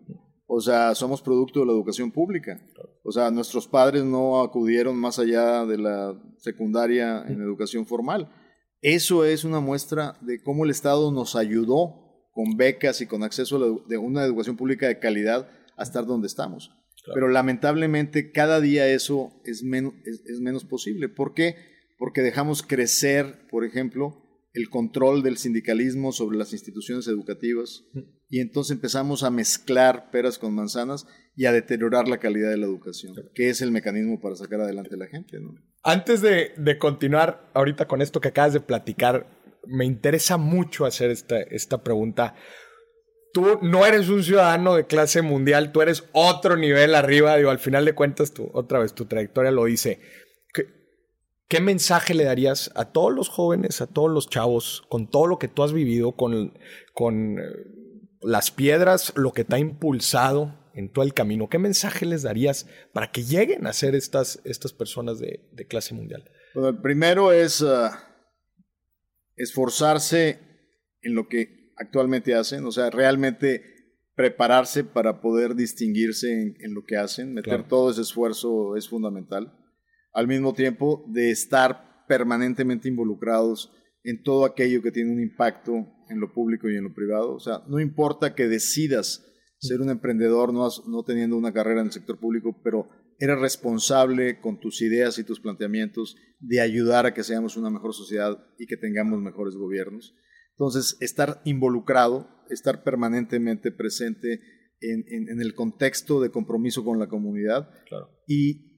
O 0.53 0.61
sea, 0.61 0.97
somos 0.97 1.23
producto 1.23 1.61
de 1.61 1.67
la 1.67 1.73
educación 1.73 2.11
pública. 2.11 2.61
O 3.05 3.13
sea, 3.13 3.31
nuestros 3.31 3.69
padres 3.69 4.03
no 4.03 4.43
acudieron 4.43 4.97
más 4.97 5.21
allá 5.21 5.65
de 5.65 5.79
la 5.79 6.21
secundaria 6.39 7.23
en 7.29 7.41
educación 7.41 7.87
formal. 7.87 8.35
Eso 8.83 9.25
es 9.25 9.45
una 9.45 9.61
muestra 9.61 10.17
de 10.23 10.43
cómo 10.43 10.65
el 10.65 10.73
Estado 10.73 11.13
nos 11.13 11.37
ayudó 11.37 12.27
con 12.33 12.57
becas 12.57 13.01
y 13.01 13.07
con 13.07 13.23
acceso 13.23 13.59
a 13.59 13.99
una 14.01 14.25
educación 14.25 14.57
pública 14.57 14.89
de 14.89 14.99
calidad 14.99 15.49
a 15.77 15.85
estar 15.85 16.05
donde 16.05 16.27
estamos. 16.27 16.73
Pero 17.15 17.29
lamentablemente 17.29 18.33
cada 18.33 18.61
día 18.61 18.89
eso 18.89 19.41
es 19.45 19.63
menos, 19.63 19.95
es 20.05 20.41
menos 20.41 20.65
posible. 20.65 21.09
¿Por 21.09 21.33
qué? 21.33 21.55
Porque 21.97 22.23
dejamos 22.23 22.65
crecer, 22.65 23.47
por 23.53 23.65
ejemplo, 23.65 24.20
el 24.53 24.69
control 24.69 25.23
del 25.23 25.37
sindicalismo 25.37 26.13
sobre 26.13 26.37
las 26.37 26.53
instituciones 26.53 27.07
educativas 27.07 27.85
y 28.29 28.41
entonces 28.41 28.73
empezamos 28.73 29.23
a 29.23 29.31
mezclar 29.31 30.11
peras 30.11 30.39
con 30.39 30.55
manzanas 30.55 31.07
y 31.37 31.47
a 31.47 31.53
deteriorar 31.53 32.09
la 32.09 32.19
calidad 32.19 32.51
de 32.51 32.57
la 32.57 32.67
educación, 32.67 33.15
que 33.35 33.49
es 33.49 33.63
el 33.63 33.71
mecanismo 33.71 34.21
para 34.21 34.37
sacar 34.37 34.61
adelante 34.61 34.95
a 34.95 34.99
la 34.99 35.07
gente. 35.07 35.39
Antes 35.83 36.21
de, 36.21 36.79
continuar 36.79 37.51
ahorita 37.55 37.87
con 37.87 38.03
esto 38.03 38.21
que 38.21 38.29
acabas 38.29 38.53
de 38.53 38.61
platicar, 38.61 39.39
me 39.67 39.85
interesa 39.85 40.37
mucho 40.37 40.85
hacer 40.85 41.11
esta, 41.11 41.41
esta 41.41 41.83
pregunta. 41.83 42.35
Tú 43.33 43.61
no 43.63 43.87
eres 43.87 44.09
un 44.09 44.25
ciudadano 44.25 44.75
de 44.75 44.87
clase 44.87 45.23
mundial, 45.23 45.71
tú 45.71 45.83
eres 45.83 46.05
otro 46.13 46.57
nivel 46.57 46.97
arriba, 46.97 47.37
digo, 47.37 47.51
al 47.51 47.61
final 47.61 47.85
de 47.85 47.95
cuentas, 47.95 48.35
tú, 48.35 48.51
otra 48.53 48.81
vez 48.81 48.95
tu 48.95 49.07
trayectoria 49.07 49.53
lo 49.53 49.67
dice. 49.67 50.01
¿Qué 51.51 51.61
mensaje 51.61 52.15
le 52.15 52.23
darías 52.23 52.71
a 52.77 52.93
todos 52.93 53.13
los 53.13 53.29
jóvenes, 53.29 53.81
a 53.81 53.89
todos 53.89 54.09
los 54.09 54.31
chavos, 54.31 54.85
con 54.89 55.11
todo 55.11 55.27
lo 55.27 55.41
que 55.41 55.49
tú 55.49 55.65
has 55.65 55.73
vivido, 55.73 56.13
con, 56.13 56.57
con 56.95 57.41
eh, 57.41 57.43
las 58.23 58.53
piedras, 58.53 59.13
lo 59.17 59.33
que 59.33 59.43
te 59.43 59.57
ha 59.57 59.59
impulsado 59.59 60.71
en 60.75 60.93
todo 60.93 61.05
el 61.05 61.13
camino? 61.13 61.49
¿Qué 61.49 61.59
mensaje 61.59 62.07
les 62.07 62.23
darías 62.23 62.69
para 62.93 63.11
que 63.11 63.25
lleguen 63.25 63.67
a 63.67 63.73
ser 63.73 63.97
estas, 63.97 64.41
estas 64.45 64.73
personas 64.73 65.19
de, 65.19 65.41
clase 65.69 65.93
mundial? 65.93 66.31
Bueno, 66.55 66.69
el 66.69 66.81
primero 66.81 67.33
es 67.33 67.63
ah, 67.63 67.99
esforzarse 69.35 70.39
en 71.03 71.17
lo 71.17 71.27
que 71.27 71.73
actualmente 71.79 72.37
hacen, 72.37 72.65
o 72.65 72.71
sea, 72.71 72.91
realmente 72.91 73.65
prepararse 74.15 74.85
para 74.85 75.21
poder 75.21 75.57
distinguirse 75.57 76.55
en, 76.61 76.75
lo 76.75 76.85
que 76.85 76.97
hacen, 76.97 77.35
meter 77.35 77.67
todo 77.67 77.91
ese 77.91 78.03
esfuerzo 78.03 78.77
es 78.77 78.89
fundamental 78.89 79.57
al 80.13 80.29
mismo 80.29 80.53
tiempo 80.55 81.05
de 81.09 81.31
estar 81.31 82.05
permanentemente 82.07 82.89
involucrados 82.89 83.73
en 84.03 84.23
todo 84.23 84.45
aquello 84.45 84.83
que 84.83 84.93
tiene 84.93 85.13
un 85.13 85.21
impacto 85.21 85.87
en 86.09 86.21
lo 86.21 86.33
público 86.33 86.69
y 86.69 86.77
en 86.77 86.85
lo 86.85 86.95
privado. 86.95 87.35
O 87.35 87.41
sea, 87.41 87.63
no 87.69 87.79
importa 87.81 88.35
que 88.35 88.49
decidas 88.49 89.27
ser 89.59 89.81
un 89.81 89.91
emprendedor 89.91 90.53
no, 90.53 90.69
no 90.89 91.03
teniendo 91.05 91.37
una 91.37 91.53
carrera 91.53 91.81
en 91.81 91.89
el 91.89 91.93
sector 91.93 92.19
público, 92.19 92.61
pero 92.65 92.89
eres 93.19 93.39
responsable 93.39 94.41
con 94.41 94.59
tus 94.59 94.81
ideas 94.81 95.19
y 95.19 95.25
tus 95.25 95.41
planteamientos 95.41 96.17
de 96.41 96.61
ayudar 96.61 97.05
a 97.05 97.13
que 97.13 97.23
seamos 97.23 97.57
una 97.57 97.71
mejor 97.71 97.95
sociedad 97.95 98.39
y 98.59 98.67
que 98.67 98.79
tengamos 98.79 99.21
mejores 99.21 99.55
gobiernos. 99.55 100.15
Entonces, 100.53 100.97
estar 101.01 101.43
involucrado, 101.45 102.29
estar 102.49 102.83
permanentemente 102.83 103.71
presente 103.71 104.41
en, 104.81 105.05
en, 105.29 105.41
el 105.41 105.55
contexto 105.55 106.21
de 106.21 106.31
compromiso 106.31 106.85
con 106.85 106.99
la 106.99 107.09
comunidad 107.09 107.69
claro. 107.87 108.11
y 108.27 108.70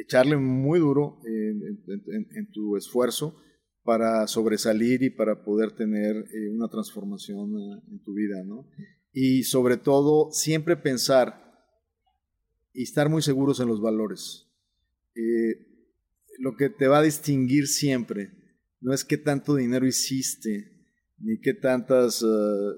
echarle 0.00 0.36
muy 0.36 0.78
duro 0.78 1.20
en, 1.24 2.50
tu 2.52 2.76
esfuerzo 2.76 3.36
para 3.82 4.26
sobresalir 4.26 5.02
y 5.02 5.10
para 5.10 5.42
poder 5.42 5.72
tener 5.72 6.16
eh, 6.16 6.50
una 6.50 6.68
transformación 6.68 7.54
eh, 7.58 7.82
en 7.90 8.02
tu 8.02 8.14
vida, 8.14 8.42
¿no? 8.44 8.68
Y 9.12 9.44
sobre 9.44 9.76
todo, 9.76 10.30
siempre 10.30 10.76
pensar 10.76 11.50
y 12.72 12.82
estar 12.82 13.08
muy 13.08 13.22
seguros 13.22 13.58
en 13.60 13.68
los 13.68 13.80
valores. 13.80 14.46
Eh, 15.14 15.66
lo 16.38 16.56
que 16.56 16.70
te 16.70 16.86
va 16.86 16.98
a 16.98 17.02
distinguir 17.02 17.66
siempre 17.66 18.30
no 18.80 18.94
es 18.94 19.04
qué 19.04 19.18
tanto 19.18 19.56
dinero 19.56 19.86
hiciste, 19.86 20.72
ni 21.18 21.40
qué 21.40 21.52
tantos 21.52 22.24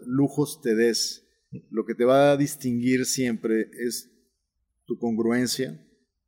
lujos 0.05 0.61
te 0.62 0.75
des. 0.75 1.29
Lo 1.70 1.85
que 1.85 1.95
te 1.95 2.05
va 2.05 2.33
a 2.33 2.37
distinguir 2.37 3.05
siempre 3.05 3.70
es 3.87 4.11
tu 4.87 4.99
congruencia, 4.99 5.81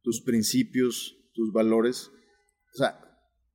tus 0.05 0.21
principios, 0.21 1.17
tus 1.33 1.53
valores. 1.53 2.13
O 2.75 2.77
sea, 2.77 3.01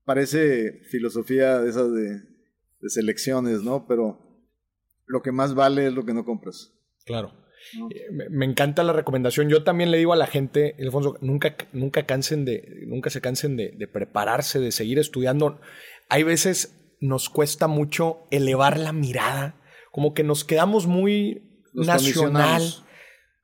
parece 0.03 0.81
filosofía 0.89 1.59
de 1.59 1.69
esas 1.69 1.93
de, 1.93 2.19
selecciones, 2.89 3.61
¿no? 3.63 3.85
Pero 3.87 4.19
lo 5.05 5.21
que 5.21 5.31
más 5.31 5.53
vale 5.53 5.87
es 5.87 5.93
lo 5.93 6.03
que 6.05 6.13
no 6.13 6.25
compras. 6.25 6.73
Claro. 7.05 7.31
Eh, 7.91 8.29
me, 8.31 8.45
encanta 8.45 8.83
la 8.83 8.93
recomendación. 8.93 9.49
Yo 9.49 9.63
también 9.63 9.91
le 9.91 9.97
digo 9.97 10.13
a 10.13 10.17
la 10.17 10.27
gente, 10.27 10.75
Alfonso, 10.79 11.17
nunca, 11.21 11.55
nunca, 11.73 12.05
cansen 12.05 12.45
de, 12.45 12.83
nunca 12.87 13.09
se 13.09 13.21
cansen 13.21 13.55
de, 13.55 13.87
prepararse, 13.91 14.59
de 14.59 14.71
seguir 14.71 14.97
estudiando. 14.97 15.59
Hay 16.09 16.23
veces 16.23 16.75
nos 17.01 17.29
cuesta 17.29 17.67
mucho 17.67 18.23
elevar 18.31 18.79
la 18.79 18.93
mirada, 18.93 19.61
como 19.91 20.13
que 20.13 20.23
nos 20.23 20.43
quedamos 20.43 20.87
muy 20.87 21.67
nacional. 21.73 22.63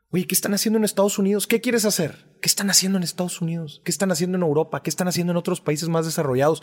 Oye, 0.10 0.26
¿qué 0.26 0.34
están 0.34 0.54
haciendo 0.54 0.80
en 0.80 0.86
Estados 0.86 1.20
Unidos? 1.20 1.46
¿Qué 1.46 1.62
quieres 1.62 1.86
hacer? 1.86 2.35
¿Qué 2.46 2.50
están 2.50 2.70
haciendo 2.70 3.00
en 3.00 3.04
Estados 3.04 3.42
Unidos? 3.42 3.82
¿Qué 3.84 3.90
están 3.90 4.12
haciendo 4.12 4.38
en 4.38 4.44
Europa? 4.44 4.84
¿Qué 4.84 4.92
están 4.92 5.08
haciendo 5.08 5.32
en 5.32 5.38
otros 5.38 5.62
países 5.62 5.90
más 5.90 6.06
desarrollados? 6.06 6.62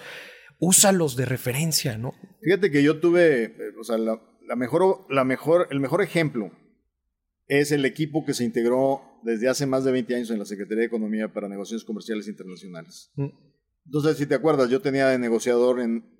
Úsalos 0.60 1.16
de 1.16 1.24
referencia, 1.24 1.98
¿no? 1.98 2.12
Fíjate 2.40 2.70
que 2.70 2.84
yo 2.84 3.00
tuve, 3.00 3.46
eh, 3.46 3.56
o 3.80 3.82
sea, 3.82 3.98
la, 3.98 4.20
mejor, 4.54 5.04
la 5.10 5.24
mejor, 5.24 5.66
el 5.72 5.80
mejor 5.80 6.00
ejemplo 6.00 6.52
es 7.48 7.72
el 7.72 7.84
equipo 7.84 8.24
que 8.24 8.32
se 8.32 8.44
integró 8.44 9.02
desde 9.24 9.48
hace 9.48 9.66
más 9.66 9.82
de 9.82 9.90
20 9.90 10.14
años 10.14 10.30
en 10.30 10.38
la 10.38 10.44
Secretaría 10.44 10.82
de 10.82 10.86
Economía 10.86 11.32
para 11.32 11.48
negociaciones 11.48 11.84
comerciales 11.84 12.28
internacionales. 12.28 13.10
Mm. 13.16 13.30
Entonces, 13.86 14.18
si 14.18 14.26
te 14.26 14.36
acuerdas, 14.36 14.70
yo 14.70 14.80
tenía 14.80 15.08
de 15.08 15.18
negociador 15.18 15.80
en, 15.80 16.16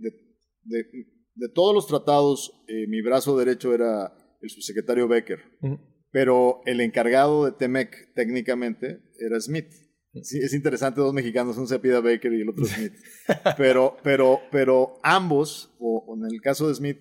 de, 0.65 1.49
todos 1.55 1.73
los 1.73 1.87
tratados, 1.87 2.65
eh, 2.67 2.89
mi 2.89 3.01
brazo 3.01 3.39
derecho 3.39 3.73
era 3.73 4.13
el 4.41 4.51
subsecretario 4.51 5.07
Becker. 5.07 5.39
Mm 5.61 5.93
pero 6.13 6.61
el 6.67 6.81
encargado 6.81 7.47
de 7.47 7.53
Temec 7.53 8.13
técnicamente 8.15 9.01
era 9.25 9.41
Smith. 9.41 9.68
es 10.12 10.55
interesante, 10.55 11.01
dos 11.01 11.14
mexicanos, 11.14 11.57
un 11.57 11.66
se 11.66 11.79
Baker 11.79 12.33
y 12.33 12.43
el 12.43 12.49
otro 12.49 12.64
Smith. 12.66 12.93
Pero, 13.57 13.97
pero, 14.03 14.41
pero 14.51 14.95
ambos, 15.03 15.75
o, 15.79 16.16
en 16.16 16.33
el 16.33 16.41
caso 16.41 16.68
de 16.68 16.75
Smith, 16.75 16.99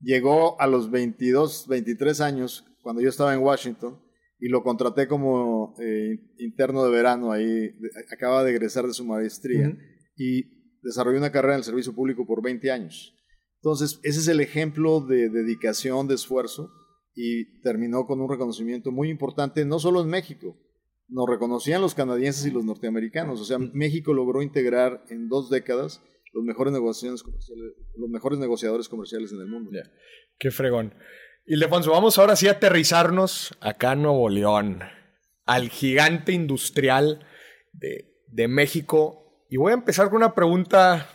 llegó 0.00 0.60
a 0.60 0.66
los 0.66 0.90
22, 0.90 1.66
23 1.68 2.20
años, 2.20 2.64
cuando 2.82 3.02
yo 3.02 3.08
estaba 3.08 3.34
en 3.34 3.40
Washington, 3.40 4.00
y 4.38 4.48
lo 4.48 4.62
contraté 4.62 5.08
como 5.08 5.74
eh, 5.80 6.18
interno 6.38 6.84
de 6.84 6.90
verano 6.90 7.32
ahí, 7.32 7.70
acaba 8.12 8.44
de 8.44 8.50
egresar 8.50 8.86
de 8.86 8.92
su 8.92 9.04
maestría, 9.04 9.76
y 10.16 10.78
desarrolló 10.82 11.18
una 11.18 11.32
carrera 11.32 11.54
en 11.54 11.58
el 11.58 11.64
servicio 11.64 11.94
público 11.94 12.26
por 12.26 12.42
20 12.42 12.70
años. 12.70 13.14
Entonces, 13.62 13.98
ese 14.02 14.20
es 14.20 14.28
el 14.28 14.40
ejemplo 14.40 15.00
de 15.00 15.28
dedicación, 15.30 16.06
de 16.06 16.14
esfuerzo, 16.14 16.70
y 17.16 17.60
terminó 17.62 18.06
con 18.06 18.20
un 18.20 18.30
reconocimiento 18.30 18.92
muy 18.92 19.08
importante, 19.08 19.64
no 19.64 19.78
solo 19.78 20.02
en 20.02 20.08
México, 20.08 20.56
nos 21.08 21.28
reconocían 21.28 21.80
los 21.80 21.94
canadienses 21.94 22.46
y 22.46 22.50
los 22.50 22.64
norteamericanos, 22.64 23.40
o 23.40 23.44
sea, 23.44 23.58
México 23.58 24.12
logró 24.12 24.42
integrar 24.42 25.04
en 25.08 25.28
dos 25.28 25.50
décadas 25.50 26.02
los 26.32 26.44
mejores, 26.44 26.72
negociaciones 26.72 27.22
comerciales, 27.22 27.72
los 27.96 28.10
mejores 28.10 28.38
negociadores 28.38 28.88
comerciales 28.88 29.32
en 29.32 29.40
el 29.40 29.46
mundo. 29.46 29.70
Qué 30.38 30.50
fregón. 30.50 30.94
Ildefonso, 31.46 31.92
vamos 31.92 32.18
ahora 32.18 32.36
sí 32.36 32.48
a 32.48 32.52
aterrizarnos 32.52 33.56
acá 33.60 33.92
en 33.92 34.02
Nuevo 34.02 34.28
León, 34.28 34.80
al 35.46 35.70
gigante 35.70 36.32
industrial 36.32 37.26
de, 37.72 38.22
de 38.26 38.48
México. 38.48 39.46
Y 39.48 39.56
voy 39.56 39.70
a 39.70 39.76
empezar 39.76 40.08
con 40.08 40.16
una 40.16 40.34
pregunta 40.34 41.08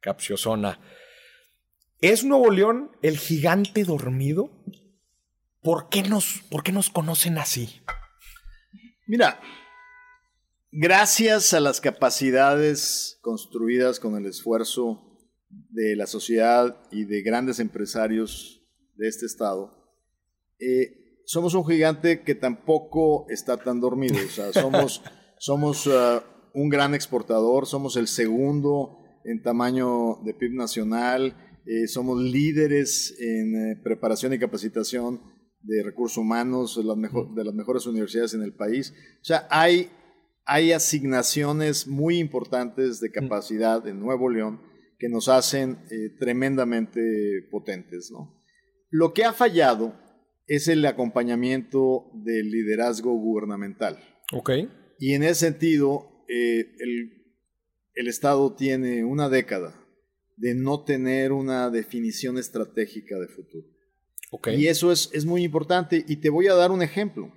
capciosona. 0.00 0.78
¿Es 2.00 2.24
Nuevo 2.24 2.50
León 2.50 2.92
el 3.02 3.18
gigante 3.18 3.84
dormido? 3.84 4.50
¿Por 5.60 5.88
qué 5.88 6.02
nos, 6.02 6.42
por 6.50 6.62
qué 6.62 6.72
nos 6.72 6.90
conocen 6.90 7.38
así? 7.38 7.82
Mira, 9.06 9.40
gracias 10.70 11.54
a 11.54 11.60
las 11.60 11.80
capacidades 11.80 13.18
construidas 13.20 13.98
con 13.98 14.16
el 14.16 14.26
esfuerzo 14.26 15.18
de 15.48 15.96
la 15.96 16.06
sociedad 16.06 16.76
y 16.90 17.04
de 17.04 17.22
grandes 17.22 17.58
empresarios 17.58 18.62
de 18.94 19.08
este 19.08 19.26
estado, 19.26 19.98
eh, 20.60 21.20
somos 21.24 21.54
un 21.54 21.66
gigante 21.66 22.22
que 22.22 22.34
tampoco 22.34 23.26
está 23.28 23.56
tan 23.56 23.80
dormido. 23.80 24.16
O 24.24 24.30
sea, 24.30 24.52
somos, 24.52 25.02
somos 25.38 25.86
uh, 25.86 26.20
un 26.54 26.68
gran 26.68 26.94
exportador, 26.94 27.66
somos 27.66 27.96
el 27.96 28.06
segundo 28.06 28.98
en 29.24 29.42
tamaño 29.42 30.20
de 30.24 30.34
PIB 30.34 30.54
nacional, 30.54 31.36
eh, 31.66 31.86
somos 31.86 32.20
líderes 32.20 33.16
en 33.20 33.54
eh, 33.72 33.80
preparación 33.82 34.32
y 34.32 34.38
capacitación 34.38 35.20
de 35.62 35.82
recursos 35.82 36.18
humanos, 36.18 36.76
de 36.76 36.84
las, 36.84 36.96
de 37.34 37.44
las 37.44 37.54
mejores 37.54 37.86
universidades 37.86 38.34
en 38.34 38.42
el 38.42 38.54
país. 38.54 38.92
O 39.20 39.24
sea, 39.24 39.46
hay, 39.50 39.90
hay 40.44 40.72
asignaciones 40.72 41.86
muy 41.86 42.18
importantes 42.18 43.00
de 43.00 43.10
capacidad 43.10 43.86
en 43.86 44.00
Nuevo 44.00 44.28
León 44.28 44.60
que 44.98 45.08
nos 45.08 45.28
hacen 45.28 45.78
eh, 45.90 46.10
tremendamente 46.18 47.00
potentes. 47.50 48.10
¿no? 48.12 48.42
Lo 48.90 49.12
que 49.12 49.24
ha 49.24 49.32
fallado 49.32 49.98
es 50.46 50.68
el 50.68 50.84
acompañamiento 50.84 52.10
del 52.14 52.50
liderazgo 52.50 53.12
gubernamental. 53.12 53.98
Ok. 54.32 54.50
Y 54.98 55.14
en 55.14 55.22
ese 55.22 55.46
sentido, 55.46 56.24
eh, 56.28 56.72
el, 56.78 57.22
el 57.94 58.08
Estado 58.08 58.54
tiene 58.54 59.04
una 59.04 59.28
década 59.28 59.74
de 60.36 60.54
no 60.54 60.84
tener 60.84 61.32
una 61.32 61.70
definición 61.70 62.38
estratégica 62.38 63.18
de 63.18 63.28
futuro. 63.28 63.71
Okay. 64.34 64.62
Y 64.62 64.68
eso 64.68 64.90
es, 64.90 65.10
es, 65.12 65.26
muy 65.26 65.44
importante. 65.44 66.04
Y 66.08 66.16
te 66.16 66.30
voy 66.30 66.48
a 66.48 66.54
dar 66.54 66.70
un 66.70 66.80
ejemplo. 66.80 67.30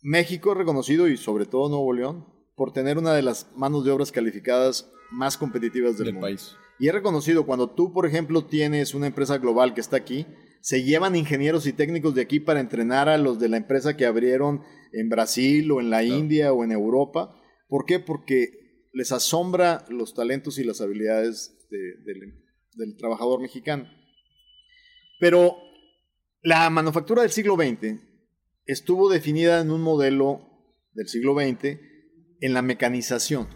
México 0.00 0.52
es 0.52 0.58
reconocido, 0.58 1.08
y 1.08 1.16
sobre 1.16 1.44
todo 1.44 1.68
Nuevo 1.68 1.92
León, 1.92 2.26
por 2.54 2.72
tener 2.72 2.98
una 2.98 3.12
de 3.12 3.22
las 3.22 3.48
manos 3.56 3.84
de 3.84 3.90
obras 3.90 4.12
calificadas 4.12 4.88
más 5.10 5.36
competitivas 5.36 5.98
del, 5.98 6.06
del 6.06 6.14
mundo. 6.14 6.26
país. 6.26 6.54
Y 6.78 6.86
es 6.86 6.94
reconocido 6.94 7.44
cuando 7.46 7.68
tú, 7.70 7.92
por 7.92 8.06
ejemplo, 8.06 8.44
tienes 8.44 8.94
una 8.94 9.08
empresa 9.08 9.38
global 9.38 9.74
que 9.74 9.80
está 9.80 9.96
aquí, 9.96 10.24
se 10.60 10.84
llevan 10.84 11.16
ingenieros 11.16 11.66
y 11.66 11.72
técnicos 11.72 12.14
de 12.14 12.22
aquí 12.22 12.38
para 12.38 12.60
entrenar 12.60 13.08
a 13.08 13.18
los 13.18 13.40
de 13.40 13.48
la 13.48 13.56
empresa 13.56 13.96
que 13.96 14.06
abrieron 14.06 14.62
en 14.92 15.08
Brasil 15.08 15.70
o 15.72 15.80
en 15.80 15.90
la 15.90 16.00
claro. 16.00 16.16
India 16.16 16.52
o 16.52 16.62
en 16.62 16.70
Europa. 16.70 17.34
¿Por 17.66 17.86
qué? 17.86 17.98
Porque 17.98 18.88
les 18.92 19.10
asombra 19.10 19.84
los 19.88 20.14
talentos 20.14 20.58
y 20.58 20.64
las 20.64 20.80
habilidades 20.80 21.58
de, 21.70 21.78
de, 22.04 22.20
del 22.74 22.96
trabajador 22.96 23.40
mexicano. 23.40 23.88
Pero 25.22 25.56
la 26.42 26.68
manufactura 26.68 27.22
del 27.22 27.30
siglo 27.30 27.54
XX 27.54 28.00
estuvo 28.66 29.08
definida 29.08 29.60
en 29.60 29.70
un 29.70 29.80
modelo 29.80 30.40
del 30.94 31.06
siglo 31.06 31.34
XX 31.34 31.78
en 32.40 32.52
la 32.52 32.60
mecanización. 32.60 33.46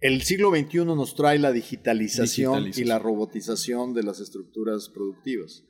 El 0.00 0.22
siglo 0.22 0.48
XXI 0.48 0.86
nos 0.86 1.14
trae 1.14 1.38
la 1.38 1.52
digitalización, 1.52 2.64
digitalización, 2.64 2.86
y 2.86 2.88
la 2.88 2.98
robotización 2.98 3.92
de 3.92 4.02
las 4.02 4.18
estructuras 4.18 4.88
productivas. 4.88 5.64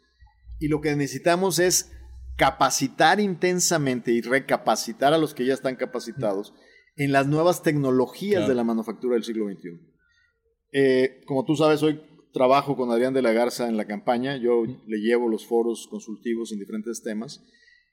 Y 0.60 0.68
lo 0.68 0.80
que 0.80 0.94
necesitamos 0.94 1.58
es 1.58 1.90
capacitar 2.36 3.18
intensamente 3.18 4.12
y 4.12 4.20
recapacitar 4.20 5.14
a 5.14 5.18
los 5.18 5.34
que 5.34 5.46
ya 5.46 5.54
están 5.54 5.74
capacitados 5.74 6.54
en 6.94 7.10
las 7.10 7.26
nuevas 7.26 7.64
tecnologías 7.64 8.42
claro. 8.42 8.48
de 8.50 8.54
la 8.54 8.62
manufactura 8.62 9.14
del 9.14 9.24
siglo 9.24 9.48
XXI. 9.48 9.80
Eh, 10.70 11.22
como 11.26 11.44
tú 11.44 11.56
sabes, 11.56 11.82
hoy 11.82 12.00
trabajo 12.34 12.76
con 12.76 12.90
Adrián 12.90 13.14
de 13.14 13.22
la 13.22 13.32
Garza 13.32 13.68
en 13.68 13.78
la 13.78 13.86
campaña, 13.86 14.36
yo 14.36 14.64
le 14.66 14.98
llevo 14.98 15.28
los 15.28 15.46
foros 15.46 15.86
consultivos 15.88 16.52
en 16.52 16.58
diferentes 16.58 17.02
temas. 17.02 17.42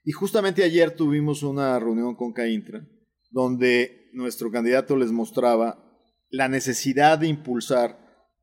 Y 0.04 0.10
justamente 0.10 0.64
ayer 0.64 0.94
tuvimos 0.96 1.44
una 1.44 1.78
reunión 1.78 2.16
con 2.16 2.32
CAINTRA, 2.32 2.86
donde 3.30 4.10
nuestro 4.12 4.50
candidato 4.50 4.96
les 4.96 5.12
mostraba 5.12 5.78
la 6.28 6.48
necesidad 6.48 7.18
de 7.18 7.28
impulsar 7.28 7.98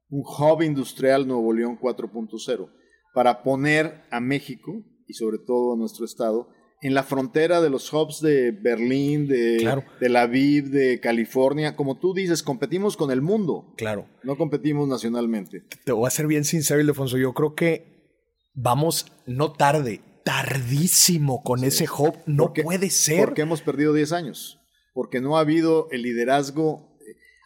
un 0.09 0.23
hub 0.23 0.63
industrial 0.63 1.27
Nuevo 1.27 1.53
León 1.53 1.77
4.0 1.79 2.71
para 3.13 3.43
poner 3.43 4.05
a 4.09 4.21
México 4.21 4.81
y 5.05 5.13
sobre 5.13 5.37
todo 5.37 5.73
a 5.73 5.77
nuestro 5.77 6.05
estado 6.05 6.49
en 6.81 6.93
la 6.93 7.03
frontera 7.03 7.61
de 7.61 7.69
los 7.69 7.91
hubs 7.91 8.21
de 8.21 8.51
Berlín, 8.51 9.27
de 9.27 9.57
claro. 9.59 9.83
Tel 9.99 10.15
Aviv, 10.15 10.69
de 10.69 10.99
California. 10.99 11.75
Como 11.75 11.97
tú 11.97 12.13
dices, 12.13 12.41
competimos 12.41 12.95
con 12.95 13.11
el 13.11 13.21
mundo. 13.21 13.73
Claro. 13.77 14.07
No 14.23 14.37
competimos 14.37 14.87
nacionalmente. 14.87 15.63
Te 15.83 15.91
voy 15.91 16.07
a 16.07 16.11
ser 16.11 16.27
bien 16.27 16.45
sincero, 16.45 16.79
Ildefonso. 16.79 17.17
Yo 17.17 17.33
creo 17.33 17.53
que 17.53 18.15
vamos 18.53 19.07
no 19.25 19.51
tarde, 19.51 20.01
tardísimo 20.23 21.43
con 21.43 21.59
sí. 21.59 21.67
ese 21.67 21.85
hub. 21.85 22.15
No 22.25 22.45
porque, 22.45 22.63
puede 22.63 22.89
ser. 22.89 23.25
Porque 23.25 23.41
hemos 23.41 23.61
perdido 23.61 23.93
10 23.93 24.13
años. 24.13 24.59
Porque 24.93 25.19
no 25.19 25.37
ha 25.37 25.41
habido 25.41 25.89
el 25.91 26.03
liderazgo. 26.03 26.97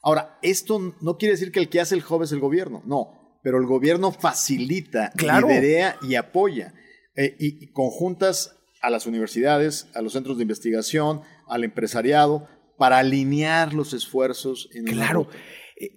Ahora, 0.03 0.37
esto 0.43 0.95
no 1.01 1.17
quiere 1.17 1.33
decir 1.33 1.51
que 1.51 1.59
el 1.59 1.69
que 1.69 1.81
hace 1.81 1.95
el 1.95 2.03
hub 2.07 2.21
es 2.21 2.31
el 2.31 2.39
gobierno. 2.39 2.83
No. 2.85 3.39
Pero 3.41 3.57
el 3.57 3.65
gobierno 3.65 4.11
facilita, 4.11 5.11
claro. 5.17 5.47
liderea 5.47 5.97
y 6.07 6.15
apoya. 6.15 6.73
Eh, 7.15 7.35
y, 7.39 7.65
y 7.65 7.71
conjuntas 7.71 8.55
a 8.83 8.89
las 8.89 9.07
universidades, 9.07 9.87
a 9.95 10.01
los 10.01 10.13
centros 10.13 10.37
de 10.37 10.43
investigación, 10.43 11.21
al 11.47 11.63
empresariado, 11.63 12.47
para 12.77 12.99
alinear 12.99 13.73
los 13.73 13.93
esfuerzos. 13.93 14.69
En 14.73 14.85
claro. 14.85 15.27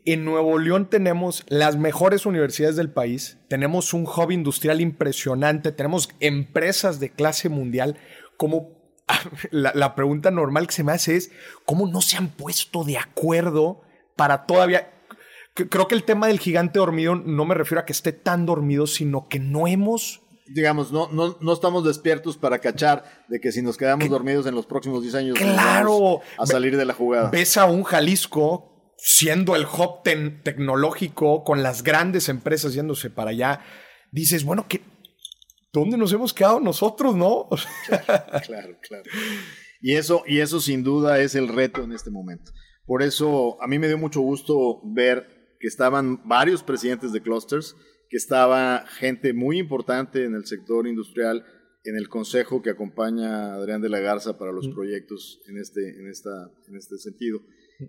En 0.05 0.25
Nuevo 0.25 0.59
León 0.59 0.89
tenemos 0.89 1.45
las 1.49 1.77
mejores 1.77 2.25
universidades 2.27 2.77
del 2.77 2.91
país, 2.91 3.39
tenemos 3.49 3.93
un 3.93 4.05
hub 4.07 4.31
industrial 4.31 4.81
impresionante, 4.81 5.71
tenemos 5.71 6.09
empresas 6.21 6.99
de 6.99 7.11
clase 7.11 7.49
mundial. 7.49 7.99
Como 8.37 8.71
la, 9.51 9.73
la 9.75 9.95
pregunta 9.95 10.31
normal 10.31 10.67
que 10.67 10.75
se 10.75 10.85
me 10.85 10.93
hace 10.93 11.17
es, 11.17 11.31
¿cómo 11.65 11.87
no 11.89 12.01
se 12.01 12.17
han 12.17 12.29
puesto 12.29 12.85
de 12.85 12.99
acuerdo 12.99 13.83
para 14.17 14.47
todavía 14.47 14.93
creo 15.55 15.89
que 15.89 15.95
el 15.95 16.05
tema 16.05 16.27
del 16.27 16.39
gigante 16.39 16.79
dormido 16.79 17.15
no 17.17 17.45
me 17.47 17.55
refiero 17.55 17.81
a 17.81 17.85
que 17.87 17.93
esté 17.93 18.13
tan 18.13 18.45
dormido, 18.45 18.87
sino 18.87 19.29
que 19.29 19.39
no 19.39 19.67
hemos 19.67 20.23
digamos, 20.49 20.93
no, 20.93 21.09
no, 21.13 21.37
no 21.41 21.53
estamos 21.53 21.85
despiertos 21.85 22.37
para 22.37 22.59
cachar 22.59 23.25
de 23.29 23.41
que 23.41 23.53
si 23.53 23.63
nos 23.63 23.77
quedamos 23.77 24.05
que, 24.05 24.11
dormidos 24.11 24.47
en 24.47 24.55
los 24.55 24.67
próximos 24.67 25.03
10 25.03 25.15
años 25.15 25.39
claro, 25.39 26.01
vamos 26.01 26.23
a 26.39 26.47
salir 26.47 26.77
de 26.77 26.85
la 26.85 26.95
jugada. 26.95 27.31
Ves 27.31 27.57
a 27.57 27.67
un 27.67 27.83
Jalisco 27.83 28.95
siendo 28.99 29.57
el 29.57 29.65
hub 29.67 30.03
ten 30.03 30.43
tecnológico 30.43 31.45
con 31.45 31.63
las 31.63 31.83
grandes 31.83 32.29
empresas 32.29 32.75
yéndose 32.75 33.11
para 33.11 33.31
allá. 33.31 33.61
Dices, 34.11 34.45
bueno, 34.45 34.67
¿qué, 34.69 34.83
¿dónde 35.73 35.97
nos 35.97 36.13
hemos 36.13 36.33
quedado 36.33 36.61
nosotros, 36.61 37.15
no? 37.15 37.49
claro, 38.47 38.79
claro. 38.81 39.05
Y 39.81 39.95
eso, 39.95 40.23
y 40.27 40.41
eso 40.41 40.61
sin 40.61 40.83
duda 40.83 41.21
es 41.21 41.35
el 41.35 41.49
reto 41.49 41.83
en 41.83 41.93
este 41.93 42.11
momento. 42.11 42.51
Por 42.87 43.03
eso 43.03 43.61
a 43.63 43.67
mí 43.67 43.79
me 43.79 43.89
dio 43.89 43.99
mucho 43.99 44.21
gusto 44.21 44.81
ver 44.85 45.57
que 45.61 45.67
estaban 45.67 46.27
varios 46.27 46.63
presidentes 46.63 47.13
de 47.13 47.21
clusters 47.21 47.77
que 48.17 48.19
estaba 48.19 48.87
gente 48.87 49.35
muy 49.35 49.59
importante 49.59 50.25
en 50.25 50.35
el 50.35 50.47
sector 50.47 50.87
industrial 50.87 51.45
en 51.85 51.97
el 51.97 52.09
consejo 52.09 52.63
que 52.63 52.71
acompaña 52.71 53.53
a 53.53 53.55
Adrián 53.57 53.83
de 53.83 53.91
la 53.91 54.01
Garza 54.01 54.39
para 54.39 54.53
los 54.53 54.69
proyectos 54.69 55.43
en 55.47 55.59
este, 55.59 56.01
en 56.01 56.09
esta, 56.09 56.51
en 56.67 56.77
este 56.77 56.97
sentido. 56.97 57.43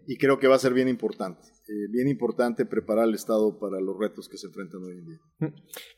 Y 0.06 0.18
creo 0.18 0.38
que 0.38 0.48
va 0.48 0.58
a 0.58 0.60
ser 0.60 0.74
bien 0.74 0.90
importante, 0.90 1.48
eh, 1.70 1.88
bien 1.90 2.10
importante 2.10 2.66
preparar 2.66 3.06
al 3.06 3.16
Estado 3.16 3.58
para 3.58 3.80
los 3.80 3.98
retos 3.98 4.28
que 4.28 4.38
se 4.38 4.48
enfrentan 4.48 4.84
hoy 4.84 4.98
en 4.98 5.06
día. 5.06 5.20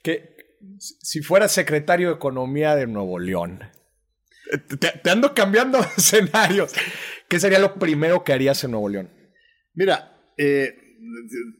Que 0.03 0.59
si 0.77 1.23
fuera 1.23 1.47
secretario 1.47 2.09
de 2.09 2.15
Economía 2.17 2.75
de 2.75 2.86
Nuevo 2.86 3.17
León, 3.17 3.61
te, 4.67 4.91
te 4.91 5.09
ando 5.09 5.34
cambiando 5.34 5.80
escenarios, 5.97 6.71
¿qué 7.27 7.39
sería 7.39 7.57
lo 7.57 7.80
primero 7.80 8.23
que 8.23 8.32
harías 8.34 8.63
en 8.63 8.71
Nuevo 8.71 8.89
León? 8.89 9.09
Mira, 9.73 10.32
eh, 10.38 10.88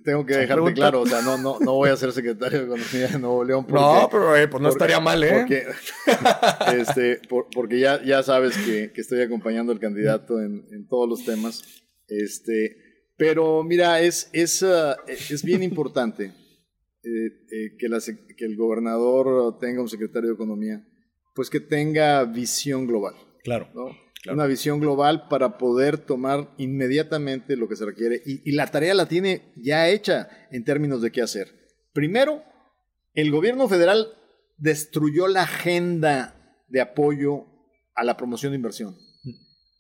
tengo 0.04 0.26
que 0.26 0.38
dejarte 0.38 0.74
claro, 0.74 1.02
o 1.02 1.06
sea, 1.06 1.22
no, 1.22 1.38
no, 1.38 1.60
no 1.60 1.74
voy 1.74 1.90
a 1.90 1.96
ser 1.96 2.12
secretario 2.12 2.60
de 2.60 2.66
Economía 2.66 3.08
de 3.08 3.20
Nuevo 3.20 3.44
León. 3.44 3.66
Porque, 3.66 3.84
no, 3.84 4.10
pero 4.12 4.36
eh, 4.36 4.48
pues 4.48 4.62
no 4.62 4.70
porque, 4.70 4.84
estaría 4.84 5.00
mal, 5.00 5.24
¿eh? 5.24 5.34
Porque, 5.40 5.64
este, 6.80 7.22
por, 7.28 7.48
porque 7.50 7.80
ya, 7.80 8.04
ya 8.04 8.24
sabes 8.24 8.58
que, 8.58 8.92
que, 8.92 9.02
estoy 9.02 9.22
acompañando 9.22 9.72
al 9.72 9.80
candidato 9.80 10.40
en, 10.40 10.66
en, 10.72 10.88
todos 10.88 11.08
los 11.08 11.26
temas. 11.26 11.64
Este, 12.08 12.78
pero 13.18 13.64
mira, 13.64 14.02
es, 14.02 14.30
es, 14.34 14.62
uh, 14.62 14.96
es 15.08 15.44
bien 15.44 15.64
importante 15.64 16.34
eh, 17.04 17.28
eh, 17.52 17.78
que, 17.78 17.88
la, 17.88 18.00
que 18.00 18.46
el 18.46 18.58
gobernador 18.58 19.58
tenga 19.60 19.82
un 19.82 19.90
secretario 19.90 20.30
de 20.30 20.36
Economía, 20.36 20.86
pues 21.34 21.50
que 21.50 21.60
tenga 21.60 22.24
visión 22.26 22.88
global. 22.88 23.16
Claro. 23.44 23.70
¿no? 23.74 23.90
Claro. 24.22 24.36
Una 24.36 24.48
visión 24.48 24.80
global 24.82 25.28
para 25.30 25.58
poder 25.58 25.98
tomar 25.98 26.54
inmediatamente 26.58 27.56
lo 27.56 27.70
que 27.70 27.78
se 27.78 27.86
requiere. 27.86 28.22
Y, 28.26 28.50
y, 28.50 28.54
la 28.54 28.68
tarea 28.68 28.94
la 28.94 29.08
tiene 29.08 29.54
ya 29.56 29.88
hecha 29.88 30.28
en 30.52 30.66
términos 30.66 31.02
de 31.02 31.12
qué 31.12 31.22
hacer. 31.22 31.48
Primero, 31.94 32.44
el 33.14 33.32
gobierno 33.32 33.68
federal 33.70 34.08
destruyó 34.58 35.28
la 35.28 35.44
agenda 35.44 36.64
de 36.68 36.82
apoyo 36.82 37.46
a 37.96 38.04
la 38.04 38.18
promoción 38.18 38.52
de 38.52 38.58
inversión, 38.58 38.98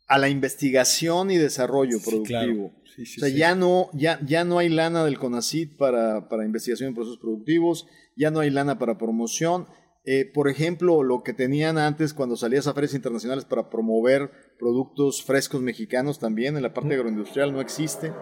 a 0.07 0.17
la 0.17 0.29
investigación 0.29 1.31
y 1.31 1.37
desarrollo 1.37 1.99
productivo. 2.01 2.25
Sí, 2.25 2.25
claro. 2.33 2.71
sí, 2.95 3.05
sí, 3.05 3.21
o 3.21 3.25
sea, 3.25 3.29
ya, 3.29 3.55
no, 3.55 3.89
ya, 3.93 4.19
ya 4.25 4.43
no 4.43 4.59
hay 4.59 4.69
lana 4.69 5.05
del 5.05 5.19
CONACID 5.19 5.77
para, 5.77 6.27
para 6.27 6.45
investigación 6.45 6.89
en 6.89 6.95
procesos 6.95 7.19
productivos, 7.19 7.87
ya 8.17 8.31
no 8.31 8.39
hay 8.39 8.49
lana 8.49 8.79
para 8.79 8.97
promoción. 8.97 9.67
Eh, 10.05 10.31
por 10.33 10.49
ejemplo, 10.49 11.03
lo 11.03 11.23
que 11.23 11.33
tenían 11.33 11.77
antes 11.77 12.13
cuando 12.13 12.37
salías 12.37 12.67
a 12.67 12.73
ferias 12.73 12.93
internacionales 12.93 13.45
para 13.45 13.69
promover 13.69 14.31
productos 14.57 15.23
frescos 15.23 15.61
mexicanos 15.61 16.19
también 16.19 16.55
en 16.55 16.63
la 16.63 16.73
parte 16.73 16.95
agroindustrial 16.95 17.51
no 17.51 17.61
existe. 17.61 18.13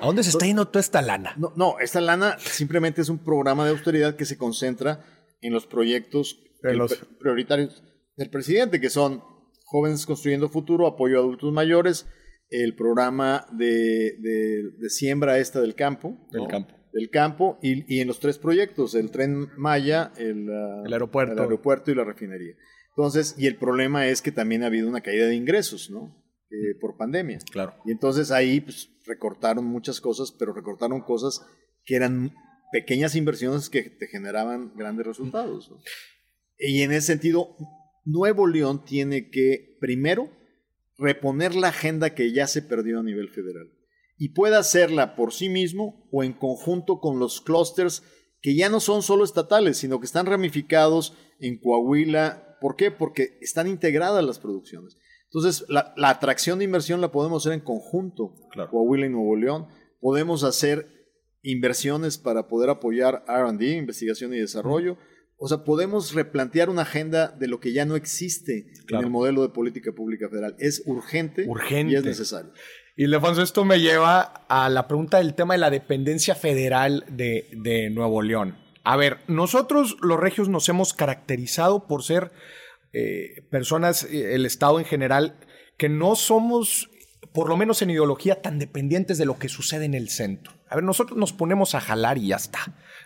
¿A 0.00 0.06
dónde 0.06 0.24
se 0.24 0.30
está 0.30 0.46
yendo 0.46 0.66
toda 0.66 0.80
esta 0.80 1.02
lana? 1.02 1.34
No, 1.36 1.52
no, 1.56 1.78
esta 1.78 2.00
lana 2.00 2.36
simplemente 2.38 3.02
es 3.02 3.08
un 3.08 3.22
programa 3.22 3.64
de 3.64 3.70
austeridad 3.70 4.16
que 4.16 4.24
se 4.24 4.36
concentra 4.36 5.04
en 5.40 5.52
los 5.52 5.66
proyectos 5.66 6.42
los... 6.62 6.96
prioritarios 7.20 7.84
del 8.16 8.30
presidente, 8.30 8.80
que 8.80 8.90
son 8.90 9.22
Jóvenes 9.64 10.06
Construyendo 10.06 10.48
Futuro, 10.48 10.86
Apoyo 10.88 11.18
a 11.18 11.20
Adultos 11.20 11.52
Mayores, 11.52 12.06
el 12.50 12.74
programa 12.74 13.46
de, 13.52 14.16
de, 14.20 14.70
de 14.78 14.90
siembra 14.90 15.38
esta 15.38 15.60
del 15.60 15.74
campo. 15.76 16.26
Del 16.32 16.42
¿no? 16.42 16.48
campo 16.48 16.74
del 16.96 17.10
campo 17.10 17.58
y, 17.62 17.94
y, 17.94 18.00
en 18.00 18.08
los 18.08 18.20
tres 18.20 18.38
proyectos, 18.38 18.94
el 18.94 19.10
tren 19.10 19.50
Maya, 19.56 20.12
el, 20.16 20.48
uh, 20.48 20.86
el, 20.86 20.92
aeropuerto. 20.92 21.34
el, 21.34 21.40
aeropuerto. 21.40 21.90
y 21.90 21.94
la 21.94 22.04
refinería. 22.04 22.54
Entonces, 22.90 23.34
y 23.36 23.46
el 23.46 23.56
problema 23.56 24.06
es 24.06 24.22
que 24.22 24.32
también 24.32 24.62
ha 24.62 24.66
habido 24.66 24.88
una 24.88 25.02
caída 25.02 25.26
de 25.26 25.34
ingresos, 25.34 25.90
¿no? 25.90 26.26
eh, 26.50 26.74
por 26.80 26.96
pandemia. 26.96 27.38
Claro. 27.50 27.74
Y 27.84 27.92
entonces 27.92 28.30
ahí 28.30 28.60
pues, 28.60 28.90
recortaron 29.04 29.64
muchas 29.64 30.00
cosas, 30.00 30.32
pero 30.32 30.52
recortaron 30.52 31.00
cosas 31.00 31.44
que 31.84 31.96
eran 31.96 32.32
pequeñas 32.72 33.14
inversiones 33.14 33.70
que 33.70 33.82
te 33.82 34.06
generaban 34.06 34.72
grandes 34.76 35.06
resultados. 35.06 35.70
Y 36.58 36.82
en 36.82 36.92
ese 36.92 37.08
sentido, 37.08 37.56
Nuevo 38.04 38.46
León 38.46 38.84
tiene 38.84 39.30
que, 39.30 39.76
primero, 39.80 40.30
reponer 40.98 41.54
la 41.54 41.68
agenda 41.68 42.14
que 42.14 42.32
ya 42.32 42.46
se 42.46 42.62
perdió 42.62 43.00
a 43.00 43.02
nivel 43.02 43.28
federal. 43.28 43.70
Y 44.18 44.30
puede 44.30 44.56
hacerla 44.56 45.14
por 45.14 45.32
sí 45.32 45.48
mismo 45.48 46.08
o 46.10 46.24
en 46.24 46.32
conjunto 46.32 47.00
con 47.00 47.18
los 47.18 47.40
clústeres 47.40 48.02
que 48.40 48.54
ya 48.54 48.68
no 48.68 48.80
son 48.80 49.02
solo 49.02 49.24
estatales, 49.24 49.76
sino 49.76 49.98
que 49.98 50.06
están 50.06 50.26
ramificados 50.26 51.14
en 51.40 51.58
Coahuila. 51.58 52.56
¿Por 52.60 52.76
qué? 52.76 52.90
Porque 52.90 53.38
están 53.40 53.66
integradas 53.66 54.24
las 54.24 54.38
producciones. 54.38 54.96
Entonces, 55.24 55.66
la, 55.68 55.92
atracción 56.08 56.58
de 56.58 56.64
inversión 56.64 57.00
la 57.00 57.12
podemos 57.12 57.42
hacer 57.42 57.58
en 57.58 57.64
conjunto, 57.64 58.34
Coahuila 58.70 59.06
y 59.06 59.10
Nuevo 59.10 59.36
León. 59.36 59.66
Podemos 60.00 60.44
hacer 60.44 60.86
inversiones 61.42 62.18
para 62.18 62.48
poder 62.48 62.70
apoyar 62.70 63.24
RD, 63.28 63.62
investigación 63.76 64.32
y 64.32 64.38
desarrollo. 64.38 64.96
O 65.38 65.48
sea, 65.48 65.64
podemos 65.64 66.14
replantear 66.14 66.70
una 66.70 66.82
agenda 66.82 67.28
de 67.28 67.48
lo 67.48 67.60
que 67.60 67.72
ya 67.72 67.84
no 67.84 67.96
existe 67.96 68.72
en 68.88 68.96
el 68.96 69.10
modelo 69.10 69.42
de 69.42 69.50
política 69.50 69.92
pública 69.92 70.28
federal. 70.30 70.56
Es 70.58 70.82
urgente, 70.86 71.46
urgente. 71.46 71.92
y 71.92 71.96
es 71.96 72.04
necesario. 72.04 72.52
Y 72.98 73.08
Lefonso, 73.08 73.42
esto 73.42 73.66
me 73.66 73.78
lleva 73.78 74.22
a 74.48 74.70
la 74.70 74.88
pregunta 74.88 75.18
del 75.18 75.34
tema 75.34 75.52
de 75.52 75.58
la 75.58 75.68
dependencia 75.68 76.34
federal 76.34 77.04
de, 77.08 77.90
Nuevo 77.92 78.22
León. 78.22 78.56
A 78.84 78.96
ver, 78.96 79.18
nosotros 79.26 79.98
los 80.00 80.18
regios 80.18 80.48
nos 80.48 80.66
hemos 80.70 80.94
caracterizado 80.94 81.86
por 81.86 82.02
ser 82.02 82.32
eh, 82.94 83.42
personas, 83.50 84.04
eh, 84.04 84.34
el 84.34 84.46
Estado 84.46 84.78
en 84.78 84.86
general, 84.86 85.36
que 85.76 85.90
no 85.90 86.16
somos, 86.16 86.88
por 87.36 87.50
lo 87.50 87.58
menos 87.58 87.82
en 87.82 87.90
ideología, 87.90 88.40
tan 88.40 88.58
dependientes 88.58 89.18
de 89.18 89.26
lo 89.26 89.38
que 89.38 89.50
sucede 89.50 89.84
en 89.84 89.92
el 89.92 90.08
centro. 90.08 90.54
A 90.70 90.74
ver, 90.74 90.84
nosotros 90.84 91.18
nos 91.18 91.34
ponemos 91.34 91.74
a 91.74 91.82
jalar 91.82 92.16
y 92.16 92.28
ya 92.28 92.36
está, 92.36 92.60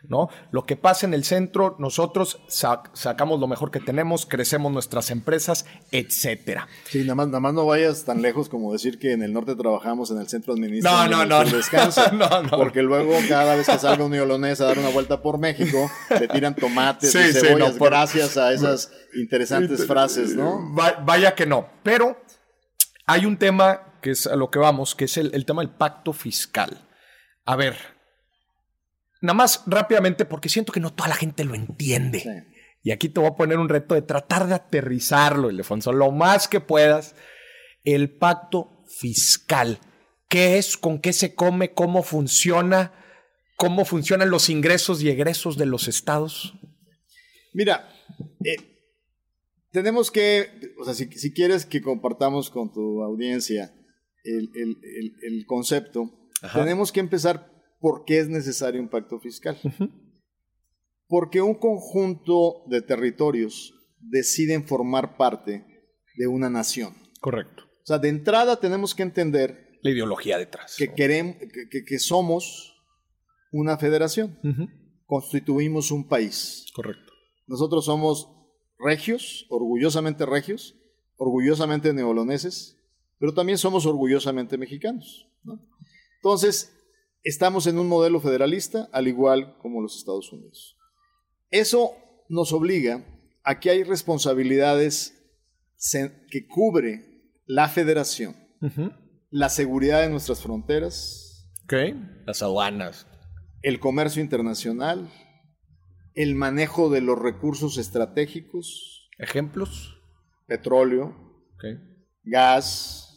¿no? 0.08 0.28
Lo 0.52 0.66
que 0.66 0.76
pasa 0.76 1.04
en 1.04 1.14
el 1.14 1.24
centro, 1.24 1.74
nosotros 1.80 2.40
sacamos 2.46 3.40
lo 3.40 3.48
mejor 3.48 3.72
que 3.72 3.80
tenemos, 3.80 4.26
crecemos 4.26 4.70
nuestras 4.70 5.10
empresas, 5.10 5.66
etcétera. 5.90 6.68
Sí, 6.84 7.00
nada 7.00 7.16
más, 7.16 7.26
nada 7.26 7.40
más 7.40 7.54
no 7.54 7.66
vayas 7.66 8.04
tan 8.04 8.22
lejos 8.22 8.48
como 8.48 8.72
decir 8.72 9.00
que 9.00 9.10
en 9.10 9.24
el 9.24 9.32
norte 9.32 9.56
trabajamos 9.56 10.12
en 10.12 10.18
el 10.18 10.28
centro 10.28 10.52
administrativo. 10.52 11.10
No, 11.10 11.26
no, 11.26 11.44
no. 11.44 12.12
No, 12.12 12.42
no. 12.44 12.50
Porque 12.50 12.82
luego 12.82 13.12
cada 13.28 13.56
vez 13.56 13.66
que 13.66 13.80
salga 13.80 14.04
un 14.04 14.12
neolonés 14.12 14.60
a 14.60 14.66
dar 14.66 14.78
una 14.78 14.90
vuelta 14.90 15.20
por 15.22 15.38
México, 15.38 15.90
te 16.08 16.28
tiran 16.28 16.54
tomates 16.54 17.12
y 17.16 17.32
cebollas 17.32 17.76
gracias 17.80 18.36
a 18.36 18.52
esas 18.52 18.92
interesantes 19.16 19.88
frases, 19.88 20.36
¿no? 20.36 20.72
Vaya 20.72 21.34
que 21.34 21.46
no. 21.46 21.66
Pero 21.82 22.16
hay 23.06 23.26
un 23.26 23.36
tema 23.36 23.89
que 24.00 24.10
es 24.10 24.26
a 24.26 24.36
lo 24.36 24.50
que 24.50 24.58
vamos, 24.58 24.94
que 24.94 25.04
es 25.04 25.16
el 25.16 25.44
tema 25.44 25.62
del 25.62 25.70
pacto 25.70 26.12
fiscal. 26.12 26.86
A 27.44 27.56
ver, 27.56 27.76
nada 29.20 29.34
más 29.34 29.62
rápidamente 29.66 30.24
porque 30.24 30.48
siento 30.48 30.72
que 30.72 30.80
no 30.80 30.92
toda 30.92 31.08
la 31.08 31.16
gente 31.16 31.44
lo 31.44 31.54
entiende. 31.54 32.46
Y 32.82 32.92
aquí 32.92 33.08
te 33.08 33.20
voy 33.20 33.30
a 33.30 33.36
poner 33.36 33.58
un 33.58 33.68
reto 33.68 33.94
de 33.94 34.02
tratar 34.02 34.46
de 34.46 34.54
aterrizarlo, 34.54 35.50
Ildefonso, 35.50 35.92
lo 35.92 36.10
más 36.10 36.48
que 36.48 36.60
puedas. 36.60 37.14
El 37.84 38.10
pacto 38.10 38.84
fiscal. 38.86 39.80
¿Qué 40.28 40.58
es? 40.58 40.76
¿Con 40.76 41.00
qué 41.00 41.12
se 41.12 41.34
come? 41.34 41.72
¿Cómo 41.72 42.02
funciona? 42.02 42.92
¿Cómo 43.56 43.84
funcionan 43.84 44.30
los 44.30 44.48
ingresos 44.48 45.02
y 45.02 45.10
egresos 45.10 45.58
de 45.58 45.66
los 45.66 45.88
estados? 45.88 46.54
Mira, 47.52 47.88
eh, 48.44 48.56
tenemos 49.70 50.10
que, 50.10 50.74
o 50.80 50.84
sea, 50.84 50.94
si, 50.94 51.32
quieres 51.32 51.66
que 51.66 51.82
compartamos 51.82 52.48
con 52.48 52.72
tu 52.72 53.02
audiencia 53.02 53.74
el 54.24 55.44
concepto, 55.46 56.10
tenemos 56.54 56.92
que 56.92 57.00
empezar 57.00 57.50
por 57.80 58.04
qué 58.04 58.20
es 58.20 58.28
necesario 58.28 58.80
un 58.80 58.88
pacto 58.88 59.18
fiscal. 59.20 59.58
Porque 61.08 61.40
un 61.42 61.54
conjunto 61.54 62.64
de 62.68 62.82
territorios 62.82 63.74
deciden 63.98 64.66
formar 64.66 65.16
parte 65.16 65.66
de 66.16 66.26
una 66.28 66.48
nación. 66.48 66.94
Correcto. 67.20 67.64
O 67.64 67.86
sea, 67.86 67.98
de 67.98 68.08
entrada 68.08 68.60
tenemos 68.60 68.94
que 68.94 69.02
entender... 69.02 69.78
La 69.82 69.90
ideología 69.90 70.38
detrás. 70.38 70.76
Que, 70.76 70.92
queremos, 70.92 71.36
que, 71.70 71.98
somos 71.98 72.76
una 73.50 73.78
federación. 73.78 74.38
Constituimos 75.06 75.90
un 75.90 76.06
país. 76.06 76.66
Correcto. 76.74 77.12
Nosotros 77.46 77.86
somos 77.86 78.30
regios, 78.78 79.46
orgullosamente 79.48 80.26
regios, 80.26 80.76
orgullosamente 81.16 81.92
neoloneses, 81.92 82.79
pero 83.20 83.34
también 83.34 83.58
somos 83.58 83.84
orgullosamente 83.84 84.56
mexicanos. 84.56 85.28
¿no? 85.44 85.60
Entonces, 86.16 86.74
estamos 87.22 87.66
en 87.66 87.78
un 87.78 87.86
modelo 87.86 88.18
federalista, 88.18 88.88
al 88.92 89.06
igual 89.06 89.56
como 89.58 89.82
los 89.82 89.96
Estados 89.96 90.32
Unidos. 90.32 90.76
Eso 91.50 91.92
nos 92.28 92.52
obliga 92.52 93.04
a 93.44 93.60
que 93.60 93.70
hay 93.70 93.84
responsabilidades 93.84 95.16
que 96.30 96.46
cubre 96.46 97.34
la 97.46 97.68
federación, 97.68 98.36
la 99.30 99.48
seguridad 99.48 100.00
de 100.00 100.08
nuestras 100.08 100.40
fronteras, 100.40 101.46
las 102.26 102.42
aduanas, 102.42 103.06
el 103.62 103.80
comercio 103.80 104.22
internacional, 104.22 105.10
el 106.14 106.34
manejo 106.34 106.90
de 106.90 107.00
los 107.00 107.18
recursos 107.18 107.76
estratégicos. 107.76 109.08
¿Ejemplos? 109.18 109.98
Petróleo, 110.46 111.44
gas, 112.24 113.09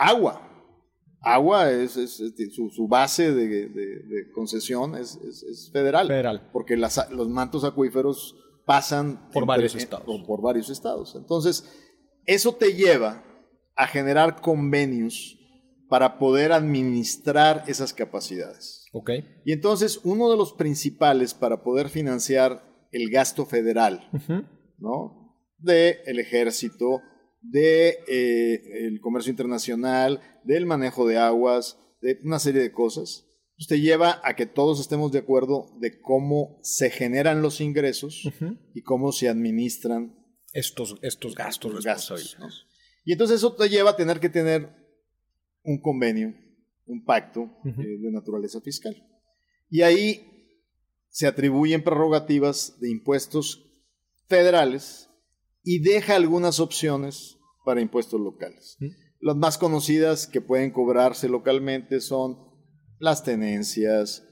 agua 0.00 0.50
agua 1.20 1.70
es, 1.70 1.92
su, 1.92 2.88
base 2.88 3.32
de, 3.32 4.30
concesión 4.34 4.94
es, 4.96 5.18
federal, 5.72 6.08
federal, 6.08 6.50
porque 6.52 6.76
los 6.76 7.28
mantos 7.28 7.64
acuíferos 7.64 8.36
pasan 8.66 9.28
por 9.32 9.46
varios 9.46 9.74
estados. 9.74 10.06
Por, 10.26 10.42
varios 10.42 10.70
estados. 10.70 11.14
Entonces, 11.16 11.64
eso 12.26 12.54
te 12.54 12.74
lleva 12.74 13.24
a 13.76 13.86
generar 13.86 14.40
convenios 14.40 15.36
para 15.88 16.18
poder 16.18 16.52
administrar 16.52 17.64
esas 17.66 17.92
capacidades. 17.92 18.86
Okay. 18.92 19.24
Y 19.44 19.52
entonces, 19.52 20.00
uno 20.04 20.30
de 20.30 20.36
los 20.36 20.52
principales 20.52 21.34
para 21.34 21.62
poder 21.62 21.88
financiar 21.88 22.64
el 22.92 23.10
gasto 23.10 23.44
federal, 23.46 24.08
¿no? 24.78 25.36
De 25.58 25.98
el 26.06 26.18
ejército, 26.18 27.02
de 27.40 27.98
eh, 28.06 28.86
el 28.86 29.00
comercio 29.00 29.30
internacional, 29.30 30.20
del 30.44 30.66
manejo 30.66 31.06
de 31.06 31.18
aguas, 31.18 31.78
de 32.00 32.18
una 32.24 32.38
serie 32.38 32.60
de 32.60 32.72
cosas. 32.72 33.26
Usted 33.58 33.76
lleva 33.76 34.20
a 34.24 34.36
que 34.36 34.46
todos 34.46 34.80
estemos 34.80 35.12
de 35.12 35.18
acuerdo 35.18 35.66
de 35.78 36.00
cómo 36.00 36.58
se 36.62 36.90
generan 36.90 37.42
los 37.42 37.60
ingresos 37.60 38.22
y 38.74 38.82
cómo 38.82 39.12
se 39.12 39.28
administran 39.28 40.16
estos, 40.54 40.96
estos 41.02 41.34
gastos. 41.34 41.84
Gastos 41.84 42.36
Y 43.04 43.12
entonces 43.12 43.36
eso 43.36 43.54
te 43.54 43.68
lleva 43.68 43.90
a 43.90 43.96
tener 43.96 44.18
que 44.18 44.30
tener 44.30 44.70
un 45.62 45.78
convenio, 45.80 46.34
un 46.86 47.04
pacto 47.04 47.50
eh, 47.66 47.98
de 48.00 48.10
naturaleza 48.10 48.62
fiscal. 48.62 48.96
Y 49.68 49.82
ahí 49.82 50.26
se 51.10 51.26
atribuyen 51.26 51.84
prerrogativas 51.84 52.80
de 52.80 52.90
impuestos 52.90 53.66
federales 54.26 55.09
y 55.62 55.80
deja 55.80 56.16
algunas 56.16 56.60
opciones 56.60 57.38
para 57.64 57.80
impuestos 57.80 58.20
locales. 58.20 58.76
Las 59.20 59.36
más 59.36 59.58
conocidas 59.58 60.26
que 60.26 60.40
pueden 60.40 60.70
cobrarse 60.70 61.28
localmente 61.28 62.00
son 62.00 62.38
las 62.98 63.22
tenencias, 63.22 64.24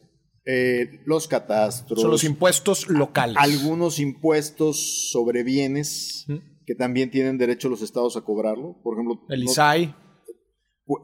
eh, 0.45 1.01
los 1.05 1.29
catastros. 1.29 2.01
Son 2.01 2.11
los 2.11 2.25
impuestos 2.25 2.89
locales. 2.89 3.37
Algunos 3.39 3.99
impuestos 3.99 5.11
sobre 5.11 5.43
bienes 5.43 6.27
que 6.67 6.75
también 6.75 7.11
tienen 7.11 7.39
derecho 7.39 7.69
los 7.69 7.83
estados 7.83 8.17
a 8.17 8.23
cobrarlo. 8.23 8.81
Por 8.83 8.95
ejemplo. 8.95 9.21
El 9.29 9.45
ISAI. 9.45 9.95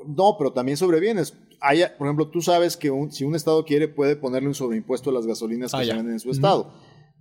No, 0.07 0.37
pero 0.39 0.53
también 0.53 0.79
sobre 0.79 0.99
bienes. 0.99 1.35
Hay, 1.61 1.83
por 1.99 2.07
ejemplo, 2.07 2.31
tú 2.31 2.41
sabes 2.41 2.77
que 2.77 2.91
si 3.11 3.25
un 3.25 3.35
estado 3.35 3.64
quiere 3.64 3.89
puede 3.89 4.16
ponerle 4.16 4.49
un 4.49 4.55
sobreimpuesto 4.55 5.11
a 5.11 5.12
las 5.12 5.27
gasolinas 5.27 5.72
que 5.72 5.79
ah, 5.79 5.85
se 5.85 5.95
venden 5.95 6.14
en 6.14 6.20
su 6.20 6.31
estado. 6.31 6.72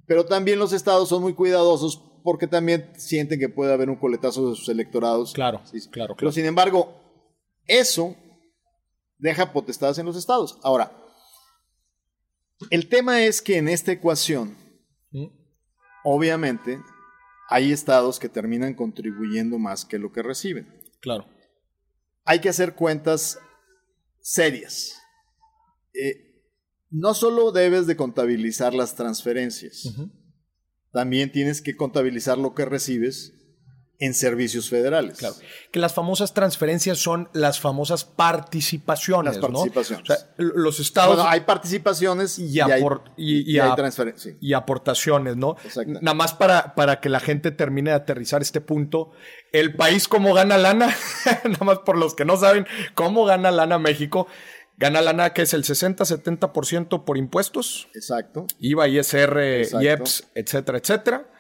Pero 0.08 0.26
también 0.26 0.60
los 0.60 0.74
estados 0.74 1.10
son 1.10 1.22
muy 1.22 1.34
cuidadosos 1.34 2.04
porque 2.24 2.48
también 2.48 2.92
sienten 2.98 3.40
que 3.40 3.50
puede 3.50 3.74
haber 3.74 3.90
un 3.90 3.98
coletazo 3.98 4.50
de 4.50 4.56
sus 4.56 4.70
electorados. 4.70 5.34
Claro, 5.34 5.62
sí, 5.66 5.80
claro, 5.82 5.90
claro. 5.90 6.16
Pero 6.18 6.32
sin 6.32 6.46
embargo, 6.46 6.96
eso 7.68 8.16
deja 9.18 9.54
potestades 9.54 9.98
en 9.98 10.06
los 10.06 10.16
estados. 10.16 10.58
Ahora, 10.64 10.92
el 12.70 12.88
tema 12.88 13.24
es 13.24 13.42
que 13.42 13.58
en 13.58 13.68
esta 13.68 13.92
ecuación, 13.92 14.58
mm. 15.12 15.28
obviamente, 16.06 16.80
hay 17.50 17.72
estados 17.72 18.20
que 18.20 18.30
terminan 18.30 18.74
contribuyendo 18.74 19.60
más 19.60 19.86
que 19.86 20.00
lo 20.00 20.12
que 20.12 20.24
reciben. 20.24 20.68
Claro. 21.02 21.28
Hay 22.26 22.40
que 22.40 22.50
hacer 22.50 22.74
cuentas 22.76 23.40
serias. 24.22 24.98
Eh, 25.94 26.34
no 26.90 27.14
solo 27.14 27.52
debes 27.52 27.88
de 27.88 27.96
contabilizar 27.96 28.74
las 28.74 28.96
transferencias, 28.96 29.94
también 30.94 31.32
tienes 31.32 31.62
que 31.62 31.76
contabilizar 31.76 32.38
lo 32.38 32.54
que 32.54 32.66
recibes 32.66 33.34
en 34.00 34.14
servicios 34.14 34.70
federales. 34.70 35.18
Claro. 35.18 35.36
Que 35.72 35.80
las 35.80 35.94
famosas 35.94 36.34
transferencias 36.34 36.98
son 36.98 37.30
las 37.34 37.60
famosas 37.60 38.04
participaciones. 38.04 39.38
Las 39.38 39.42
participaciones. 39.42 40.10
¿no? 40.10 40.16
O 40.16 40.18
sea, 40.18 40.34
los 40.38 40.80
estados. 40.80 41.16
Bueno, 41.16 41.30
hay 41.30 41.42
participaciones 41.42 42.38
y, 42.38 42.60
apor 42.60 43.04
y, 43.16 43.52
y, 43.52 43.56
y 43.56 43.60
hay 43.60 43.74
transferencias. 43.76 44.36
Y 44.42 44.54
aportaciones, 44.54 45.38
¿no? 45.38 45.56
Exacto. 45.64 45.94
Nada 46.02 46.14
más 46.14 46.34
para, 46.34 46.76
para 46.76 47.00
que 47.00 47.10
la 47.10 47.20
gente 47.20 47.52
termine 47.52 47.92
de 47.92 47.96
aterrizar 47.96 48.42
este 48.42 48.62
punto. 48.62 49.12
El 49.52 49.76
país, 49.76 50.08
¿cómo 50.08 50.34
gana 50.34 50.58
lana? 50.58 50.94
Nada 51.46 51.66
más 51.66 51.80
por 51.80 51.98
los 51.98 52.14
que 52.14 52.26
no 52.26 52.36
saben 52.38 52.68
cómo 52.96 53.26
gana 53.26 53.52
lana 53.52 53.80
México. 53.80 54.28
Gana 54.78 55.02
lana 55.02 55.34
que 55.34 55.44
es 55.44 55.54
el 55.54 55.64
60-70% 55.64 57.04
por 57.04 57.18
impuestos. 57.18 57.88
Exacto. 57.94 58.48
IVA, 58.60 58.88
ISR, 58.88 59.40
Exacto. 59.40 59.82
IEPS, 59.82 60.32
etcétera, 60.36 60.78
etcétera 60.80 61.34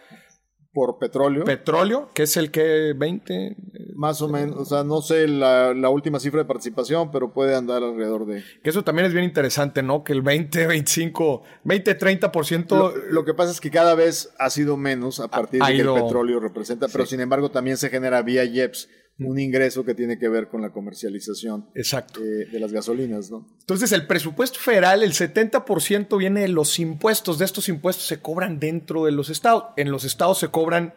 por 0.73 0.97
petróleo. 0.97 1.43
Petróleo, 1.43 2.09
que 2.13 2.23
es 2.23 2.35
el 2.35 2.49
que 2.49 2.93
20. 2.97 3.55
Más 3.95 4.21
o 4.23 4.27
menos, 4.27 4.57
o 4.57 4.65
sea, 4.65 4.83
no 4.83 5.01
sé 5.01 5.27
la, 5.27 5.73
la, 5.75 5.89
última 5.89 6.19
cifra 6.19 6.39
de 6.39 6.45
participación, 6.45 7.11
pero 7.11 7.31
puede 7.31 7.55
andar 7.55 7.83
alrededor 7.83 8.25
de. 8.25 8.43
Que 8.63 8.71
eso 8.71 8.83
también 8.83 9.05
es 9.05 9.13
bien 9.13 9.23
interesante, 9.23 9.83
¿no? 9.83 10.03
Que 10.03 10.13
el 10.13 10.23
20, 10.23 10.65
25, 10.65 11.43
20, 11.63 11.99
30%. 11.99 12.69
Lo, 12.75 12.95
lo 12.95 13.23
que 13.23 13.35
pasa 13.35 13.51
es 13.51 13.61
que 13.61 13.69
cada 13.69 13.93
vez 13.93 14.33
ha 14.39 14.49
sido 14.49 14.75
menos 14.75 15.19
a 15.19 15.27
partir 15.27 15.61
de 15.61 15.73
que 15.75 15.81
el 15.81 15.93
petróleo 15.93 16.39
representa, 16.39 16.87
pero 16.87 17.05
sí. 17.05 17.11
sin 17.11 17.19
embargo 17.21 17.51
también 17.51 17.77
se 17.77 17.89
genera 17.89 18.23
vía 18.23 18.43
IEPS 18.43 18.89
un 19.19 19.39
ingreso 19.39 19.85
que 19.85 19.93
tiene 19.93 20.17
que 20.17 20.27
ver 20.27 20.49
con 20.49 20.61
la 20.61 20.71
comercialización 20.71 21.69
Exacto. 21.75 22.19
Eh, 22.21 22.47
de 22.51 22.59
las 22.59 22.71
gasolinas, 22.71 23.29
¿no? 23.29 23.47
Entonces, 23.59 23.91
el 23.91 24.07
presupuesto 24.07 24.59
federal, 24.59 25.03
el 25.03 25.13
70% 25.13 26.17
viene 26.17 26.41
de 26.41 26.47
los 26.47 26.79
impuestos. 26.79 27.37
De 27.37 27.45
estos 27.45 27.69
impuestos 27.69 28.07
se 28.07 28.19
cobran 28.19 28.59
dentro 28.59 29.05
de 29.05 29.11
los 29.11 29.29
estados. 29.29 29.65
En 29.77 29.91
los 29.91 30.03
estados 30.03 30.39
se 30.39 30.49
cobran 30.49 30.93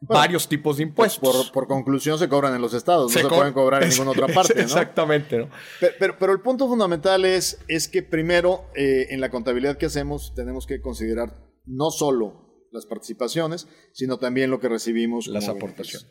bueno, 0.00 0.20
varios 0.20 0.48
tipos 0.48 0.76
de 0.76 0.84
impuestos. 0.84 1.50
Por, 1.50 1.52
por, 1.52 1.66
conclusión, 1.66 2.18
se 2.18 2.28
cobran 2.28 2.54
en 2.54 2.60
los 2.60 2.74
estados, 2.74 3.12
se 3.12 3.22
no 3.22 3.28
se 3.28 3.34
pueden 3.34 3.52
cobrar 3.52 3.82
en 3.82 3.88
ninguna 3.90 4.12
otra 4.12 4.28
parte. 4.28 4.54
¿no? 4.54 4.62
Exactamente. 4.62 5.38
¿no? 5.38 5.48
Pero, 5.80 5.94
pero, 5.98 6.18
pero, 6.18 6.32
el 6.32 6.40
punto 6.40 6.68
fundamental 6.68 7.24
es, 7.24 7.58
es 7.66 7.88
que 7.88 8.02
primero, 8.02 8.70
eh, 8.76 9.08
en 9.10 9.20
la 9.20 9.30
contabilidad 9.30 9.78
que 9.78 9.86
hacemos, 9.86 10.32
tenemos 10.34 10.66
que 10.66 10.80
considerar 10.80 11.36
no 11.66 11.90
solo 11.90 12.68
las 12.70 12.86
participaciones, 12.86 13.66
sino 13.92 14.18
también 14.18 14.50
lo 14.50 14.60
que 14.60 14.68
recibimos. 14.68 15.26
Las 15.26 15.48
aportaciones. 15.48 16.08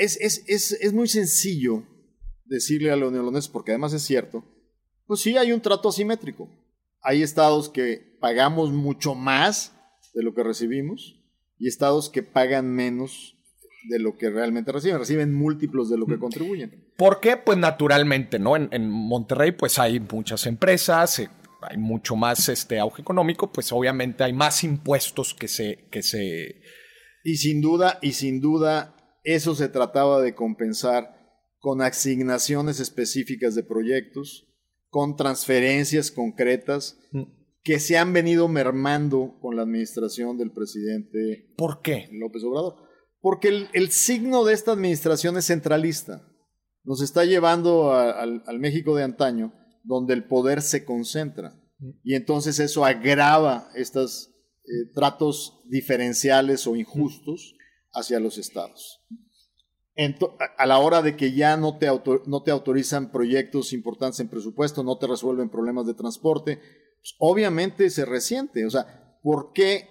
Es, 0.00 0.18
es, 0.20 0.44
es, 0.46 0.72
es, 0.72 0.92
muy 0.92 1.08
sencillo 1.08 1.84
decirle 2.46 2.90
a 2.90 2.96
los 2.96 3.12
neoloneses, 3.12 3.48
porque 3.48 3.72
además 3.72 3.92
es 3.92 4.02
cierto, 4.02 4.44
pues 5.06 5.20
sí 5.20 5.36
hay 5.36 5.52
un 5.52 5.60
trato 5.60 5.90
asimétrico. 5.90 6.48
Hay 7.02 7.22
estados 7.22 7.68
que 7.68 8.16
pagamos 8.20 8.72
mucho 8.72 9.14
más 9.14 9.74
de 10.14 10.22
lo 10.22 10.34
que 10.34 10.42
recibimos 10.42 11.22
y 11.58 11.68
estados 11.68 12.08
que 12.08 12.22
pagan 12.22 12.74
menos 12.74 13.36
de 13.88 13.98
lo 13.98 14.16
que 14.16 14.30
realmente 14.30 14.72
reciben, 14.72 14.98
reciben 14.98 15.34
múltiplos 15.34 15.88
de 15.88 15.98
lo 15.98 16.06
que 16.06 16.18
contribuyen. 16.18 16.92
¿Por 16.96 17.20
qué? 17.20 17.36
Pues 17.36 17.58
naturalmente, 17.58 18.38
¿no? 18.38 18.56
En, 18.56 18.68
en 18.72 18.90
Monterrey 18.90 19.52
pues 19.52 19.78
hay 19.78 20.00
muchas 20.00 20.46
empresas, 20.46 21.18
eh, 21.18 21.30
hay 21.62 21.76
mucho 21.76 22.16
más 22.16 22.48
este 22.48 22.78
auge 22.78 23.02
económico, 23.02 23.52
pues 23.52 23.72
obviamente 23.72 24.24
hay 24.24 24.32
más 24.32 24.64
impuestos 24.64 25.34
que 25.34 25.48
se, 25.48 25.88
que 25.90 26.02
se... 26.02 26.62
Y 27.22 27.36
sin 27.36 27.60
duda, 27.60 27.98
y 28.00 28.12
sin 28.12 28.40
duda, 28.40 28.94
eso 29.22 29.54
se 29.54 29.68
trataba 29.68 30.20
de 30.20 30.34
compensar 30.34 31.18
con 31.58 31.82
asignaciones 31.82 32.80
específicas 32.80 33.54
de 33.54 33.62
proyectos, 33.62 34.48
con 34.88 35.16
transferencias 35.16 36.10
concretas 36.10 36.98
que 37.62 37.78
se 37.78 37.98
han 37.98 38.12
venido 38.12 38.48
mermando 38.48 39.38
con 39.40 39.56
la 39.56 39.62
administración 39.62 40.38
del 40.38 40.52
presidente 40.52 41.52
¿Por 41.56 41.82
qué? 41.82 42.08
López 42.12 42.42
Obrador. 42.44 42.76
Porque 43.20 43.48
el, 43.48 43.68
el 43.74 43.90
signo 43.90 44.44
de 44.44 44.54
esta 44.54 44.72
administración 44.72 45.36
es 45.36 45.46
centralista. 45.46 46.26
Nos 46.82 47.02
está 47.02 47.26
llevando 47.26 47.92
a, 47.92 48.10
al, 48.12 48.42
al 48.46 48.58
México 48.58 48.96
de 48.96 49.04
antaño, 49.04 49.52
donde 49.84 50.14
el 50.14 50.24
poder 50.24 50.62
se 50.62 50.86
concentra. 50.86 51.54
Y 52.02 52.14
entonces 52.14 52.58
eso 52.58 52.86
agrava 52.86 53.68
estos 53.74 54.30
eh, 54.64 54.90
tratos 54.94 55.62
diferenciales 55.68 56.66
o 56.66 56.76
injustos 56.76 57.54
hacia 57.92 58.20
los 58.20 58.38
estados. 58.38 59.00
a 60.56 60.66
la 60.66 60.78
hora 60.78 61.02
de 61.02 61.16
que 61.16 61.32
ya 61.32 61.56
no 61.56 61.78
te, 61.78 61.86
autor 61.86 62.22
no 62.26 62.42
te 62.42 62.50
autorizan 62.50 63.10
proyectos 63.10 63.72
importantes 63.72 64.20
en 64.20 64.28
presupuesto, 64.28 64.82
no 64.82 64.98
te 64.98 65.06
resuelven 65.06 65.50
problemas 65.50 65.86
de 65.86 65.94
transporte, 65.94 66.56
pues 66.56 67.14
obviamente 67.18 67.90
se 67.90 68.04
resiente. 68.04 68.64
O 68.64 68.70
sea, 68.70 69.18
¿por 69.22 69.52
qué 69.52 69.88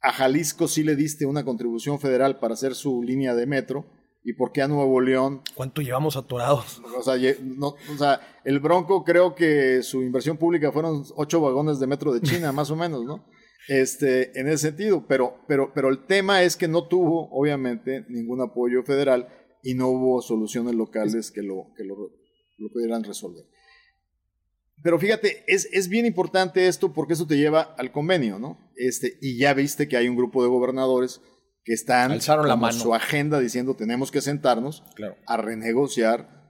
a 0.00 0.12
Jalisco 0.12 0.68
sí 0.68 0.82
le 0.82 0.96
diste 0.96 1.26
una 1.26 1.44
contribución 1.44 2.00
federal 2.00 2.38
para 2.38 2.54
hacer 2.54 2.74
su 2.74 3.02
línea 3.02 3.34
de 3.34 3.46
metro? 3.46 3.86
¿Y 4.24 4.34
por 4.34 4.52
qué 4.52 4.62
a 4.62 4.68
Nuevo 4.68 5.00
León? 5.00 5.42
¿Cuánto 5.54 5.82
llevamos 5.82 6.16
atorados? 6.16 6.80
O 6.96 7.02
sea, 7.02 7.16
no, 7.42 7.74
o 7.92 7.98
sea, 7.98 8.20
el 8.44 8.60
Bronco 8.60 9.02
creo 9.02 9.34
que 9.34 9.82
su 9.82 10.02
inversión 10.02 10.36
pública 10.36 10.70
fueron 10.70 11.04
ocho 11.16 11.40
vagones 11.40 11.80
de 11.80 11.88
metro 11.88 12.12
de 12.12 12.20
China, 12.20 12.52
más 12.52 12.70
o 12.70 12.76
menos, 12.76 13.04
¿no? 13.04 13.24
Este, 13.68 14.38
en 14.38 14.48
ese 14.48 14.68
sentido. 14.68 15.06
Pero, 15.06 15.44
pero, 15.48 15.72
pero 15.74 15.88
el 15.88 16.06
tema 16.06 16.42
es 16.42 16.56
que 16.56 16.68
no 16.68 16.88
tuvo, 16.88 17.28
obviamente, 17.30 18.04
ningún 18.08 18.40
apoyo 18.40 18.82
federal 18.82 19.28
y 19.62 19.74
no 19.74 19.88
hubo 19.88 20.22
soluciones 20.22 20.74
locales 20.74 21.30
que 21.30 21.42
lo, 21.42 21.72
que 21.76 21.84
lo, 21.84 21.96
lo 22.58 22.68
pudieran 22.72 23.04
resolver. 23.04 23.44
Pero 24.82 24.98
fíjate, 24.98 25.44
es, 25.46 25.68
es, 25.72 25.88
bien 25.88 26.06
importante 26.06 26.66
esto 26.66 26.92
porque 26.92 27.12
eso 27.12 27.26
te 27.26 27.36
lleva 27.36 27.62
al 27.78 27.92
convenio, 27.92 28.40
¿no? 28.40 28.58
Este, 28.76 29.16
y 29.20 29.38
ya 29.38 29.54
viste 29.54 29.86
que 29.86 29.96
hay 29.96 30.08
un 30.08 30.16
grupo 30.16 30.42
de 30.42 30.48
gobernadores 30.48 31.20
que 31.64 31.72
están 31.72 32.10
Alzaron 32.10 32.48
la 32.48 32.56
mano. 32.56 32.76
su 32.76 32.92
agenda 32.92 33.38
diciendo 33.38 33.76
tenemos 33.76 34.10
que 34.10 34.20
sentarnos 34.20 34.82
claro. 34.96 35.16
a 35.26 35.36
renegociar 35.36 36.42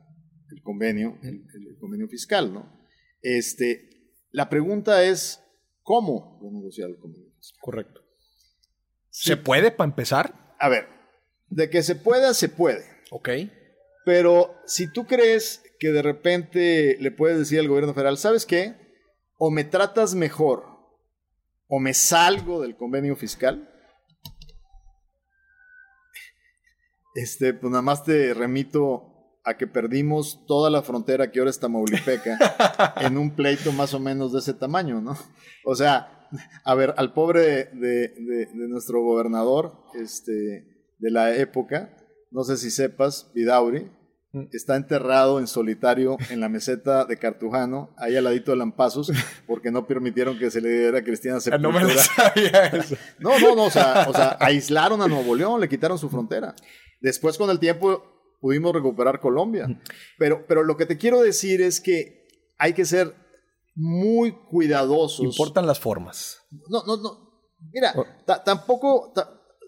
el 0.51 0.63
convenio, 0.63 1.19
el, 1.23 1.45
el, 1.55 1.77
convenio 1.79 2.09
fiscal, 2.09 2.55
¿no? 2.55 2.73
Este, 3.21 3.91
la 4.31 4.49
pregunta 4.49 5.05
es, 5.05 5.42
¿Cómo 5.83 6.39
renegociar 6.43 6.91
el 6.91 6.99
convenio 6.99 7.33
fiscal? 7.37 7.61
Correcto. 7.61 8.01
¿Se 9.11 9.37
puede 9.37 9.71
para 9.71 9.91
empezar? 9.91 10.55
A 10.59 10.69
ver, 10.69 10.89
de 11.49 11.69
que 11.69 11.83
se 11.83 11.97
pueda, 11.97 12.35
se 12.35 12.49
puede. 12.49 12.85
Ok. 13.11 13.29
Pero 14.05 14.55
si 14.67 14.91
tú 14.91 15.07
crees 15.07 15.63
que 15.79 15.93
de 15.93 16.03
repente 16.03 16.97
le 17.01 17.11
puedes 17.11 17.39
decir 17.39 17.61
al 17.61 17.69
gobierno 17.69 17.95
federal, 17.95 18.17
¿sabes 18.19 18.47
qué? 18.47 18.77
O 19.39 19.51
me 19.51 19.65
tratas 19.65 20.15
mejor, 20.15 20.65
o 21.69 21.79
me 21.79 21.95
salgo 21.95 22.63
del 22.63 22.77
convenio 22.77 23.17
fiscal. 23.17 23.69
Este, 27.15 27.53
pues 27.53 27.71
nada 27.71 27.83
más 27.83 28.05
te 28.05 28.33
remito 28.33 29.12
a 29.45 29.57
que 29.57 29.67
perdimos 29.67 30.45
toda 30.47 30.71
la 30.71 30.83
frontera 30.83 31.31
que 31.31 31.39
ahora 31.39 31.51
es 31.51 31.59
Tamaulipeca 31.59 32.39
en 33.01 33.19
un 33.19 33.35
pleito 33.35 33.73
más 33.73 33.93
o 33.95 34.01
menos 34.01 34.33
de 34.33 34.39
ese 34.39 34.55
tamaño, 34.55 35.01
¿no? 35.01 35.17
O 35.65 35.75
sea, 35.75 36.29
a 36.65 36.75
ver, 36.75 36.95
al 36.97 37.13
pobre 37.13 37.41
de, 37.41 37.69
de, 37.75 38.09
de, 38.09 38.47
de 38.47 38.69
nuestro 38.69 39.03
gobernador 39.03 39.85
este, 39.95 40.93
de 40.99 41.11
la 41.11 41.35
época, 41.35 41.97
no 42.31 42.45
sé 42.45 42.57
si 42.57 42.71
sepas, 42.71 43.31
Vidauri, 43.35 43.91
está 44.53 44.77
enterrado 44.77 45.39
en 45.39 45.47
solitario 45.47 46.17
en 46.31 46.41
la 46.41 46.49
meseta 46.49 47.05
de 47.05 47.19
Cartujano, 47.19 47.95
ahí 47.99 48.17
al 48.17 48.25
ladito 48.25 48.53
de 48.53 48.57
Lampazos, 48.57 49.13
porque 49.47 49.71
no 49.71 49.87
permitieron 49.87 50.39
que 50.39 50.51
se 50.51 50.61
le 50.61 50.71
diera 50.71 50.99
a 50.99 51.05
Cristiana 51.05 51.41
Sepultura. 51.41 51.73
No 51.73 51.87
me 51.87 51.95
lo 51.95 52.01
sabía 52.01 52.67
eso. 52.69 52.97
No, 53.19 53.39
no, 53.39 53.55
no, 53.55 53.65
o 53.65 53.71
sea, 53.71 54.07
o 54.09 54.15
sea, 54.15 54.37
aislaron 54.41 55.03
a 55.03 55.09
Nuevo 55.09 55.35
León, 55.35 55.61
le 55.61 55.69
quitaron 55.69 55.99
su 55.99 56.09
frontera. 56.09 56.55
Después, 57.01 57.37
con 57.37 57.51
el 57.51 57.59
tiempo, 57.59 58.12
pudimos 58.43 58.75
recuperar 58.75 59.21
Colombia. 59.21 59.69
Pero, 60.19 60.45
pero 60.49 60.65
lo 60.65 60.77
que 60.77 60.85
te 60.85 60.99
quiero 60.99 61.23
decir 61.23 61.63
es 61.63 61.81
que 61.81 62.27
hay 62.59 62.75
que 62.75 62.85
ser 62.85 63.15
muy 63.77 64.33
cuidadosos. 64.33 65.25
Importan 65.25 65.65
las 65.65 65.79
formas. 65.79 66.41
No, 66.69 66.83
no, 66.85 66.97
no. 66.97 67.33
Mira, 67.73 67.95
tampoco, 68.45 69.15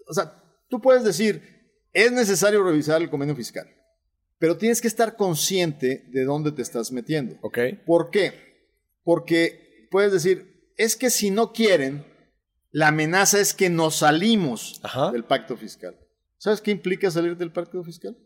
o 0.07 0.13
sea, 0.13 0.43
tú 0.69 0.81
puedes 0.81 1.05
decir, 1.05 1.41
es 1.93 2.11
necesario 2.11 2.63
revisar 2.63 3.01
el 3.01 3.09
convenio 3.09 3.33
fiscal, 3.33 3.65
pero 4.37 4.57
tienes 4.57 4.81
que 4.81 4.89
estar 4.89 5.15
consciente 5.15 6.03
de 6.09 6.25
dónde 6.25 6.51
te 6.51 6.61
estás 6.61 6.91
metiendo. 6.91 7.37
Ok. 7.41 7.57
¿Por 7.85 8.09
qué? 8.09 8.33
Porque 9.05 9.87
puedes 9.89 10.11
decir, 10.11 10.73
es 10.75 10.97
que 10.97 11.09
si 11.09 11.31
no 11.31 11.53
quieren, 11.53 12.05
la 12.71 12.89
amenaza 12.89 13.39
es 13.39 13.53
que 13.53 13.69
nos 13.69 13.95
salimos 13.95 14.81
Ajá. 14.83 15.13
del 15.13 15.23
pacto 15.23 15.55
fiscal. 15.55 15.97
¿Sabes 16.37 16.59
qué 16.59 16.71
implica 16.71 17.09
salir 17.09 17.37
del 17.37 17.53
pacto 17.53 17.81
fiscal? 17.81 18.17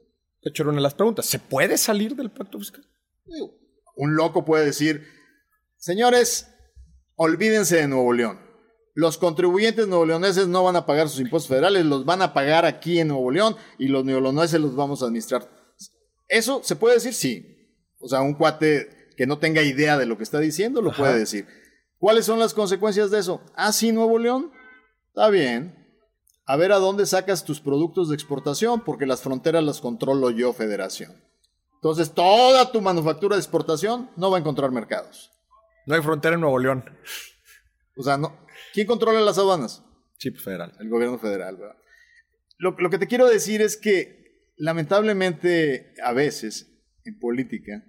De 0.42 0.50
hecho, 0.50 0.64
era 0.64 0.70
una 0.72 0.78
de 0.78 0.84
las 0.84 0.94
preguntas. 0.94 1.26
¿Se 1.26 1.40
puede 1.40 1.78
salir 1.78 2.16
del 2.16 2.32
pacto 2.32 2.60
fiscal? 2.60 2.86
Un 3.96 4.16
loco 4.16 4.46
puede 4.46 4.66
decir, 4.66 5.06
señores, 5.78 6.48
olvídense 7.16 7.78
de 7.78 7.88
Nuevo 7.88 8.14
León. 8.14 8.40
Los 8.96 9.18
contribuyentes 9.18 9.88
neoleoneses 9.88 10.48
no 10.48 10.64
van 10.64 10.76
a 10.76 10.86
pagar 10.86 11.10
sus 11.10 11.20
impuestos 11.20 11.50
federales, 11.50 11.86
los 11.86 12.06
van 12.06 12.22
a 12.22 12.34
pagar 12.34 12.66
aquí 12.66 13.00
en 13.00 13.10
Nuevo 13.10 13.32
León 13.32 13.56
y 13.78 13.88
los 13.88 14.04
neoleoneses 14.04 14.60
los 14.60 14.76
vamos 14.76 15.02
a 15.02 15.06
administrar. 15.06 15.50
¿Eso 16.28 16.62
se 16.64 16.76
puede 16.76 16.96
decir? 16.96 17.14
Sí. 17.14 17.56
O 18.00 18.08
sea, 18.08 18.22
un 18.22 18.34
cuate 18.34 19.10
que 19.16 19.28
no 19.28 19.38
tenga 19.40 19.62
idea 19.62 19.98
de 19.98 20.06
lo 20.06 20.18
que 20.18 20.24
está 20.24 20.40
diciendo 20.40 20.82
lo 20.82 20.92
Ajá. 20.92 21.04
puede 21.04 21.20
decir. 21.20 21.46
¿Cuáles 21.98 22.26
son 22.26 22.40
las 22.40 22.54
consecuencias 22.54 23.12
de 23.12 23.20
eso? 23.20 23.42
Ah, 23.56 23.74
sí, 23.74 23.92
Nuevo 23.92 24.18
León. 24.18 24.52
Está 25.10 25.30
bien. 25.30 25.79
A 26.50 26.56
ver 26.56 26.72
a 26.72 26.80
dónde 26.80 27.06
sacas 27.06 27.45
tus 27.45 27.60
productos 27.60 28.10
de 28.10 28.16
exportación, 28.16 28.84
porque 28.84 29.06
las 29.06 29.22
fronteras 29.22 29.64
las 29.64 29.82
controlo 29.82 30.32
yo, 30.32 30.52
federación. 30.52 31.14
Entonces, 31.76 32.12
toda 32.12 32.72
tu 32.72 32.82
manufactura 32.82 33.36
de 33.36 33.39
exportación 33.39 34.10
no 34.16 34.32
va 34.32 34.38
a 34.38 34.39
encontrar 34.39 34.72
mercados. 34.72 35.30
No 35.86 35.93
hay 35.93 36.02
frontera 36.02 36.34
en 36.34 36.41
Nuevo 36.41 36.58
León. 36.58 36.84
O 37.95 38.02
sea, 38.02 38.18
no. 38.18 38.36
¿quién 38.74 38.88
controla 38.88 39.22
las 39.22 39.38
aduanas? 39.38 39.84
Chip 40.18 40.38
federal. 40.39 40.76
El 40.80 40.89
gobierno 40.89 41.20
federal, 41.20 41.56
¿verdad? 41.56 41.78
Lo, 42.58 42.72
lo 42.80 42.89
que 42.89 42.97
te 42.97 43.06
quiero 43.06 43.28
decir 43.28 43.62
es 43.62 43.78
que, 43.78 44.50
lamentablemente, 44.58 45.93
a 46.04 46.14
veces, 46.14 46.82
en 47.06 47.20
política, 47.20 47.84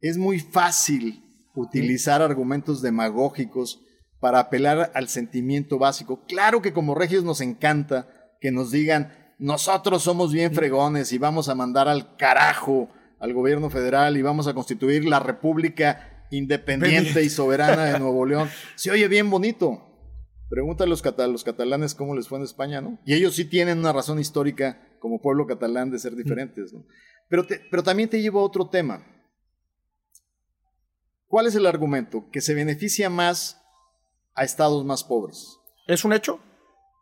es 0.00 0.18
muy 0.18 0.40
fácil 0.40 1.22
utilizar 1.54 2.22
argumentos 2.22 2.82
demagógicos 2.82 3.84
para 4.20 4.40
apelar 4.40 4.90
al 4.94 5.08
sentimiento 5.08 5.78
básico. 5.78 6.24
Claro 6.26 6.62
que 6.62 6.72
como 6.72 6.94
regios 6.94 7.24
nos 7.24 7.40
encanta 7.40 8.08
que 8.40 8.50
nos 8.50 8.70
digan, 8.70 9.12
nosotros 9.38 10.02
somos 10.02 10.32
bien 10.32 10.52
fregones 10.54 11.12
y 11.12 11.18
vamos 11.18 11.48
a 11.48 11.54
mandar 11.54 11.88
al 11.88 12.16
carajo 12.16 12.90
al 13.20 13.32
gobierno 13.32 13.70
federal 13.70 14.16
y 14.16 14.22
vamos 14.22 14.46
a 14.46 14.54
constituir 14.54 15.04
la 15.04 15.20
República 15.20 16.26
Independiente 16.30 17.22
y 17.22 17.30
Soberana 17.30 17.84
de 17.86 17.98
Nuevo 18.00 18.26
León. 18.26 18.48
Se 18.74 18.90
oye 18.90 19.08
bien 19.08 19.30
bonito. 19.30 19.84
Pregúntale 20.48 20.88
a 20.88 20.90
los, 20.90 21.04
los 21.30 21.44
catalanes 21.44 21.94
cómo 21.94 22.14
les 22.14 22.28
fue 22.28 22.38
en 22.38 22.44
España, 22.44 22.80
¿no? 22.80 22.98
Y 23.04 23.14
ellos 23.14 23.34
sí 23.34 23.44
tienen 23.44 23.78
una 23.78 23.92
razón 23.92 24.18
histórica 24.18 24.80
como 24.98 25.20
pueblo 25.20 25.46
catalán 25.46 25.90
de 25.90 25.98
ser 25.98 26.16
diferentes, 26.16 26.72
¿no? 26.72 26.84
Pero, 27.28 27.46
pero 27.70 27.82
también 27.82 28.08
te 28.08 28.22
llevo 28.22 28.40
a 28.40 28.44
otro 28.44 28.68
tema. 28.68 29.04
¿Cuál 31.26 31.46
es 31.46 31.54
el 31.54 31.66
argumento? 31.66 32.30
Que 32.32 32.40
se 32.40 32.54
beneficia 32.54 33.10
más 33.10 33.57
a 34.38 34.44
estados 34.44 34.84
más 34.84 35.02
pobres. 35.02 35.58
¿Es 35.86 36.04
un 36.04 36.12
hecho? 36.12 36.38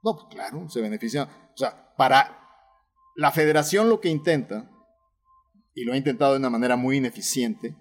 No, 0.03 0.17
pues 0.17 0.27
claro, 0.31 0.69
se 0.69 0.81
beneficia. 0.81 1.25
O 1.25 1.57
sea, 1.57 1.95
para 1.97 2.41
la 3.15 3.31
federación 3.31 3.89
lo 3.89 4.01
que 4.01 4.09
intenta, 4.09 4.71
y 5.75 5.85
lo 5.85 5.93
ha 5.93 5.97
intentado 5.97 6.33
de 6.33 6.39
una 6.39 6.51
manera 6.51 6.77
muy 6.77 6.97
ineficiente, 6.97 7.77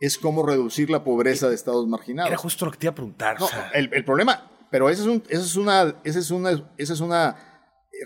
es 0.00 0.16
cómo 0.16 0.46
reducir 0.46 0.90
la 0.90 1.02
pobreza 1.02 1.48
de 1.48 1.54
estados 1.56 1.86
marginados. 1.88 2.30
Era 2.30 2.38
justo 2.38 2.64
lo 2.64 2.70
que 2.70 2.78
te 2.78 2.86
iba 2.86 2.92
a 2.92 2.94
preguntar. 2.94 3.36
el, 3.74 4.04
problema, 4.04 4.50
pero 4.70 4.88
ese 4.88 5.02
es 5.02 5.08
un, 5.08 5.22
ese 5.28 5.42
es 5.42 5.56
una, 5.56 5.96
ese 6.04 6.20
es 6.20 6.30
una, 6.30 6.72
ese 6.76 6.92
es 6.92 7.00
una 7.00 7.36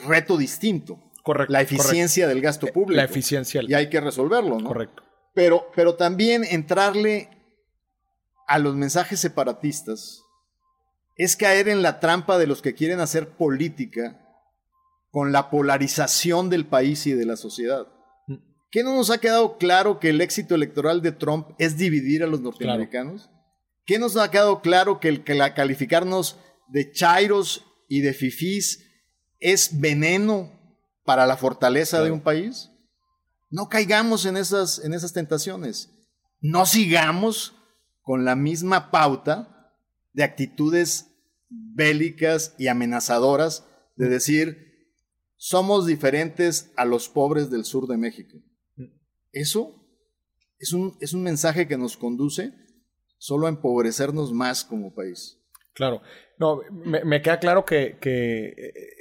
reto 0.07 0.37
distinto. 0.39 0.99
Correcto. 1.23 1.53
La 1.53 1.61
eficiencia 1.61 2.27
del 2.27 2.41
gasto 2.41 2.67
público. 2.69 2.97
La 2.97 3.05
eficiencia. 3.05 3.63
Y 3.63 3.75
hay 3.75 3.91
que 3.91 4.01
resolverlo, 4.01 4.59
¿no? 4.59 4.69
Correcto. 4.69 5.03
Pero, 5.35 5.71
pero 5.75 5.97
también 5.97 6.45
entrarle 6.45 7.31
a 8.47 8.59
los 8.59 8.75
mensajes 8.75 9.21
separatistas 9.21 10.24
es 11.17 11.37
caer 11.37 11.69
en 11.69 11.83
la 11.83 12.01
trampa 12.01 12.39
de 12.39 12.47
los 12.47 12.63
que 12.63 12.75
quieren 12.75 13.01
hacer 13.01 13.37
política 13.37 14.21
con 15.11 15.31
la 15.33 15.49
polarización 15.51 16.51
del 16.51 16.67
país 16.67 17.07
y 17.07 17.13
de 17.13 17.25
la 17.25 17.37
sociedad. 17.37 17.87
Mm. 18.27 18.35
¿Qué 18.71 18.83
no 18.83 18.97
nos 18.97 19.11
ha 19.11 19.19
quedado 19.19 19.59
claro 19.59 20.01
que 20.01 20.11
el 20.11 20.21
éxito 20.21 20.55
electoral 20.55 21.03
de 21.03 21.13
Trump 21.13 21.51
es 21.59 21.77
dividir 21.77 22.25
a 22.25 22.27
los 22.27 22.41
norteamericanos? 22.41 23.31
¿Qué 23.87 23.99
nos 23.99 24.17
ha 24.17 24.31
quedado 24.31 24.61
claro 24.61 24.99
que 24.99 25.09
el 25.09 25.25
que 25.25 25.35
la 25.35 25.55
calificarnos 25.55 26.39
de 26.69 26.91
chairos 26.91 27.65
y 27.89 28.01
de 28.01 28.13
fifís 28.13 28.85
es 29.39 29.79
veneno 29.79 30.51
para 31.05 31.27
la 31.27 31.37
fortaleza 31.37 32.03
de 32.03 32.11
un 32.11 32.21
país? 32.21 32.71
No 33.51 33.69
caigamos 33.69 34.27
en 34.27 34.37
esas, 34.37 34.81
en 34.81 34.95
esas 34.95 35.13
tentaciones. 35.13 35.91
No 36.41 36.67
sigamos 36.67 37.55
con 38.03 38.25
la 38.25 38.35
misma 38.35 38.91
pauta 38.91 39.54
de 40.15 40.25
actitudes 40.25 41.11
bélicas 41.49 42.55
y 42.59 42.69
amenazadoras 42.69 43.67
de 43.97 44.09
decir, 44.09 44.65
somos 45.37 45.87
diferentes 45.87 46.73
a 46.77 46.87
los 46.87 47.09
pobres 47.09 47.51
del 47.51 47.65
sur 47.65 47.87
de 47.87 47.99
México. 47.99 48.39
Eso 49.33 49.85
es 50.59 50.73
un, 50.73 50.97
es 51.01 51.13
un 51.13 51.23
mensaje 51.23 51.69
que 51.69 51.77
nos 51.77 51.97
conduce 51.97 52.55
solo 53.19 53.47
a 53.47 53.51
empobrecernos 53.51 54.33
más 54.33 54.65
como 54.65 54.95
país. 54.95 55.41
Claro, 55.75 56.03
no, 56.39 56.61
me, 56.71 57.21
queda 57.21 57.41
claro 57.41 57.65
que, 57.65 57.99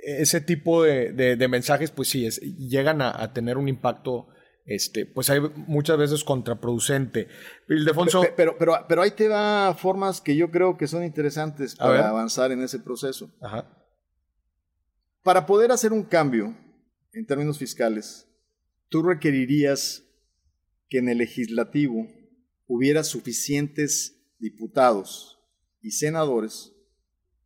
ese 0.03 0.41
tipo 0.41 0.83
de, 0.83 1.47
mensajes, 1.47 1.91
pues 1.91 2.09
sí, 2.09 2.27
llegan 2.57 3.01
a, 3.01 3.31
tener 3.33 3.57
un 3.57 3.67
impacto 3.67 4.27
este, 4.65 5.05
pues 5.05 5.29
hay 5.29 5.41
muchas 5.67 5.97
veces 5.97 6.23
contraproducente. 6.23 7.27
Ildefonso. 7.67 8.23
Pero, 8.35 8.55
pero, 8.57 8.85
pero, 8.87 9.01
ahí 9.01 9.11
te 9.11 9.27
da 9.27 9.73
formas 9.73 10.21
que 10.21 10.35
yo 10.35 10.51
creo 10.51 10.77
que 10.77 10.87
son 10.87 11.03
interesantes 11.03 11.75
para 11.75 12.09
avanzar 12.09 12.51
en 12.51 12.61
ese 12.61 12.79
proceso. 12.79 13.29
Para 15.21 15.45
poder 15.45 15.71
hacer 15.71 15.91
un 15.91 16.03
cambio 16.03 16.55
en 17.13 17.25
términos 17.25 17.57
fiscales, 17.57 18.27
tú 18.89 19.03
requerirías 19.03 20.03
que 20.89 20.99
en 20.99 21.09
el 21.09 21.17
legislativo 21.17 22.07
hubiera 22.67 23.03
suficientes 23.03 24.19
diputados 24.39 25.39
y 25.81 25.91
senadores 25.91 26.73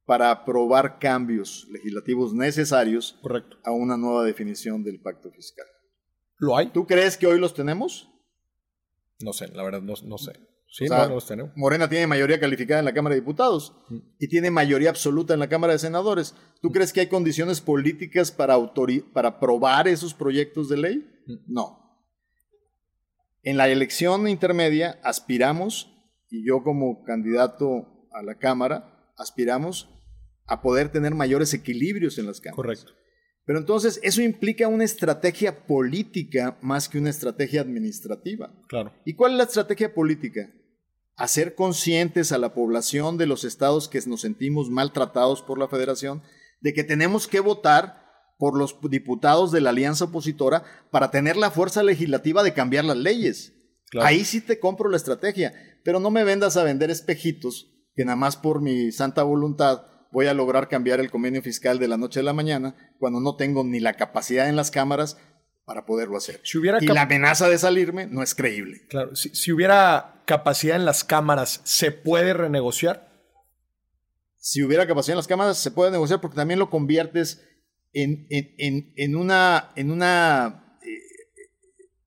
para 0.05 0.31
aprobar 0.31 0.99
cambios 0.99 1.67
legislativos 1.69 2.33
necesarios 2.33 3.19
a 3.63 3.71
una 3.71 3.97
nueva 3.97 4.23
definición 4.23 4.83
del 4.83 5.01
pacto 5.01 5.31
fiscal. 5.31 5.67
¿Lo 6.37 6.55
hay? 6.55 6.67
¿Tú 6.67 6.85
crees 6.85 7.17
que 7.17 7.27
hoy 7.27 7.39
los 7.39 7.53
tenemos? 7.53 8.09
No 9.19 9.33
sé, 9.33 9.47
la 9.49 9.63
verdad 9.63 9.81
no, 9.81 10.17
sé. 10.17 10.33
Sí, 10.69 10.85
no, 10.85 11.07
los 11.09 11.25
tenemos. 11.25 11.51
Morena 11.55 11.89
tiene 11.89 12.05
mayoría 12.05 12.39
calificada 12.39 12.79
en 12.79 12.85
la 12.85 12.93
Cámara 12.93 13.15
de 13.15 13.21
Diputados 13.21 13.73
mm. 13.89 13.97
y 14.19 14.27
tiene 14.27 14.51
mayoría 14.51 14.89
absoluta 14.89 15.33
en 15.33 15.39
la 15.39 15.49
Cámara 15.49 15.73
de 15.73 15.79
Senadores. 15.79 16.35
¿Tú 16.61 16.71
crees 16.71 16.93
que 16.93 16.99
hay 16.99 17.07
condiciones 17.07 17.61
políticas 17.61 18.31
para, 18.31 18.55
para 19.13 19.29
aprobar 19.29 19.87
esos 19.87 20.13
proyectos 20.13 20.69
de 20.69 20.77
ley? 20.77 21.23
Mm. 21.25 21.53
No. 21.53 21.87
En 23.43 23.57
la 23.57 23.69
elección 23.69 24.27
intermedia 24.27 24.99
aspiramos, 25.03 25.89
y 26.29 26.45
yo 26.45 26.63
como 26.63 27.03
candidato 27.03 28.07
a 28.11 28.21
la 28.21 28.35
Cámara, 28.37 29.13
aspiramos 29.17 29.89
a 30.45 30.61
poder 30.61 30.89
tener 30.91 31.15
mayores 31.15 31.53
equilibrios 31.53 32.17
en 32.17 32.27
las 32.27 32.39
cámaras. 32.39 32.55
Correcto. 32.55 32.96
Pero 33.47 33.59
entonces 33.59 34.01
eso 34.03 34.21
implica 34.21 34.67
una 34.67 34.83
estrategia 34.83 35.65
política 35.65 36.57
más 36.61 36.89
que 36.89 36.99
una 36.99 37.09
estrategia 37.09 37.61
administrativa. 37.61 38.53
Claro. 38.67 38.91
¿Y 39.05 39.13
cuál 39.13 39.31
es 39.31 39.37
la 39.37 39.43
estrategia 39.45 39.93
política? 39.93 40.51
Hacer 41.15 41.55
conscientes 41.55 42.33
a 42.33 42.39
la 42.39 42.53
población 42.53 43.17
de 43.17 43.25
los 43.25 43.45
estados 43.45 43.87
que 43.87 44.01
nos 44.05 44.19
sentimos 44.19 44.69
maltratados 44.69 45.41
por 45.41 45.57
la 45.57 45.69
federación 45.69 46.23
de 46.59 46.73
que 46.73 46.83
tenemos 46.83 47.25
que 47.25 47.39
votar 47.39 48.05
por 48.37 48.57
los 48.57 48.77
diputados 48.89 49.53
de 49.53 49.61
la 49.61 49.69
alianza 49.69 50.05
opositora 50.05 50.65
para 50.91 51.09
tener 51.09 51.37
la 51.37 51.49
fuerza 51.49 51.83
legislativa 51.83 52.43
de 52.43 52.53
cambiar 52.53 52.83
las 52.83 52.97
leyes. 52.97 53.53
Ahí 54.01 54.25
sí 54.25 54.41
te 54.41 54.59
compro 54.59 54.89
la 54.89 54.97
estrategia, 54.97 55.53
pero 55.85 56.01
no 56.01 56.11
me 56.11 56.25
vendas 56.25 56.57
a 56.57 56.65
vender 56.65 56.91
espejitos 56.91 57.71
que 57.95 58.03
nada 58.03 58.17
más 58.17 58.35
por 58.35 58.61
mi 58.61 58.91
santa 58.91 59.23
voluntad 59.23 59.83
voy 60.17 60.25
a 60.25 60.33
lograr 60.33 60.67
cambiar 60.67 60.99
el 60.99 61.11
convenio 61.11 61.43
fiscal 61.43 61.77
de 61.77 61.87
la 61.87 61.95
noche 61.95 62.21
a 62.21 62.23
la 62.23 62.33
mañana 62.33 62.75
cuando 62.97 63.19
no 63.19 63.35
tengo 63.35 63.63
ni 63.63 63.79
la 63.79 63.93
capacidad 63.93 64.49
en 64.49 64.55
las 64.55 64.71
cámaras 64.71 65.15
para 65.63 65.85
poderlo 65.85 66.17
hacer. 66.17 66.41
y 66.81 66.87
la 66.87 67.03
amenaza 67.03 67.47
de 67.47 67.59
salirme 67.59 68.07
no 68.07 68.23
es 68.23 68.33
creíble. 68.33 68.87
Claro, 68.89 69.15
si, 69.15 69.51
hubiera 69.51 70.23
capacidad 70.25 70.75
en 70.75 70.85
las 70.85 71.03
cámaras, 71.03 71.61
¿se 71.65 71.91
puede 71.91 72.33
renegociar? 72.33 73.07
Si 74.39 74.63
hubiera 74.63 74.87
capacidad 74.87 75.13
en 75.13 75.17
las 75.17 75.27
cámaras, 75.27 75.59
se 75.59 75.69
puede 75.69 75.91
negociar 75.91 76.19
porque 76.19 76.37
también 76.37 76.57
lo 76.57 76.71
conviertes 76.71 77.43
en, 77.93 78.25
en, 78.31 79.15
una, 79.15 79.69
en 79.75 79.91
una 79.91 80.79
eh, 80.81 80.97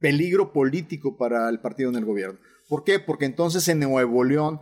peligro 0.00 0.52
político 0.52 1.16
para 1.16 1.48
el 1.48 1.60
partido 1.60 1.90
en 1.90 1.96
el 1.96 2.04
gobierno. 2.04 2.40
¿Por 2.68 2.82
qué? 2.82 2.98
Porque 2.98 3.26
entonces 3.26 3.68
en 3.68 3.78
Nuevo 3.78 4.24
León 4.24 4.60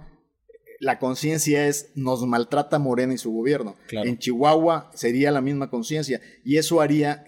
la 0.80 0.98
conciencia 0.98 1.66
es 1.66 1.90
nos 1.94 2.26
maltrata 2.26 2.78
Morena 2.78 3.14
y 3.14 3.18
su 3.18 3.32
gobierno. 3.32 3.76
En 3.90 4.18
Chihuahua 4.18 4.90
sería 4.94 5.30
la 5.30 5.40
misma 5.40 5.70
conciencia 5.70 6.20
y 6.44 6.56
eso 6.56 6.80
haría 6.80 7.24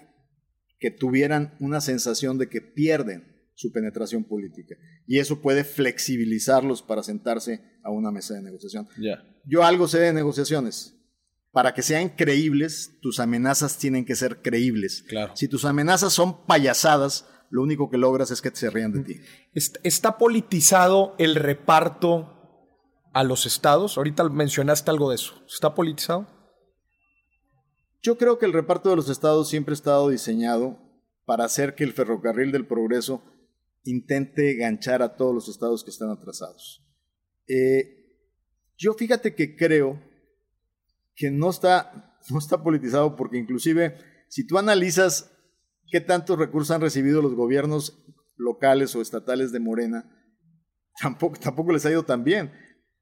que 0.79 0.91
tuvieran 0.91 1.55
una 1.61 1.81
sensación 1.81 2.39
de 2.39 2.49
que 2.49 2.61
pierden 2.61 3.31
su 3.55 3.73
penetración 3.73 4.25
política 4.25 4.77
y 5.07 5.19
eso 5.19 5.43
puede 5.43 5.65
flexibilizarlos 5.65 6.83
para 6.83 7.03
sentarse 7.03 7.61
a 7.83 7.91
una 7.91 8.11
mesa 8.11 8.35
de 8.35 8.43
negociación. 8.43 8.89
Yo 9.45 9.65
algo 9.65 9.89
sé 9.89 9.99
de 9.99 10.13
negociaciones. 10.13 10.97
Para 11.53 11.75
que 11.75 11.83
sean 11.83 12.11
creíbles, 12.11 12.93
tus 13.03 13.19
amenazas 13.19 13.77
tienen 13.77 14.05
que 14.05 14.15
ser 14.15 14.41
creíbles. 14.41 15.05
Si 15.35 15.49
tus 15.49 15.65
amenazas 15.65 16.13
son 16.13 16.47
payasadas, 16.47 17.27
lo 17.51 17.63
único 17.63 17.91
que 17.91 17.99
logras 17.99 18.31
es 18.31 18.41
que 18.41 18.51
se 18.55 18.71
rían 18.71 18.93
de 18.93 19.01
ti. 19.03 19.21
Está 19.53 20.17
politizado 20.17 21.17
el 21.19 21.35
reparto 21.35 22.40
a 23.13 23.25
los 23.25 23.47
estados? 23.47 23.97
Ahorita 23.97 24.29
mencionaste 24.29 24.91
algo 24.91 25.11
de 25.11 25.17
eso. 25.17 25.43
¿Está 25.47 25.75
politizado? 25.75 26.27
Yo 28.03 28.17
creo 28.17 28.39
que 28.39 28.47
el 28.47 28.53
reparto 28.53 28.91
de 28.91 28.97
los 28.97 29.11
estados 29.11 29.49
siempre 29.49 29.73
ha 29.73 29.75
estado 29.75 30.09
diseñado 30.09 30.79
para 31.27 31.45
hacer 31.45 31.75
que 31.75 31.85
el 31.85 31.93
ferrocarril 31.93 32.51
del 32.51 32.67
progreso 32.67 33.23
intente 33.85 34.55
ganchar 34.55 35.03
a 35.03 35.17
todos 35.17 35.35
los 35.35 35.49
estados 35.49 35.85
que 35.85 35.91
están 35.91 36.11
atrasados. 36.11 36.85
Eh, 37.47 38.01
yo 38.77 38.95
fíjate 38.95 39.35
que 39.35 39.57
creo 39.57 40.01
que 41.15 41.31
no 41.31 41.51
está, 41.51 42.17
no 42.31 42.39
está 42.39 42.63
politizado 42.63 43.17
porque 43.17 43.39
inclusive 43.39 43.99
si 44.29 44.47
tú 44.47 44.59
analizas 44.59 45.31
qué 45.91 46.01
tantos 46.01 46.39
recursos 46.39 46.71
han 46.71 46.81
recibido 46.81 47.21
los 47.21 47.35
gobiernos 47.35 48.03
locales 48.37 48.95
o 48.97 49.03
estatales 49.03 49.53
de 49.53 49.61
Morena, 49.61 50.11
tampoco, 51.01 51.39
tampoco 51.39 51.73
les 51.73 51.85
ha 51.85 51.91
ido 51.91 52.05
tan 52.05 52.25
bien, 52.25 52.53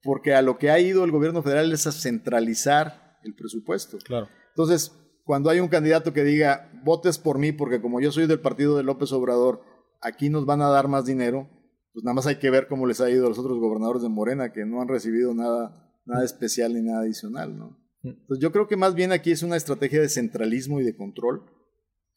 porque 0.03 0.34
a 0.34 0.42
lo 0.42 0.59
que 0.59 0.70
ha 0.70 0.78
ido 0.78 1.05
el 1.05 1.11
gobierno 1.11 1.42
federal 1.42 1.72
es 1.72 1.86
a 1.86 1.92
centralizar 1.92 3.18
el 3.24 3.34
presupuesto. 3.34 3.99
Claro. 3.99 4.28
Entonces, 4.51 4.92
cuando 5.24 5.51
hay 5.51 5.61
un 5.61 5.68
candidato 5.68 6.12
que 6.12 6.24
diga, 6.24 6.70
votes 6.84 7.18
por 7.18 7.38
mí 7.38 7.53
porque 7.53 7.80
como 7.80 8.01
yo 8.01 8.11
soy 8.12 8.26
del 8.26 8.40
partido 8.40 8.76
de 8.76 8.82
López 8.82 9.12
Obrador, 9.12 9.62
aquí 10.01 10.30
nos 10.30 10.46
van 10.46 10.62
a 10.62 10.68
dar 10.68 10.88
más 10.88 11.05
dinero, 11.05 11.49
pues 11.92 12.05
nada 12.05 12.14
más 12.14 12.26
hay 12.26 12.36
que 12.36 12.51
ver 12.51 12.68
cómo 12.68 12.86
les 12.86 13.01
ha 13.01 13.11
ido 13.11 13.26
a 13.26 13.28
los 13.28 13.38
otros 13.38 13.59
gobernadores 13.59 14.03
de 14.03 14.09
Morena 14.09 14.53
que 14.53 14.64
no 14.64 14.80
han 14.80 14.88
recibido 14.88 15.34
nada, 15.34 15.92
nada 16.07 16.24
especial 16.24 16.74
ni 16.74 16.82
nada 16.82 17.01
adicional, 17.01 17.59
¿no? 17.59 17.78
Mm. 18.03 18.09
Entonces 18.09 18.42
yo 18.42 18.53
creo 18.53 18.68
que 18.68 18.76
más 18.76 18.94
bien 18.94 19.12
aquí 19.12 19.32
es 19.32 19.42
una 19.42 19.57
estrategia 19.57 20.01
de 20.01 20.09
centralismo 20.09 20.80
y 20.80 20.84
de 20.84 20.96
control 20.96 21.44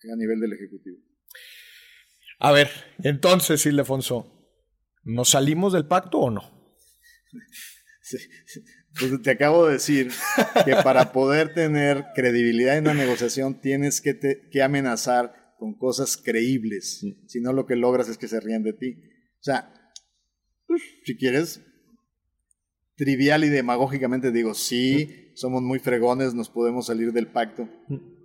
a 0.10 0.16
nivel 0.16 0.40
del 0.40 0.54
Ejecutivo. 0.54 0.98
A 2.40 2.52
ver, 2.52 2.70
entonces, 3.04 3.66
Ildefonso, 3.66 4.26
¿nos 5.04 5.30
salimos 5.30 5.74
del 5.74 5.86
pacto 5.86 6.20
o 6.20 6.32
no? 6.32 6.42
Pues 9.00 9.22
te 9.22 9.32
acabo 9.32 9.68
de 9.68 9.74
decir 9.74 10.12
que 10.66 10.76
para 10.84 11.14
poder 11.14 11.54
tener 11.54 12.08
credibilidad 12.14 12.78
en 12.78 12.86
la 12.86 12.94
negociación 12.94 13.62
tienes 13.62 14.02
que, 14.02 14.20
que 14.52 14.62
amenazar 14.62 15.56
con 15.58 15.78
cosas 15.78 16.18
creíbles. 16.18 17.06
Si 17.28 17.40
no, 17.40 17.54
lo 17.54 17.66
que 17.66 17.76
logras 17.76 18.10
es 18.10 18.18
que 18.18 18.28
se 18.28 18.40
rían 18.40 18.64
de 18.64 18.74
ti. 18.74 18.98
O 19.40 19.44
sea, 19.44 19.74
pues, 20.68 20.82
si 21.06 21.16
quieres, 21.16 21.62
trivial 22.96 23.44
y 23.44 23.50
demagógicamente 23.50 24.32
digo, 24.32 24.54
sí, 24.54 25.32
somos 25.36 25.62
muy 25.62 25.80
fregones, 25.80 26.34
nos 26.34 26.50
podemos 26.50 26.86
salir 26.88 27.14
del 27.14 27.28
pacto. 27.28 27.68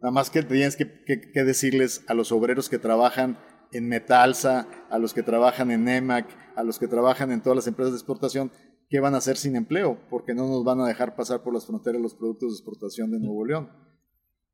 Nada 0.03 0.11
más 0.11 0.31
que 0.31 0.43
tienes 0.43 0.77
que, 0.77 1.03
que, 1.07 1.45
decirles 1.45 2.05
a 2.09 2.15
los 2.15 2.33
obreros 2.33 2.69
que 2.69 2.79
trabajan 2.79 3.39
en 3.73 3.89
Metalsa, 3.89 4.69
a 4.91 4.99
los 4.99 5.15
que 5.15 5.23
trabajan 5.23 5.71
en 5.71 5.85
NEMAC, 5.85 6.27
a 6.57 6.63
los 6.63 6.79
que 6.79 6.89
trabajan 6.89 7.33
en 7.33 7.43
todas 7.43 7.57
las 7.57 7.67
empresas 7.67 7.93
de 7.93 7.99
exportación, 7.99 8.53
qué 8.89 9.01
van 9.01 9.15
a 9.15 9.19
hacer 9.19 9.37
sin 9.37 9.57
empleo, 9.57 10.01
porque 10.11 10.35
no 10.35 10.49
nos 10.49 10.65
van 10.65 10.81
a 10.81 10.87
dejar 10.87 11.17
pasar 11.17 11.43
por 11.43 11.55
las 11.55 11.67
fronteras 11.67 12.01
los 12.01 12.15
productos 12.15 12.51
de 12.51 12.55
exportación 12.57 13.11
de 13.11 13.19
Nuevo 13.19 13.45
León. 13.45 13.71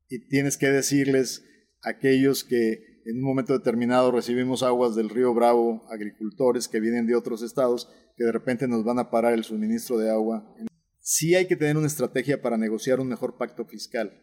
Y 0.09 0.27
tienes 0.27 0.57
que 0.57 0.67
decirles 0.67 1.45
a 1.81 1.89
aquellos 1.89 2.43
que 2.43 3.01
en 3.05 3.17
un 3.17 3.23
momento 3.23 3.53
determinado 3.53 4.11
recibimos 4.11 4.63
aguas 4.63 4.95
del 4.95 5.09
río 5.09 5.33
Bravo, 5.33 5.85
agricultores 5.89 6.67
que 6.67 6.79
vienen 6.79 7.05
de 7.05 7.15
otros 7.15 7.41
estados, 7.41 7.89
que 8.15 8.23
de 8.23 8.31
repente 8.31 8.67
nos 8.67 8.83
van 8.83 8.99
a 8.99 9.09
parar 9.09 9.33
el 9.33 9.43
suministro 9.43 9.97
de 9.97 10.09
agua. 10.09 10.55
Sí 10.99 11.35
hay 11.35 11.47
que 11.47 11.55
tener 11.55 11.77
una 11.77 11.87
estrategia 11.87 12.41
para 12.41 12.57
negociar 12.57 12.99
un 12.99 13.09
mejor 13.09 13.37
pacto 13.37 13.65
fiscal, 13.65 14.13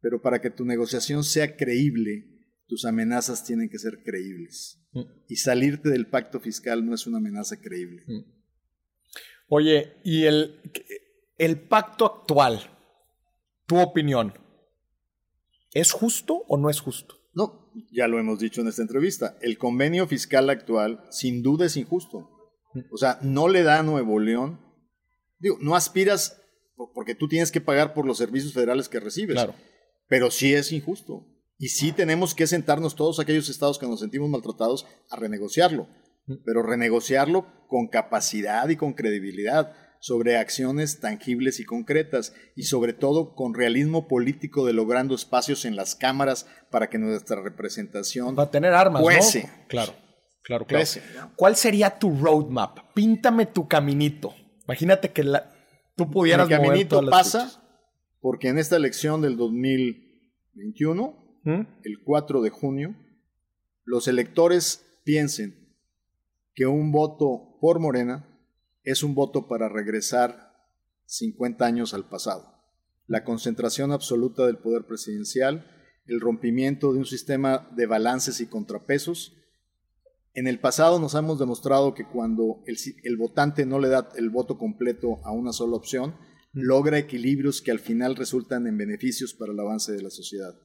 pero 0.00 0.22
para 0.22 0.40
que 0.40 0.50
tu 0.50 0.64
negociación 0.64 1.24
sea 1.24 1.56
creíble, 1.56 2.38
tus 2.68 2.84
amenazas 2.84 3.44
tienen 3.44 3.68
que 3.68 3.78
ser 3.78 4.02
creíbles. 4.04 4.80
Mm. 4.92 5.00
Y 5.26 5.36
salirte 5.36 5.88
del 5.88 6.08
pacto 6.08 6.38
fiscal 6.38 6.86
no 6.86 6.94
es 6.94 7.06
una 7.06 7.18
amenaza 7.18 7.60
creíble. 7.60 8.04
Oye, 9.48 9.94
¿y 10.04 10.26
el, 10.26 10.60
el 11.38 11.60
pacto 11.60 12.04
actual, 12.04 12.60
tu 13.66 13.78
opinión, 13.78 14.34
es 15.72 15.92
justo 15.92 16.44
o 16.48 16.58
no 16.58 16.68
es 16.68 16.80
justo? 16.80 17.16
No, 17.32 17.72
ya 17.90 18.08
lo 18.08 18.18
hemos 18.18 18.38
dicho 18.38 18.60
en 18.60 18.68
esta 18.68 18.82
entrevista. 18.82 19.38
El 19.40 19.56
convenio 19.56 20.06
fiscal 20.06 20.50
actual, 20.50 21.02
sin 21.10 21.42
duda, 21.42 21.66
es 21.66 21.76
injusto. 21.76 22.30
O 22.92 22.98
sea, 22.98 23.18
no 23.22 23.48
le 23.48 23.62
da 23.62 23.78
a 23.78 23.82
Nuevo 23.82 24.18
León. 24.18 24.60
Digo, 25.38 25.56
no 25.60 25.74
aspiras 25.74 26.42
porque 26.94 27.14
tú 27.14 27.26
tienes 27.26 27.50
que 27.50 27.60
pagar 27.60 27.94
por 27.94 28.06
los 28.06 28.18
servicios 28.18 28.52
federales 28.52 28.88
que 28.88 29.00
recibes. 29.00 29.34
Claro. 29.34 29.54
Pero 30.08 30.30
sí 30.30 30.52
es 30.52 30.72
injusto. 30.72 31.26
Y 31.58 31.68
sí 31.68 31.92
tenemos 31.92 32.34
que 32.34 32.46
sentarnos 32.46 32.94
todos 32.94 33.18
aquellos 33.18 33.48
estados 33.48 33.78
que 33.78 33.86
nos 33.86 34.00
sentimos 34.00 34.28
maltratados 34.28 34.86
a 35.10 35.16
renegociarlo 35.16 35.88
pero 36.44 36.62
renegociarlo 36.62 37.46
con 37.68 37.88
capacidad 37.88 38.68
y 38.68 38.76
con 38.76 38.94
credibilidad 38.94 39.72
sobre 40.00 40.36
acciones 40.36 41.00
tangibles 41.00 41.60
y 41.60 41.64
concretas 41.64 42.34
y 42.54 42.64
sobre 42.64 42.92
todo 42.92 43.34
con 43.34 43.54
realismo 43.54 44.06
político 44.06 44.64
de 44.64 44.72
logrando 44.72 45.14
espacios 45.14 45.64
en 45.64 45.76
las 45.76 45.94
cámaras 45.94 46.46
para 46.70 46.88
que 46.88 46.98
nuestra 46.98 47.42
representación 47.42 48.36
va 48.38 48.44
a 48.44 48.50
tener 48.50 48.74
armas, 48.74 49.02
¿no? 49.02 49.08
Claro, 49.68 49.94
claro, 50.42 50.66
claro. 50.66 50.84
¿Cuál 51.36 51.56
sería 51.56 51.98
tu 51.98 52.16
roadmap? 52.16 52.78
Píntame 52.94 53.46
tu 53.46 53.66
caminito. 53.66 54.34
Imagínate 54.66 55.10
que 55.10 55.24
la, 55.24 55.50
tú 55.96 56.10
pudieras 56.10 56.48
El 56.48 56.56
caminito 56.56 57.04
pasa 57.10 57.62
porque 58.20 58.48
en 58.48 58.58
esta 58.58 58.76
elección 58.76 59.22
del 59.22 59.36
2021, 59.36 61.40
¿Mm? 61.44 61.60
el 61.84 62.02
4 62.04 62.42
de 62.42 62.50
junio, 62.50 62.94
los 63.84 64.08
electores 64.08 65.00
piensen 65.04 65.67
que 66.58 66.66
un 66.66 66.90
voto 66.90 67.56
por 67.60 67.78
Morena 67.78 68.28
es 68.82 69.04
un 69.04 69.14
voto 69.14 69.46
para 69.46 69.68
regresar 69.68 70.56
50 71.06 71.64
años 71.64 71.94
al 71.94 72.08
pasado. 72.08 72.52
La 73.06 73.22
concentración 73.22 73.92
absoluta 73.92 74.44
del 74.44 74.58
poder 74.58 74.84
presidencial, 74.84 75.70
el 76.06 76.20
rompimiento 76.20 76.92
de 76.92 76.98
un 76.98 77.06
sistema 77.06 77.70
de 77.76 77.86
balances 77.86 78.40
y 78.40 78.46
contrapesos. 78.46 79.36
En 80.34 80.48
el 80.48 80.58
pasado 80.58 80.98
nos 80.98 81.14
hemos 81.14 81.38
demostrado 81.38 81.94
que 81.94 82.08
cuando 82.08 82.64
el, 82.66 83.16
votante 83.16 83.64
no 83.64 83.78
le 83.78 83.90
da 83.90 84.08
el 84.16 84.28
voto 84.28 84.58
completo 84.58 85.20
a 85.24 85.30
una 85.30 85.52
sola 85.52 85.76
opción, 85.76 86.16
logra 86.52 86.98
equilibrios 86.98 87.62
que 87.62 87.70
al 87.70 87.78
final 87.78 88.16
resultan 88.16 88.66
en 88.66 88.76
beneficios 88.76 89.32
para 89.32 89.52
el 89.52 89.60
avance 89.60 89.92
de 89.92 90.02
la 90.02 90.10
sociedad. 90.10 90.56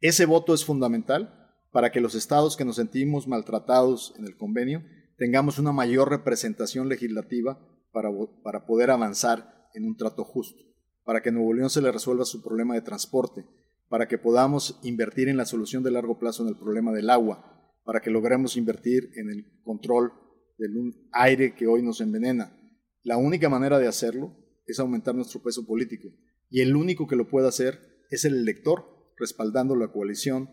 Ese 0.00 0.24
voto 0.24 0.54
es 0.54 0.64
fundamental 0.64 1.52
para 1.70 1.92
que 1.92 2.00
los 2.00 2.14
estados 2.14 2.56
que 2.56 2.64
nos 2.64 2.76
sentimos 2.76 3.28
maltratados 3.28 4.14
en 4.16 4.24
el 4.24 4.34
convenio 4.38 4.82
tengamos 5.18 5.58
una 5.58 5.72
mayor 5.72 6.08
representación 6.08 6.88
legislativa 6.88 7.58
para, 7.92 8.08
para 8.42 8.64
poder 8.66 8.90
avanzar 8.90 9.68
en 9.74 9.84
un 9.84 9.96
trato 9.96 10.24
justo, 10.24 10.62
para 11.04 11.22
que 11.22 11.32
Nuevo 11.32 11.52
León 11.52 11.70
se 11.70 11.82
le 11.82 11.92
resuelva 11.92 12.24
su 12.24 12.42
problema 12.42 12.74
de 12.74 12.82
transporte, 12.82 13.44
para 13.88 14.06
que 14.06 14.16
podamos 14.16 14.78
invertir 14.84 15.28
en 15.28 15.36
la 15.36 15.44
solución 15.44 15.82
de 15.82 15.90
largo 15.90 16.18
plazo 16.18 16.44
en 16.44 16.50
el 16.50 16.56
problema 16.56 16.92
del 16.92 17.10
agua, 17.10 17.72
para 17.84 18.00
que 18.00 18.10
logremos 18.10 18.56
invertir 18.56 19.10
en 19.16 19.30
el 19.30 19.60
control 19.62 20.12
del 20.56 20.72
aire 21.12 21.54
que 21.54 21.66
hoy 21.66 21.82
nos 21.82 22.00
envenena. 22.00 22.56
La 23.02 23.16
única 23.16 23.48
manera 23.48 23.78
de 23.78 23.88
hacerlo 23.88 24.36
es 24.66 24.78
aumentar 24.78 25.14
nuestro 25.14 25.42
peso 25.42 25.66
político 25.66 26.08
y 26.50 26.60
el 26.60 26.76
único 26.76 27.06
que 27.06 27.16
lo 27.16 27.28
puede 27.28 27.48
hacer 27.48 27.80
es 28.10 28.24
el 28.24 28.34
elector 28.34 28.84
respaldando 29.16 29.74
la 29.74 29.90
coalición 29.90 30.48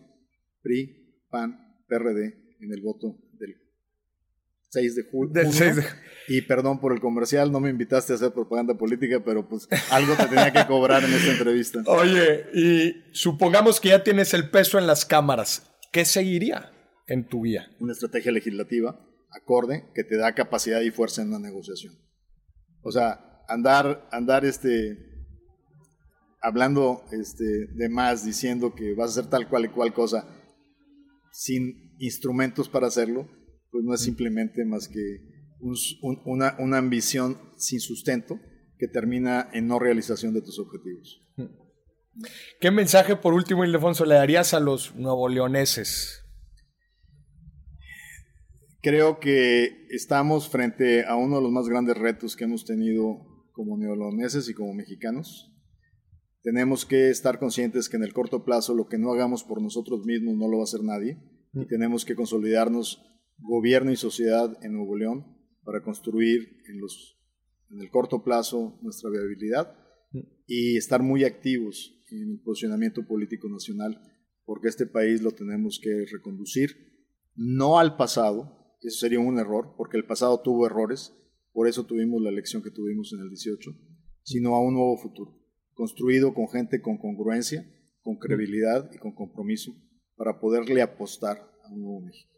PRI, 0.62 1.24
PAN, 1.28 1.84
PRD 1.86 2.56
en 2.60 2.72
el 2.72 2.80
voto 2.80 3.18
6 4.76 4.94
de 4.94 5.02
julio. 5.04 5.42
Y 6.28 6.42
perdón 6.42 6.80
por 6.80 6.92
el 6.92 7.00
comercial, 7.00 7.50
no 7.50 7.60
me 7.60 7.70
invitaste 7.70 8.12
a 8.12 8.16
hacer 8.16 8.32
propaganda 8.32 8.76
política, 8.76 9.22
pero 9.24 9.48
pues 9.48 9.68
algo 9.90 10.14
te 10.16 10.26
tenía 10.26 10.52
que 10.52 10.66
cobrar 10.66 11.02
en 11.02 11.12
esta 11.12 11.32
entrevista. 11.32 11.82
Oye, 11.86 12.46
y 12.52 13.04
supongamos 13.12 13.80
que 13.80 13.90
ya 13.90 14.02
tienes 14.02 14.34
el 14.34 14.50
peso 14.50 14.78
en 14.78 14.86
las 14.86 15.06
cámaras, 15.06 15.70
¿qué 15.92 16.04
seguiría 16.04 16.72
en 17.06 17.26
tu 17.26 17.42
vía? 17.42 17.70
Una 17.80 17.92
estrategia 17.92 18.32
legislativa 18.32 19.00
acorde 19.30 19.84
que 19.94 20.04
te 20.04 20.16
da 20.16 20.34
capacidad 20.34 20.80
y 20.82 20.90
fuerza 20.90 21.22
en 21.22 21.30
la 21.30 21.38
negociación. 21.38 21.94
O 22.82 22.92
sea, 22.92 23.44
andar, 23.48 24.08
andar 24.10 24.44
este, 24.44 24.98
hablando 26.42 27.04
este, 27.12 27.44
de 27.44 27.88
más, 27.88 28.26
diciendo 28.26 28.74
que 28.74 28.94
vas 28.94 29.08
a 29.08 29.20
hacer 29.20 29.30
tal 29.30 29.48
cual 29.48 29.64
y 29.64 29.68
cual 29.68 29.94
cosa, 29.94 30.28
sin 31.32 31.96
instrumentos 31.98 32.68
para 32.68 32.88
hacerlo, 32.88 33.28
pues 33.76 33.84
no 33.84 33.92
es 33.92 34.00
simplemente 34.00 34.64
más 34.64 34.88
que 34.88 35.52
una, 36.24 36.56
una, 36.58 36.78
ambición 36.78 37.38
sin 37.58 37.78
sustento 37.78 38.40
que 38.78 38.88
termina 38.88 39.50
en 39.52 39.66
no 39.66 39.78
realización 39.78 40.32
de 40.32 40.40
tus 40.40 40.58
objetivos. 40.58 41.20
¿Qué 42.58 42.70
mensaje, 42.70 43.16
por 43.16 43.34
último, 43.34 43.66
Ildefonso, 43.66 44.06
le 44.06 44.14
darías 44.14 44.54
a 44.54 44.60
los 44.60 44.94
nuevo 44.94 45.28
leoneses? 45.28 46.24
Creo 48.80 49.20
que 49.20 49.86
estamos 49.90 50.48
frente 50.48 51.04
a 51.04 51.16
uno 51.16 51.36
de 51.36 51.42
los 51.42 51.52
más 51.52 51.68
grandes 51.68 51.98
retos 51.98 52.34
que 52.34 52.44
hemos 52.44 52.64
tenido 52.64 53.44
como 53.52 53.76
neoloneses 53.76 54.48
y 54.48 54.54
como 54.54 54.72
mexicanos. 54.72 55.52
Tenemos 56.40 56.86
que 56.86 57.10
estar 57.10 57.38
conscientes 57.38 57.90
que 57.90 57.98
en 57.98 58.04
el 58.04 58.14
corto 58.14 58.42
plazo 58.42 58.72
lo 58.72 58.88
que 58.88 58.96
no 58.96 59.12
hagamos 59.12 59.44
por 59.44 59.60
nosotros 59.60 60.06
mismos 60.06 60.34
no 60.34 60.48
lo 60.48 60.56
va 60.56 60.62
a 60.62 60.64
hacer 60.64 60.82
nadie 60.82 61.18
y 61.52 61.66
tenemos 61.66 62.06
que 62.06 62.14
consolidarnos 62.14 63.02
gobierno 63.38 63.90
y 63.92 63.96
sociedad 63.96 64.56
en 64.62 64.72
Nuevo 64.72 64.96
León 64.96 65.36
para 65.64 65.82
construir 65.82 66.62
en, 66.68 66.80
los, 66.80 67.18
el 67.70 67.90
corto 67.90 68.22
plazo 68.22 68.78
nuestra 68.82 69.10
viabilidad 69.10 69.76
y 70.46 70.76
estar 70.76 71.02
muy 71.02 71.24
activos 71.24 71.92
en 72.10 72.30
el 72.30 72.40
posicionamiento 72.40 73.04
político 73.06 73.48
nacional, 73.48 74.00
porque 74.44 74.68
este 74.68 74.86
país 74.86 75.22
lo 75.22 75.32
tenemos 75.32 75.80
que 75.82 76.06
reconducir, 76.10 76.70
no 77.34 77.78
al 77.78 77.96
pasado, 77.96 78.76
eso 78.80 78.98
sería 78.98 79.18
un 79.18 79.38
error, 79.38 79.74
porque 79.76 79.96
el 79.96 80.06
pasado 80.06 80.40
tuvo 80.40 80.66
errores, 80.66 81.12
por 81.52 81.66
eso 81.66 81.84
tuvimos 81.84 82.22
la 82.22 82.30
elección 82.30 82.62
que 82.62 82.70
tuvimos 82.70 83.12
en 83.12 83.20
el 83.20 83.28
18, 83.28 83.70
sino 84.22 84.54
a 84.54 84.60
un 84.60 84.74
nuevo 84.74 84.96
futuro. 84.98 85.42
construido 85.74 86.32
con 86.32 86.48
gente 86.48 86.80
con 86.80 86.96
congruencia, 86.96 87.66
con 88.00 88.16
credibilidad 88.16 88.90
y 88.94 88.98
con 88.98 89.14
compromiso 89.14 89.74
para 90.16 90.40
poderle 90.40 90.80
apostar 90.80 91.36
a 91.64 91.72
un 91.72 91.82
nuevo 91.82 92.00
México. 92.00 92.35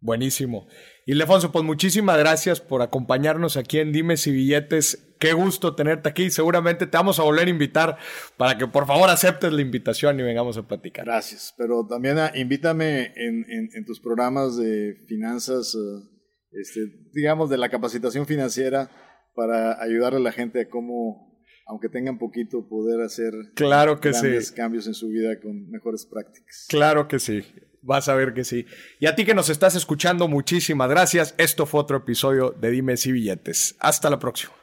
Buenísimo. 0.00 0.66
Y 1.04 1.14
Lefonso, 1.14 1.52
pues 1.52 1.62
muchísimas 1.64 2.18
gracias 2.18 2.60
por 2.60 2.80
acompañarnos 2.80 3.58
aquí 3.58 3.78
en 3.78 3.92
Dimes 3.92 4.26
y 4.26 4.32
Billetes. 4.32 5.14
Qué 5.18 5.34
gusto 5.34 5.74
tenerte 5.74 6.08
aquí. 6.08 6.30
Seguramente 6.30 6.86
te 6.86 6.96
vamos 6.96 7.18
a 7.18 7.22
volver 7.22 7.48
a 7.48 7.50
invitar 7.50 7.98
para 8.38 8.56
que 8.56 8.66
por 8.66 8.86
favor 8.86 9.10
aceptes 9.10 9.52
la 9.52 9.60
invitación 9.60 10.18
y 10.18 10.22
vengamos 10.22 10.56
a 10.56 10.66
platicar. 10.66 11.04
Gracias. 11.04 11.52
Pero 11.58 11.86
también 11.86 12.18
ah, 12.18 12.32
invítame 12.34 13.12
en, 13.14 13.84
tus 13.84 14.00
programas 14.00 14.56
de 14.56 15.04
finanzas, 15.06 15.74
eh, 15.74 16.08
este, 16.52 16.80
digamos, 17.12 17.50
de 17.50 17.58
la 17.58 17.68
capacitación 17.68 18.24
financiera 18.24 18.90
para 19.34 19.82
ayudar 19.82 20.14
a 20.14 20.18
la 20.18 20.32
gente 20.32 20.62
a 20.62 20.68
cómo, 20.70 21.44
aunque 21.66 21.90
tengan 21.90 22.18
poquito, 22.18 22.66
poder 22.66 23.02
hacer 23.02 23.34
claro 23.54 24.00
que 24.00 24.12
grandes 24.12 24.50
cambios 24.50 24.86
en 24.86 24.94
su 24.94 25.08
vida 25.08 25.38
con 25.42 25.68
mejores 25.68 26.06
prácticas. 26.06 26.66
Claro 26.70 27.06
que 27.06 27.18
sí. 27.18 27.44
Vas 27.82 28.08
a 28.08 28.14
ver 28.14 28.34
que 28.34 28.44
sí. 28.44 28.66
Y 28.98 29.06
a 29.06 29.14
ti 29.14 29.24
que 29.24 29.34
nos 29.34 29.48
estás 29.48 29.74
escuchando, 29.74 30.28
muchísimas 30.28 30.88
gracias. 30.90 31.34
Esto 31.38 31.66
fue 31.66 31.80
otro 31.80 31.98
episodio 31.98 32.50
de 32.50 32.70
Dime 32.70 32.96
si 32.96 33.12
Billetes. 33.12 33.76
Hasta 33.80 34.10
la 34.10 34.18
próxima. 34.18 34.59